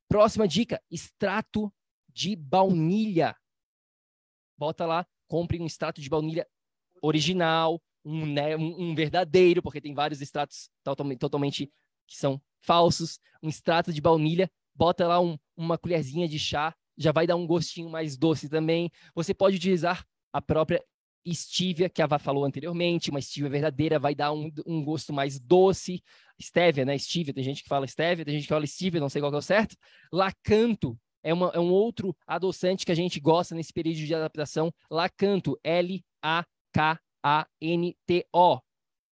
Próxima 0.08 0.46
dica: 0.46 0.82
extrato 0.90 1.72
de 2.08 2.36
baunilha. 2.36 3.36
Bota 4.56 4.84
lá, 4.84 5.06
compre 5.26 5.60
um 5.60 5.66
extrato 5.66 6.00
de 6.00 6.08
baunilha 6.08 6.46
original, 7.00 7.80
um, 8.04 8.26
né, 8.26 8.56
um, 8.56 8.94
verdadeiro, 8.94 9.62
porque 9.62 9.80
tem 9.80 9.94
vários 9.94 10.20
extratos 10.20 10.70
totalmente, 10.82 11.18
totalmente 11.18 11.72
que 12.06 12.16
são 12.16 12.40
falsos. 12.60 13.20
Um 13.42 13.48
extrato 13.48 13.92
de 13.92 14.00
baunilha, 14.00 14.50
bota 14.74 15.06
lá 15.06 15.20
um, 15.20 15.38
uma 15.56 15.78
colherzinha 15.78 16.28
de 16.28 16.38
chá, 16.38 16.74
já 16.96 17.12
vai 17.12 17.26
dar 17.26 17.36
um 17.36 17.46
gostinho 17.46 17.88
mais 17.88 18.16
doce 18.16 18.48
também. 18.48 18.90
Você 19.14 19.32
pode 19.32 19.56
utilizar 19.56 20.04
a 20.32 20.42
própria 20.42 20.82
stevia, 21.34 21.88
que 21.88 22.02
a 22.02 22.06
Vá 22.06 22.18
falou 22.18 22.44
anteriormente, 22.44 23.10
uma 23.10 23.20
stevia 23.20 23.50
verdadeira 23.50 23.98
vai 23.98 24.14
dar 24.14 24.32
um, 24.32 24.50
um 24.66 24.84
gosto 24.84 25.12
mais 25.12 25.38
doce. 25.38 26.02
Stevia, 26.40 26.84
né? 26.84 26.96
Stevia, 26.96 27.34
tem 27.34 27.44
gente 27.44 27.62
que 27.62 27.68
fala 27.68 27.86
stevia, 27.86 28.24
tem 28.24 28.34
gente 28.34 28.44
que 28.44 28.48
fala 28.48 28.66
stevia, 28.66 29.00
não 29.00 29.08
sei 29.08 29.20
qual 29.20 29.32
é 29.32 29.36
o 29.36 29.42
certo. 29.42 29.76
Lacanto 30.12 30.98
é, 31.22 31.34
uma, 31.34 31.50
é 31.54 31.58
um 31.58 31.70
outro 31.70 32.16
adoçante 32.26 32.86
que 32.86 32.92
a 32.92 32.94
gente 32.94 33.20
gosta 33.20 33.54
nesse 33.54 33.72
período 33.72 33.96
de 33.96 34.14
adaptação. 34.14 34.72
Lacanto, 34.90 35.58
L-A-K-A-N-T-O, 35.64 36.60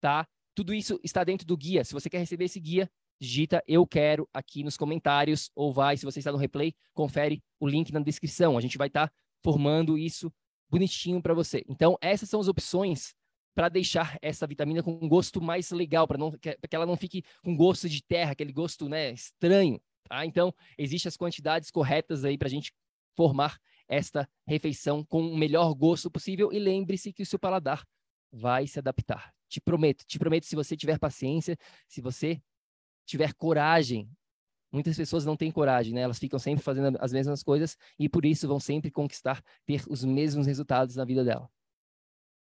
tá? 0.01 0.27
Tudo 0.55 0.75
isso 0.75 0.99
está 1.05 1.23
dentro 1.25 1.47
do 1.47 1.57
guia. 1.57 1.85
Se 1.85 1.93
você 1.93 2.11
quer 2.11 2.19
receber 2.19 2.47
esse 2.47 2.59
guia, 2.59 2.91
digita 3.21 3.63
eu 3.67 3.87
quero 3.87 4.29
aqui 4.33 4.65
nos 4.65 4.77
comentários 4.77 5.51
ou 5.55 5.73
vai, 5.73 5.97
se 5.97 6.05
você 6.05 6.19
está 6.19 6.33
no 6.33 6.39
replay, 6.39 6.75
confere 6.95 7.43
o 7.61 7.69
link 7.69 7.93
na 7.93 8.01
descrição. 8.01 8.57
A 8.57 8.61
gente 8.61 8.79
vai 8.79 8.89
estar 8.89 9.09
tá 9.09 9.15
formando 9.43 9.97
isso 9.99 10.33
bonitinho 10.71 11.21
para 11.21 11.35
você. 11.35 11.65
Então, 11.69 11.99
essas 12.01 12.29
são 12.29 12.41
as 12.41 12.49
opções 12.49 13.15
para 13.55 13.69
deixar 13.69 14.17
essa 14.23 14.47
vitamina 14.47 14.83
com 14.83 14.93
um 14.93 15.09
gosto 15.09 15.43
mais 15.43 15.71
legal, 15.71 16.07
para 16.07 16.17
não 16.17 16.31
que 16.31 16.57
ela 16.71 16.87
não 16.87 16.97
fique 16.97 17.23
com 17.43 17.57
gosto 17.57 17.89
de 17.89 18.03
terra, 18.03 18.33
aquele 18.33 18.53
gosto, 18.53 18.89
né, 18.89 19.11
estranho, 19.11 19.81
tá? 20.09 20.25
Então, 20.25 20.55
existem 20.79 21.09
as 21.09 21.17
quantidades 21.17 21.71
corretas 21.71 22.25
aí 22.25 22.39
para 22.39 22.47
a 22.47 22.51
gente 22.51 22.73
formar 23.17 23.59
esta 23.89 24.29
refeição 24.47 25.05
com 25.05 25.21
o 25.21 25.37
melhor 25.37 25.75
gosto 25.75 26.11
possível 26.11 26.53
e 26.53 26.59
lembre-se 26.61 27.13
que 27.13 27.25
o 27.25 27.27
seu 27.27 27.39
paladar 27.39 27.85
vai 28.33 28.67
se 28.69 28.79
adaptar. 28.79 29.35
Te 29.49 29.61
prometo, 29.61 30.05
te 30.07 30.17
prometo 30.17 30.47
se 30.47 30.55
você 30.55 30.77
tiver 30.77 30.97
paciência, 30.99 31.57
se 31.89 32.01
você 32.01 32.41
tiver 33.05 33.35
coragem 33.35 34.09
Muitas 34.73 34.97
pessoas 34.97 35.25
não 35.25 35.37
têm 35.37 35.51
coragem, 35.51 35.93
né? 35.93 36.03
Elas 36.03 36.19
ficam 36.19 36.39
sempre 36.39 36.63
fazendo 36.63 36.97
as 37.01 37.13
mesmas 37.13 37.43
coisas 37.43 37.77
e 37.99 38.09
por 38.09 38.25
isso 38.25 38.47
vão 38.47 38.61
sempre 38.61 38.91
conquistar, 38.91 39.43
ter 39.67 39.83
os 39.89 40.05
mesmos 40.05 40.47
resultados 40.47 40.97
na 40.97 41.05
vida 41.05 41.25
dela. 41.25 41.51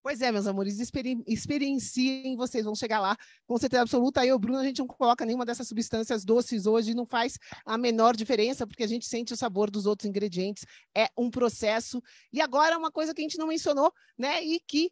Pois 0.03 0.21
é, 0.21 0.33
meus 0.33 0.45
amores, 0.47 0.79
experi 0.79 1.23
experienciem, 1.25 2.35
vocês 2.35 2.65
vão 2.65 2.75
chegar 2.75 2.99
lá, 2.99 3.15
com 3.47 3.57
certeza 3.57 3.83
absoluta. 3.83 4.25
Eu, 4.25 4.37
Bruno, 4.37 4.59
a 4.59 4.63
gente 4.65 4.79
não 4.79 4.85
coloca 4.85 5.25
nenhuma 5.25 5.45
dessas 5.45 5.65
substâncias 5.65 6.25
doces 6.25 6.65
hoje, 6.65 6.93
não 6.93 7.05
faz 7.05 7.39
a 7.65 7.77
menor 7.77 8.13
diferença, 8.13 8.67
porque 8.67 8.83
a 8.83 8.87
gente 8.87 9.05
sente 9.05 9.31
o 9.31 9.37
sabor 9.37 9.71
dos 9.71 9.85
outros 9.85 10.09
ingredientes, 10.09 10.65
é 10.93 11.07
um 11.17 11.29
processo. 11.29 12.03
E 12.33 12.41
agora, 12.41 12.77
uma 12.77 12.91
coisa 12.91 13.13
que 13.13 13.21
a 13.21 13.23
gente 13.23 13.37
não 13.37 13.47
mencionou, 13.47 13.93
né, 14.17 14.43
e 14.43 14.59
que, 14.67 14.91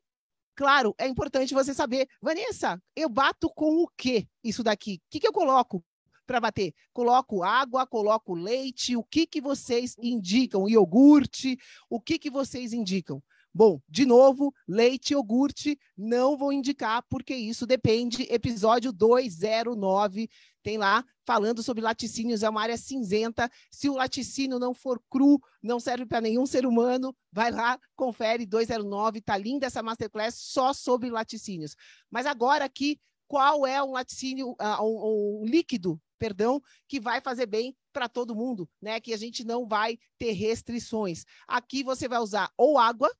claro, 0.55 0.95
é 0.97 1.07
importante 1.09 1.53
você 1.53 1.73
saber. 1.73 2.07
Vanessa, 2.21 2.81
eu 2.95 3.09
bato 3.09 3.49
com 3.53 3.83
o 3.83 3.89
quê 3.97 4.25
isso 4.41 4.63
daqui? 4.63 4.95
O 4.95 4.99
que, 5.09 5.19
que 5.19 5.27
eu 5.27 5.33
coloco? 5.33 5.83
Para 6.31 6.39
bater? 6.39 6.73
Coloco 6.93 7.43
água, 7.43 7.85
coloco 7.85 8.33
leite, 8.33 8.95
o 8.95 9.03
que, 9.03 9.27
que 9.27 9.41
vocês 9.41 9.97
indicam? 10.01 10.69
Iogurte, 10.69 11.57
o 11.89 11.99
que, 11.99 12.17
que 12.17 12.29
vocês 12.29 12.71
indicam? 12.71 13.21
Bom, 13.53 13.81
de 13.89 14.05
novo, 14.05 14.53
leite 14.65 15.11
e 15.11 15.13
iogurte 15.13 15.77
não 15.97 16.37
vou 16.37 16.53
indicar, 16.53 17.03
porque 17.09 17.35
isso 17.35 17.67
depende. 17.67 18.25
Episódio 18.29 18.93
209 18.93 20.29
tem 20.63 20.77
lá 20.77 21.03
falando 21.25 21.61
sobre 21.61 21.83
laticínios, 21.83 22.43
é 22.43 22.49
uma 22.49 22.61
área 22.61 22.77
cinzenta. 22.77 23.51
Se 23.69 23.89
o 23.89 23.95
laticínio 23.95 24.57
não 24.57 24.73
for 24.73 25.01
cru, 25.09 25.37
não 25.61 25.81
serve 25.81 26.05
para 26.05 26.21
nenhum 26.21 26.45
ser 26.45 26.65
humano, 26.65 27.13
vai 27.29 27.51
lá, 27.51 27.77
confere 27.93 28.45
209, 28.45 29.19
tá 29.19 29.35
linda 29.35 29.65
essa 29.65 29.83
masterclass 29.83 30.35
só 30.35 30.71
sobre 30.71 31.09
laticínios. 31.09 31.75
Mas 32.09 32.25
agora 32.25 32.63
aqui, 32.63 33.01
qual 33.27 33.67
é 33.67 33.83
um 33.83 33.91
laticínio, 33.91 34.51
uh, 34.51 34.81
um, 34.81 35.41
um 35.41 35.45
líquido 35.45 35.99
perdão, 36.21 36.61
que 36.87 36.99
vai 36.99 37.19
fazer 37.19 37.47
bem 37.47 37.75
para 37.91 38.07
todo 38.07 38.35
mundo, 38.35 38.69
né? 38.79 38.99
Que 38.99 39.11
a 39.11 39.17
gente 39.17 39.43
não 39.43 39.67
vai 39.67 39.97
ter 40.19 40.33
restrições. 40.33 41.25
Aqui 41.47 41.83
você 41.83 42.07
vai 42.07 42.19
usar 42.19 42.51
ou 42.55 42.77
água, 42.77 43.11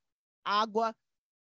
água. 0.46 0.96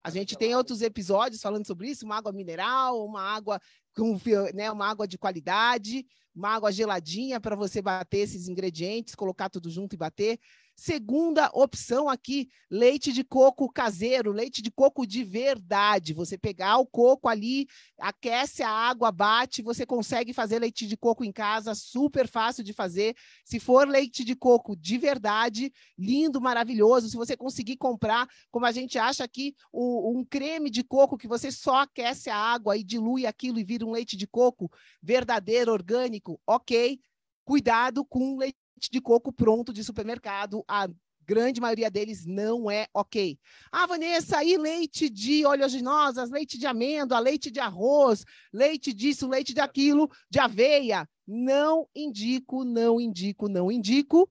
A 0.04 0.12
gente 0.12 0.38
tem 0.38 0.56
outros 0.56 0.84
episódios 0.84 1.42
falando 1.42 1.66
sobre 1.66 1.90
isso, 1.90 2.06
uma 2.06 2.18
água 2.18 2.32
mineral, 2.32 3.04
uma 3.04 3.24
água 3.24 3.60
com 3.96 4.20
né, 4.54 4.72
uma 4.72 4.88
água 4.88 5.08
de 5.08 5.18
qualidade, 5.18 6.06
uma 6.36 6.50
água 6.50 6.72
geladinha 6.72 7.42
para 7.42 7.56
você 7.56 7.82
bater 7.82 8.20
esses 8.20 8.48
ingredientes, 8.48 9.16
colocar 9.16 9.50
tudo 9.50 9.68
junto 9.72 9.96
e 9.96 9.98
bater. 9.98 10.40
Segunda 10.80 11.50
opção 11.56 12.08
aqui, 12.08 12.48
leite 12.70 13.12
de 13.12 13.24
coco 13.24 13.68
caseiro, 13.68 14.32
leite 14.32 14.62
de 14.62 14.70
coco 14.70 15.08
de 15.08 15.24
verdade. 15.24 16.14
Você 16.14 16.38
pegar 16.38 16.78
o 16.78 16.86
coco 16.86 17.28
ali, 17.28 17.66
aquece 18.00 18.62
a 18.62 18.70
água, 18.70 19.12
bate, 19.12 19.64
você 19.64 19.88
consegue 19.88 20.34
fazer 20.34 20.60
leite 20.60 20.86
de 20.86 20.96
coco 20.96 21.24
em 21.24 21.32
casa, 21.32 21.74
super 21.74 22.28
fácil 22.28 22.64
de 22.64 22.74
fazer. 22.74 23.16
Se 23.44 23.60
for 23.60 23.88
leite 23.88 24.24
de 24.24 24.36
coco 24.36 24.76
de 24.76 25.00
verdade, 25.00 25.74
lindo, 25.98 26.40
maravilhoso. 26.40 27.10
Se 27.10 27.18
você 27.18 27.36
conseguir 27.36 27.78
comprar, 27.78 28.28
como 28.52 28.68
a 28.68 28.72
gente 28.72 29.00
acha 29.00 29.24
aqui, 29.24 29.56
o, 29.74 30.16
um 30.16 30.24
creme 30.24 30.70
de 30.70 30.84
coco 30.84 31.18
que 31.18 31.28
você 31.28 31.52
só 31.52 31.78
aquece 31.82 32.30
a 32.30 32.38
água 32.38 32.78
e 32.78 32.84
dilui 32.84 33.26
aquilo 33.26 33.58
e 33.58 33.64
vira 33.64 33.84
um 33.84 33.94
leite 33.94 34.16
de 34.16 34.28
coco 34.28 34.72
verdadeiro, 35.02 35.72
orgânico, 35.72 36.40
ok. 36.46 37.00
Cuidado 37.44 38.06
com 38.06 38.38
leite 38.38 38.67
de 38.80 39.02
coco 39.02 39.32
pronto 39.32 39.74
de 39.74 39.84
supermercado. 39.84 40.64
A 40.68 40.88
grande 41.28 41.60
maioria 41.60 41.92
deles 41.92 42.26
não 42.26 42.72
é 42.72 42.88
ok. 42.94 43.38
Ah, 43.72 43.86
Vanessa, 43.86 44.44
e 44.44 44.58
leite 44.58 45.10
de 45.10 45.46
oleaginosas, 45.46 46.30
leite 46.30 46.58
de 46.58 46.66
amêndoa, 46.66 47.20
leite 47.20 47.52
de 47.52 47.60
arroz, 47.60 48.24
leite 48.54 48.94
disso, 48.94 49.28
leite 49.28 49.54
daquilo, 49.54 50.10
de 50.30 50.40
aveia? 50.40 51.08
Não 51.28 51.88
indico, 51.94 52.64
não 52.64 53.02
indico, 53.02 53.50
não 53.50 53.70
indico. 53.70 54.30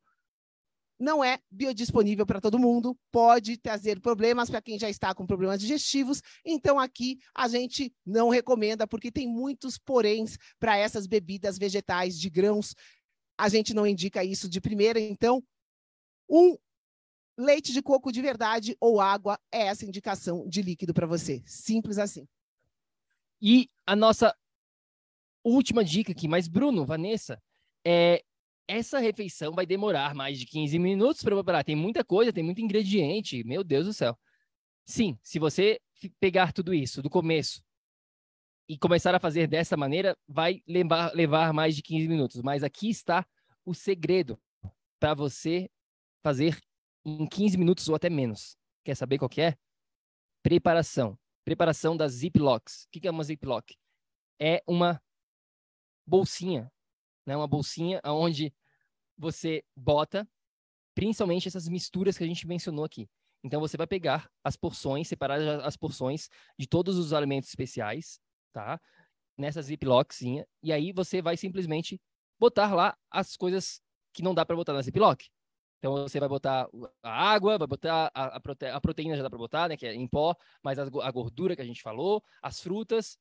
Não 0.99 1.23
é 1.23 1.39
biodisponível 1.51 2.25
para 2.25 2.41
todo 2.41 2.59
mundo, 2.59 2.99
pode 3.13 3.59
trazer 3.59 4.01
problemas 4.01 4.49
para 4.49 4.63
quem 4.63 4.79
já 4.79 4.89
está 4.89 5.15
com 5.15 5.27
problemas 5.27 5.61
digestivos. 5.61 6.23
Então, 6.43 6.81
aqui 6.81 7.19
a 7.35 7.47
gente 7.49 7.93
não 8.05 8.31
recomenda, 8.31 8.87
porque 8.87 9.13
tem 9.13 9.29
muitos 9.29 9.77
poréns 9.77 10.39
para 10.59 10.79
essas 10.79 11.07
bebidas 11.07 11.59
vegetais 11.59 12.19
de 12.19 12.31
grãos 12.31 12.75
a 13.39 13.49
gente 13.49 13.75
não 13.75 13.87
indica 13.87 14.25
isso 14.25 14.49
de 14.49 14.61
primeira, 14.61 14.99
então, 14.99 15.43
um 16.29 16.57
leite 17.39 17.73
de 17.73 17.83
coco 17.83 18.11
de 18.11 18.23
verdade 18.23 18.77
ou 18.81 19.01
água 19.01 19.39
é 19.53 19.67
essa 19.67 19.85
indicação 19.85 20.49
de 20.49 20.63
líquido 20.63 20.95
para 20.95 21.07
você. 21.07 21.43
Simples 21.45 21.99
assim. 21.99 22.27
E 23.41 23.69
a 23.85 23.95
nossa 23.95 24.35
última 25.45 25.85
dica 25.85 26.13
aqui, 26.13 26.27
mas 26.27 26.49
Bruno, 26.49 26.85
Vanessa, 26.87 27.41
é, 27.85 28.25
essa 28.67 28.99
refeição 28.99 29.53
vai 29.53 29.67
demorar 29.67 30.15
mais 30.15 30.39
de 30.39 30.47
15 30.47 30.79
minutos 30.79 31.23
para 31.23 31.37
preparar. 31.37 31.65
Tem 31.65 31.77
muita 31.77 32.05
coisa, 32.05 32.33
tem 32.33 32.43
muito 32.43 32.61
ingrediente, 32.61 33.45
meu 33.45 33.63
Deus 33.63 33.87
do 33.87 33.93
céu. 33.93 34.19
Sim, 34.85 35.19
se 35.23 35.39
você 35.39 35.81
pegar 36.19 36.53
tudo 36.53 36.73
isso 36.73 37.03
do 37.03 37.11
começo 37.11 37.63
e 38.69 38.77
começar 38.77 39.15
a 39.15 39.21
fazer 39.21 39.47
dessa 39.47 39.77
maneira, 39.77 40.17
vai 40.27 40.63
levar, 40.67 41.15
levar 41.15 41.53
mais 41.53 41.77
de 41.77 41.83
15 41.83 42.09
minutos. 42.09 42.43
Mas 42.43 42.65
aqui 42.65 42.89
está 42.89 43.27
o 43.65 43.75
segredo 43.75 44.41
para 44.99 45.15
você 45.15 45.71
fazer 46.23 46.61
em 47.05 47.27
15 47.27 47.57
minutos 47.57 47.89
ou 47.89 47.95
até 47.95 48.11
menos. 48.11 48.57
Quer 48.85 48.95
saber 48.97 49.19
qual 49.19 49.29
que 49.29 49.41
é? 49.41 49.57
Preparação. 50.43 51.19
Preparação 51.45 51.97
das 51.97 52.13
Ziplocs. 52.13 52.85
O 52.85 52.89
que 52.91 53.07
é 53.07 53.11
uma 53.11 53.23
Ziploc? 53.23 53.71
É 54.41 54.63
uma 54.67 55.01
bolsinha, 56.07 56.71
né? 57.25 57.37
Uma 57.37 57.47
bolsinha 57.47 58.01
onde 58.05 58.53
você 59.17 59.65
bota 59.77 60.29
principalmente 60.95 61.47
essas 61.47 61.69
misturas 61.69 62.17
que 62.17 62.25
a 62.25 62.27
gente 62.27 62.47
mencionou 62.47 62.85
aqui. 62.85 63.09
Então 63.45 63.61
você 63.61 63.77
vai 63.77 63.87
pegar 63.87 64.31
as 64.43 64.57
porções, 64.57 65.07
separar 65.07 65.39
as 65.65 65.77
porções 65.77 66.29
de 66.59 66.67
todos 66.67 66.97
os 66.97 67.13
alimentos 67.13 67.49
especiais, 67.49 68.19
tá? 68.57 68.81
Nessa 69.37 69.61
ziplockzinha. 69.61 70.47
E 70.63 70.73
aí 70.73 70.93
você 70.93 71.21
vai 71.21 71.37
simplesmente 71.37 72.01
botar 72.39 72.75
lá 72.75 72.97
as 73.11 73.37
coisas 73.37 73.83
que 74.15 74.23
não 74.23 74.35
dá 74.35 74.47
para 74.47 74.57
botar 74.57 74.73
na 74.73 74.81
ziplock. 74.81 75.29
Então 75.79 75.93
você 75.93 76.19
vai 76.19 76.29
botar 76.29 76.67
a 77.03 77.31
água, 77.33 77.59
vai 77.59 77.69
botar 77.69 78.11
a, 78.15 78.41
prote... 78.41 78.65
a 78.65 78.81
proteína 78.81 79.15
já 79.15 79.23
dá 79.23 79.29
para 79.29 79.39
botar, 79.39 79.69
né, 79.69 79.77
que 79.77 79.87
é 79.87 79.95
em 79.95 80.09
pó, 80.09 80.35
mas 80.63 80.79
a, 80.79 80.85
a, 80.85 81.11
gordura 81.11 81.55
que 81.55 81.61
a 81.61 81.67
gente 81.67 81.83
falou, 81.83 82.25
as 82.43 82.61
frutas 82.61 83.19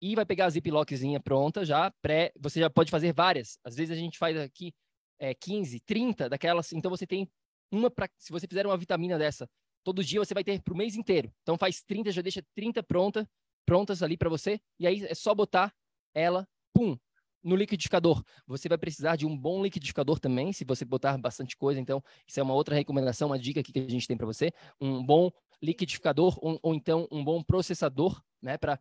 e 0.00 0.14
vai 0.14 0.24
pegar 0.24 0.46
a 0.46 0.50
ziplockzinha 0.50 1.18
pronta 1.18 1.64
já, 1.64 1.90
pré, 2.00 2.32
você 2.38 2.60
já 2.60 2.70
pode 2.70 2.92
fazer 2.92 3.12
várias. 3.12 3.58
Às 3.64 3.74
vezes 3.74 3.90
a 3.90 4.00
gente 4.00 4.18
faz 4.18 4.36
aqui 4.38 4.72
é, 5.18 5.34
15, 5.34 5.80
30 5.80 6.28
daquelas, 6.28 6.72
então 6.72 6.90
você 6.90 7.08
tem 7.08 7.28
uma 7.72 7.90
para 7.90 8.08
se 8.16 8.30
você 8.30 8.46
fizer 8.46 8.64
uma 8.66 8.78
vitamina 8.78 9.18
dessa, 9.18 9.50
todo 9.82 10.04
dia 10.04 10.20
você 10.20 10.32
vai 10.32 10.44
ter 10.44 10.62
para 10.62 10.72
o 10.72 10.76
mês 10.76 10.94
inteiro. 10.94 11.30
Então 11.42 11.58
faz 11.58 11.82
30, 11.82 12.12
já 12.12 12.22
deixa 12.22 12.40
30 12.54 12.84
pronta 12.84 13.28
prontas 13.66 14.02
ali 14.02 14.16
para 14.16 14.28
você, 14.28 14.60
e 14.78 14.86
aí 14.86 15.04
é 15.04 15.14
só 15.14 15.34
botar 15.34 15.74
ela, 16.14 16.48
pum, 16.72 16.96
no 17.42 17.56
liquidificador. 17.56 18.22
Você 18.46 18.68
vai 18.68 18.78
precisar 18.78 19.16
de 19.16 19.26
um 19.26 19.36
bom 19.36 19.62
liquidificador 19.62 20.18
também, 20.18 20.52
se 20.52 20.64
você 20.64 20.84
botar 20.84 21.16
bastante 21.18 21.56
coisa. 21.56 21.80
Então, 21.80 22.02
isso 22.26 22.38
é 22.38 22.42
uma 22.42 22.54
outra 22.54 22.74
recomendação, 22.74 23.28
uma 23.28 23.38
dica 23.38 23.60
aqui 23.60 23.72
que 23.72 23.78
a 23.78 23.88
gente 23.88 24.06
tem 24.06 24.16
para 24.16 24.26
você. 24.26 24.52
Um 24.80 25.04
bom 25.04 25.30
liquidificador 25.62 26.38
ou, 26.40 26.58
ou, 26.62 26.74
então 26.74 27.06
um 27.10 27.24
bom 27.24 27.42
processador, 27.42 28.22
né, 28.42 28.56
para 28.56 28.78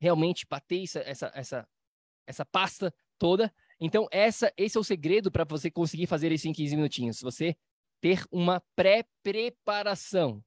realmente 0.00 0.46
bater 0.48 0.82
essa, 0.82 1.00
essa, 1.00 1.32
essa, 1.34 1.68
essa 2.26 2.44
pasta 2.44 2.92
toda. 3.18 3.52
Então, 3.80 4.06
essa, 4.10 4.52
esse 4.56 4.76
é 4.76 4.80
o 4.80 4.84
segredo 4.84 5.30
para 5.30 5.44
você 5.44 5.70
conseguir 5.70 6.06
fazer 6.06 6.32
isso 6.32 6.48
em 6.48 6.52
15 6.52 6.76
minutinhos. 6.76 7.20
Você 7.20 7.56
ter 8.00 8.24
uma 8.30 8.60
pré-preparação. 8.74 10.42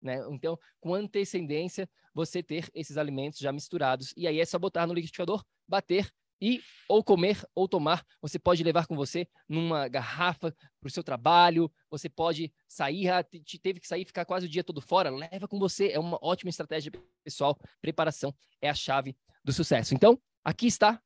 Né? 0.00 0.20
Então, 0.30 0.58
com 0.80 0.94
antecedência, 0.94 1.88
você 2.14 2.42
ter 2.42 2.68
esses 2.74 2.96
alimentos 2.96 3.38
já 3.38 3.52
misturados. 3.52 4.12
E 4.16 4.26
aí 4.26 4.40
é 4.40 4.44
só 4.44 4.58
botar 4.58 4.86
no 4.86 4.94
liquidificador, 4.94 5.44
bater 5.66 6.10
e 6.40 6.62
ou 6.88 7.02
comer 7.02 7.44
ou 7.54 7.68
tomar. 7.68 8.04
Você 8.22 8.38
pode 8.38 8.62
levar 8.62 8.86
com 8.86 8.94
você 8.94 9.28
numa 9.48 9.88
garrafa 9.88 10.54
para 10.80 10.86
o 10.86 10.90
seu 10.90 11.02
trabalho. 11.02 11.70
Você 11.90 12.08
pode 12.08 12.52
sair, 12.68 13.08
ah, 13.08 13.24
teve 13.24 13.80
que 13.80 13.88
sair, 13.88 14.04
ficar 14.04 14.24
quase 14.24 14.46
o 14.46 14.48
dia 14.48 14.64
todo 14.64 14.80
fora. 14.80 15.10
Leva 15.10 15.48
com 15.48 15.58
você. 15.58 15.90
É 15.90 15.98
uma 15.98 16.18
ótima 16.22 16.50
estratégia 16.50 16.92
pessoal. 17.24 17.58
Preparação 17.80 18.34
é 18.60 18.68
a 18.68 18.74
chave 18.74 19.16
do 19.44 19.52
sucesso. 19.52 19.94
Então, 19.94 20.20
aqui 20.44 20.66
está 20.66 21.00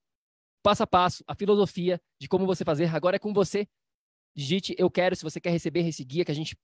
passo 0.63 0.83
a 0.83 0.87
passo 0.87 1.25
a 1.27 1.35
filosofia 1.35 2.01
de 2.21 2.29
como 2.29 2.47
você 2.47 2.65
fazer. 2.65 2.95
Agora 2.95 3.17
é 3.17 3.19
com 3.19 3.33
você. 3.33 3.67
Digite 4.35 4.75
eu 4.79 4.91
quero 4.91 5.15
se 5.15 5.23
você 5.23 5.41
quer 5.41 5.51
receber 5.51 5.87
esse 5.87 6.05
guia 6.05 6.25
que 6.25 6.33
a 6.33 6.35
gente 6.35 6.57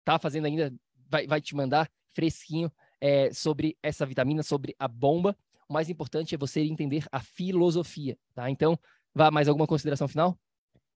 está 0.00 0.18
fazendo 0.18 0.46
ainda 0.46 0.72
vai, 1.12 1.26
vai 1.26 1.40
te 1.42 1.54
mandar 1.54 1.90
fresquinho 2.14 2.72
é, 2.98 3.30
sobre 3.32 3.76
essa 3.82 4.06
vitamina, 4.06 4.42
sobre 4.42 4.74
a 4.78 4.88
bomba. 4.88 5.36
O 5.68 5.72
mais 5.72 5.90
importante 5.90 6.34
é 6.34 6.38
você 6.38 6.60
entender 6.62 7.04
a 7.12 7.20
filosofia, 7.20 8.18
tá? 8.34 8.48
Então, 8.48 8.78
vá 9.14 9.30
mais 9.30 9.46
alguma 9.46 9.66
consideração 9.66 10.08
final? 10.08 10.38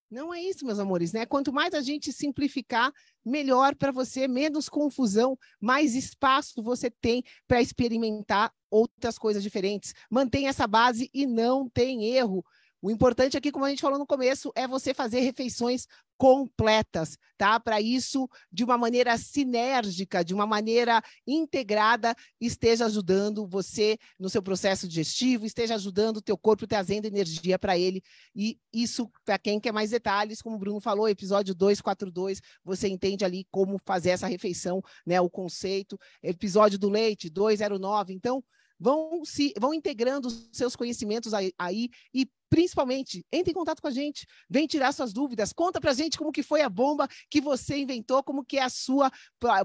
Não 0.08 0.32
é 0.32 0.40
isso, 0.40 0.64
meus 0.64 0.78
amores, 0.78 1.12
né? 1.12 1.26
Quanto 1.26 1.52
mais 1.52 1.74
a 1.74 1.80
gente 1.80 2.12
simplificar, 2.12 2.92
melhor 3.24 3.74
para 3.74 3.90
você, 3.90 4.28
menos 4.28 4.68
confusão, 4.68 5.36
mais 5.60 5.96
espaço 5.96 6.62
você 6.62 6.88
tem 6.88 7.24
para 7.46 7.60
experimentar 7.60 8.52
outras 8.70 9.18
coisas 9.18 9.42
diferentes. 9.42 9.92
Mantenha 10.08 10.50
essa 10.50 10.66
base 10.66 11.10
e 11.12 11.26
não 11.26 11.68
tem 11.68 12.04
erro. 12.04 12.44
O 12.86 12.90
importante 12.90 13.36
aqui, 13.36 13.50
como 13.50 13.64
a 13.64 13.68
gente 13.68 13.82
falou 13.82 13.98
no 13.98 14.06
começo, 14.06 14.52
é 14.54 14.64
você 14.64 14.94
fazer 14.94 15.18
refeições 15.18 15.88
completas, 16.16 17.18
tá? 17.36 17.58
Para 17.58 17.80
isso, 17.80 18.28
de 18.52 18.62
uma 18.62 18.78
maneira 18.78 19.18
sinérgica, 19.18 20.24
de 20.24 20.32
uma 20.32 20.46
maneira 20.46 21.02
integrada, 21.26 22.14
esteja 22.40 22.86
ajudando 22.86 23.44
você 23.44 23.98
no 24.16 24.30
seu 24.30 24.40
processo 24.40 24.86
digestivo, 24.86 25.44
esteja 25.44 25.74
ajudando 25.74 26.18
o 26.18 26.22
teu 26.22 26.38
corpo 26.38 26.64
trazendo 26.64 27.06
energia 27.06 27.58
para 27.58 27.76
ele. 27.76 28.00
E 28.32 28.56
isso, 28.72 29.10
para 29.24 29.36
quem 29.36 29.58
quer 29.58 29.72
mais 29.72 29.90
detalhes, 29.90 30.40
como 30.40 30.54
o 30.54 30.58
Bruno 30.60 30.80
falou, 30.80 31.08
episódio 31.08 31.56
242, 31.56 32.40
você 32.62 32.86
entende 32.86 33.24
ali 33.24 33.44
como 33.50 33.80
fazer 33.84 34.10
essa 34.10 34.28
refeição, 34.28 34.80
né? 35.04 35.20
O 35.20 35.28
conceito. 35.28 35.98
Episódio 36.22 36.78
do 36.78 36.88
leite, 36.88 37.28
209. 37.28 38.14
Então, 38.14 38.44
vão 38.78 39.24
se 39.24 39.52
vão 39.58 39.72
integrando 39.72 40.28
os 40.28 40.48
seus 40.52 40.76
conhecimentos 40.76 41.32
aí, 41.34 41.52
aí, 41.58 41.88
e 42.12 42.28
principalmente 42.48 43.24
entre 43.32 43.50
em 43.50 43.54
contato 43.54 43.80
com 43.80 43.88
a 43.88 43.92
gente, 43.92 44.26
vem 44.48 44.66
tirar 44.66 44.92
suas 44.92 45.12
dúvidas, 45.12 45.52
conta 45.52 45.80
pra 45.80 45.92
gente 45.92 46.16
como 46.16 46.32
que 46.32 46.42
foi 46.42 46.62
a 46.62 46.68
bomba 46.68 47.08
que 47.28 47.40
você 47.40 47.76
inventou, 47.76 48.22
como 48.22 48.44
que 48.44 48.58
é 48.58 48.62
a 48.62 48.70
sua 48.70 49.10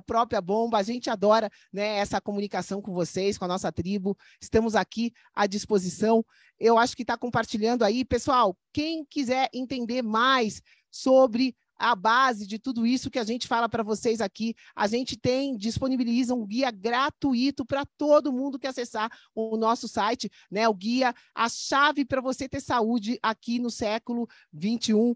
própria 0.05 0.41
bomba. 0.41 0.77
A 0.77 0.83
gente 0.83 1.09
adora, 1.09 1.49
né, 1.71 1.97
essa 1.97 2.19
comunicação 2.19 2.81
com 2.81 2.93
vocês, 2.93 3.37
com 3.37 3.45
a 3.45 3.47
nossa 3.47 3.71
tribo. 3.71 4.17
Estamos 4.41 4.75
aqui 4.75 5.13
à 5.33 5.45
disposição. 5.45 6.25
Eu 6.59 6.77
acho 6.77 6.95
que 6.95 7.03
está 7.03 7.17
compartilhando 7.17 7.83
aí, 7.83 8.03
pessoal. 8.03 8.57
Quem 8.73 9.05
quiser 9.05 9.49
entender 9.53 10.01
mais 10.01 10.61
sobre 10.89 11.55
a 11.81 11.95
base 11.95 12.45
de 12.45 12.59
tudo 12.59 12.85
isso 12.85 13.09
que 13.09 13.17
a 13.17 13.23
gente 13.23 13.47
fala 13.47 13.67
para 13.67 13.81
vocês 13.81 14.21
aqui. 14.21 14.53
A 14.75 14.87
gente 14.87 15.17
tem, 15.17 15.57
disponibiliza 15.57 16.35
um 16.35 16.45
guia 16.45 16.69
gratuito 16.69 17.65
para 17.65 17.83
todo 17.97 18.31
mundo 18.31 18.59
que 18.59 18.67
acessar 18.67 19.11
o 19.33 19.57
nosso 19.57 19.87
site, 19.87 20.29
né? 20.49 20.69
O 20.69 20.75
guia, 20.75 21.13
a 21.33 21.49
chave 21.49 22.05
para 22.05 22.21
você 22.21 22.47
ter 22.47 22.61
saúde 22.61 23.17
aqui 23.21 23.57
no 23.57 23.71
século 23.71 24.27
21 24.53 25.15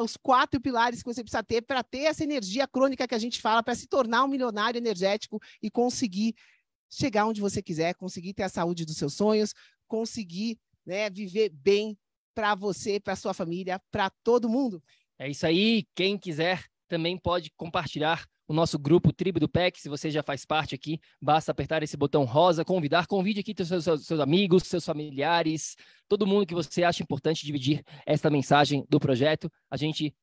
os 0.00 0.16
quatro 0.16 0.60
pilares 0.60 1.04
que 1.04 1.14
você 1.14 1.22
precisa 1.22 1.42
ter 1.42 1.62
para 1.62 1.80
ter 1.80 2.00
essa 2.00 2.24
energia 2.24 2.66
crônica 2.66 3.06
que 3.06 3.14
a 3.14 3.18
gente 3.18 3.40
fala, 3.40 3.62
para 3.62 3.76
se 3.76 3.86
tornar 3.86 4.24
um 4.24 4.28
milionário 4.28 4.76
energético 4.76 5.40
e 5.62 5.70
conseguir 5.70 6.34
chegar 6.90 7.26
onde 7.26 7.40
você 7.40 7.62
quiser, 7.62 7.94
conseguir 7.94 8.34
ter 8.34 8.42
a 8.42 8.48
saúde 8.48 8.84
dos 8.84 8.96
seus 8.96 9.14
sonhos, 9.14 9.54
conseguir 9.86 10.58
né, 10.84 11.08
viver 11.08 11.50
bem 11.50 11.96
para 12.34 12.56
você, 12.56 12.98
para 12.98 13.14
sua 13.14 13.32
família, 13.32 13.80
para 13.92 14.10
todo 14.24 14.48
mundo. 14.48 14.82
É 15.24 15.30
isso 15.30 15.46
aí. 15.46 15.86
Quem 15.94 16.18
quiser 16.18 16.62
também 16.86 17.16
pode 17.16 17.50
compartilhar 17.56 18.26
o 18.46 18.52
nosso 18.52 18.78
grupo 18.78 19.10
Tribo 19.10 19.40
do 19.40 19.48
PEC. 19.48 19.80
Se 19.80 19.88
você 19.88 20.10
já 20.10 20.22
faz 20.22 20.44
parte 20.44 20.74
aqui, 20.74 21.00
basta 21.18 21.50
apertar 21.50 21.82
esse 21.82 21.96
botão 21.96 22.24
rosa, 22.24 22.62
convidar, 22.62 23.06
convide 23.06 23.40
aqui 23.40 23.54
seus, 23.64 23.84
seus, 23.84 24.20
amigos, 24.20 24.64
seus 24.64 24.84
familiares, 24.84 25.76
todo 26.06 26.26
mundo 26.26 26.44
que 26.44 26.52
você 26.52 26.84
acha 26.84 27.02
importante 27.02 27.46
dividir 27.46 27.82
esta 28.04 28.28
mensagem 28.28 28.84
do 28.86 29.00
projeto. 29.00 29.50
A 29.70 29.78
gente 29.78 30.14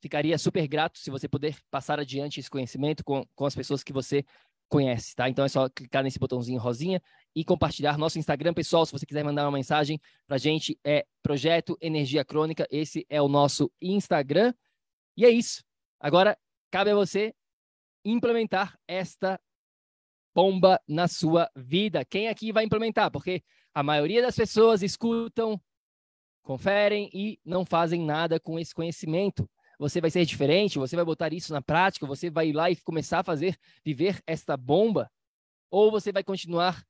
ficaria 0.00 0.38
super 0.38 0.66
grato 0.66 0.96
se 0.96 1.10
você 1.10 1.28
puder 1.28 1.54
passar 1.70 2.00
adiante 2.00 2.40
esse 2.40 2.48
conhecimento 2.48 3.04
com, 3.04 3.26
com 3.34 3.44
as 3.44 3.54
pessoas 3.54 3.84
que 3.84 3.92
você 3.92 4.24
conhece, 4.68 5.14
tá? 5.14 5.28
Então 5.28 5.44
é 5.44 5.48
só 5.48 5.68
clicar 5.68 6.02
nesse 6.02 6.18
botãozinho 6.18 6.60
rosinha 6.60 7.02
e 7.34 7.44
compartilhar 7.44 7.96
nosso 7.96 8.18
Instagram, 8.18 8.52
pessoal. 8.52 8.84
Se 8.84 8.92
você 8.92 9.06
quiser 9.06 9.24
mandar 9.24 9.44
uma 9.44 9.56
mensagem 9.56 10.00
para 10.26 10.36
a 10.36 10.38
gente, 10.38 10.78
é 10.84 11.06
Projeto 11.22 11.76
Energia 11.80 12.24
Crônica. 12.24 12.66
Esse 12.70 13.06
é 13.08 13.20
o 13.20 13.28
nosso 13.28 13.72
Instagram. 13.80 14.52
E 15.16 15.24
é 15.24 15.30
isso. 15.30 15.64
Agora 15.98 16.38
cabe 16.70 16.90
a 16.90 16.94
você 16.94 17.34
implementar 18.04 18.78
esta 18.86 19.40
bomba 20.34 20.80
na 20.86 21.08
sua 21.08 21.50
vida. 21.56 22.04
Quem 22.04 22.28
aqui 22.28 22.52
vai 22.52 22.64
implementar? 22.64 23.10
Porque 23.10 23.42
a 23.74 23.82
maioria 23.82 24.22
das 24.22 24.36
pessoas 24.36 24.82
escutam, 24.82 25.60
conferem 26.42 27.10
e 27.12 27.40
não 27.44 27.64
fazem 27.64 28.04
nada 28.04 28.38
com 28.38 28.58
esse 28.58 28.74
conhecimento. 28.74 29.48
Você 29.78 30.00
vai 30.00 30.10
ser 30.10 30.24
diferente, 30.24 30.78
você 30.78 30.96
vai 30.96 31.04
botar 31.04 31.32
isso 31.32 31.52
na 31.52 31.62
prática, 31.62 32.06
você 32.06 32.28
vai 32.28 32.48
ir 32.48 32.52
lá 32.52 32.70
e 32.70 32.76
começar 32.76 33.20
a 33.20 33.22
fazer, 33.22 33.56
viver 33.84 34.20
esta 34.26 34.56
bomba, 34.56 35.10
ou 35.70 35.90
você 35.90 36.10
vai 36.10 36.24
continuar 36.24 36.84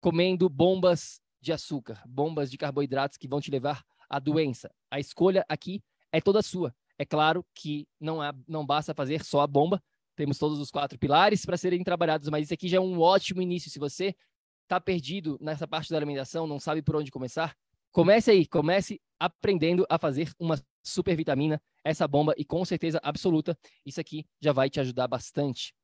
comendo 0.00 0.48
bombas 0.48 1.20
de 1.40 1.52
açúcar, 1.52 2.02
bombas 2.06 2.50
de 2.50 2.58
carboidratos 2.58 3.16
que 3.16 3.28
vão 3.28 3.40
te 3.40 3.50
levar 3.50 3.84
à 4.08 4.18
doença. 4.18 4.70
A 4.90 4.98
escolha 4.98 5.44
aqui 5.48 5.80
é 6.10 6.20
toda 6.20 6.42
sua. 6.42 6.74
É 6.98 7.04
claro 7.04 7.44
que 7.54 7.86
não, 8.00 8.20
há, 8.20 8.34
não 8.48 8.64
basta 8.64 8.94
fazer 8.94 9.24
só 9.24 9.40
a 9.40 9.46
bomba, 9.46 9.82
temos 10.16 10.38
todos 10.38 10.58
os 10.58 10.70
quatro 10.70 10.98
pilares 10.98 11.44
para 11.44 11.56
serem 11.56 11.84
trabalhados, 11.84 12.28
mas 12.30 12.44
isso 12.44 12.54
aqui 12.54 12.68
já 12.68 12.78
é 12.78 12.80
um 12.80 13.00
ótimo 13.00 13.42
início. 13.42 13.70
Se 13.70 13.78
você 13.78 14.14
está 14.62 14.80
perdido 14.80 15.38
nessa 15.40 15.68
parte 15.68 15.90
da 15.90 15.96
alimentação, 15.96 16.46
não 16.46 16.58
sabe 16.58 16.82
por 16.82 16.96
onde 16.96 17.10
começar, 17.10 17.54
comece 17.92 18.30
aí, 18.30 18.46
comece 18.46 19.00
aprendendo 19.20 19.86
a 19.88 19.98
fazer 19.98 20.30
uma 20.38 20.60
super 20.82 21.16
vitamina, 21.16 21.60
essa 21.86 22.06
bomba, 22.08 22.34
e 22.36 22.44
com 22.44 22.64
certeza 22.64 23.00
absoluta, 23.02 23.56
isso 23.84 24.00
aqui 24.00 24.26
já 24.40 24.52
vai 24.52 24.68
te 24.68 24.80
ajudar 24.80 25.06
bastante. 25.06 25.74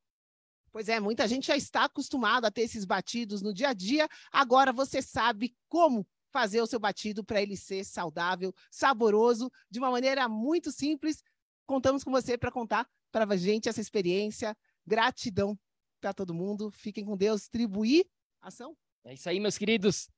Pois 0.71 0.89
é, 0.89 0.99
muita 0.99 1.27
gente 1.27 1.47
já 1.47 1.55
está 1.55 1.85
acostumada 1.85 2.47
a 2.47 2.51
ter 2.51 2.61
esses 2.61 2.83
batidos 2.83 3.41
no 3.41 3.53
dia 3.53 3.69
a 3.69 3.73
dia. 3.73 4.09
Agora 4.31 4.73
você 4.73 5.01
sabe 5.01 5.55
como 5.69 6.05
fazer 6.31 6.61
o 6.61 6.65
seu 6.65 6.79
batido 6.79 7.23
para 7.23 7.41
ele 7.41 7.55
ser 7.55 7.85
saudável, 7.85 8.51
saboroso, 8.71 9.51
de 9.69 9.77
uma 9.79 9.91
maneira 9.91 10.27
muito 10.27 10.71
simples. 10.71 11.23
Contamos 11.65 12.03
com 12.03 12.11
você 12.11 12.37
para 12.37 12.51
contar 12.51 12.89
para 13.11 13.31
a 13.31 13.37
gente 13.37 13.69
essa 13.69 13.79
experiência. 13.79 14.57
Gratidão 14.85 15.57
para 16.01 16.11
todo 16.11 16.33
mundo. 16.33 16.71
Fiquem 16.71 17.05
com 17.05 17.15
Deus. 17.15 17.47
Tribuir 17.47 18.05
ação. 18.41 18.75
É 19.05 19.13
isso 19.13 19.29
aí, 19.29 19.39
meus 19.39 19.57
queridos. 19.57 20.09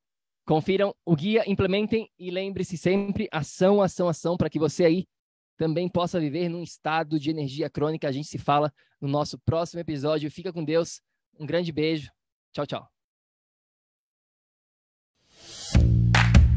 Confiram 0.47 0.95
o 1.03 1.15
guia, 1.15 1.43
implementem 1.47 2.09
e 2.17 2.31
lembre-se 2.31 2.77
sempre 2.77 3.27
ação, 3.31 3.81
ação, 3.81 4.07
ação 4.07 4.37
para 4.37 4.49
que 4.49 4.57
você 4.57 4.85
aí 4.85 5.05
também 5.57 5.89
possa 5.89 6.19
viver 6.19 6.49
num 6.49 6.63
estado 6.63 7.19
de 7.19 7.29
energia 7.29 7.69
crônica. 7.69 8.07
A 8.07 8.11
gente 8.11 8.27
se 8.27 8.37
fala 8.37 8.71
no 8.99 9.07
nosso 9.07 9.37
próximo 9.39 9.79
episódio. 9.79 10.31
Fica 10.31 10.51
com 10.51 10.63
Deus. 10.63 11.01
Um 11.39 11.45
grande 11.45 11.71
beijo. 11.71 12.09
Tchau, 12.53 12.65
tchau. 12.65 12.87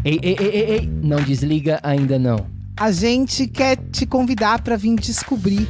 Ei, 0.04 0.18
ei, 0.22 0.36
ei, 0.38 0.48
ei, 0.48 0.70
ei, 0.70 0.86
não 0.86 1.22
desliga 1.22 1.80
ainda 1.82 2.18
não. 2.18 2.48
A 2.78 2.92
gente 2.92 3.48
quer 3.48 3.76
te 3.90 4.06
convidar 4.06 4.62
para 4.62 4.76
vir 4.76 4.94
descobrir 4.96 5.68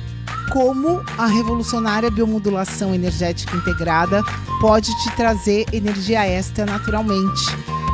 como 0.52 1.00
a 1.18 1.26
revolucionária 1.26 2.10
biomodulação 2.10 2.94
energética 2.94 3.56
integrada 3.56 4.22
pode 4.60 4.88
te 5.02 5.16
trazer 5.16 5.64
energia 5.72 6.26
extra 6.26 6.66
naturalmente 6.66 7.77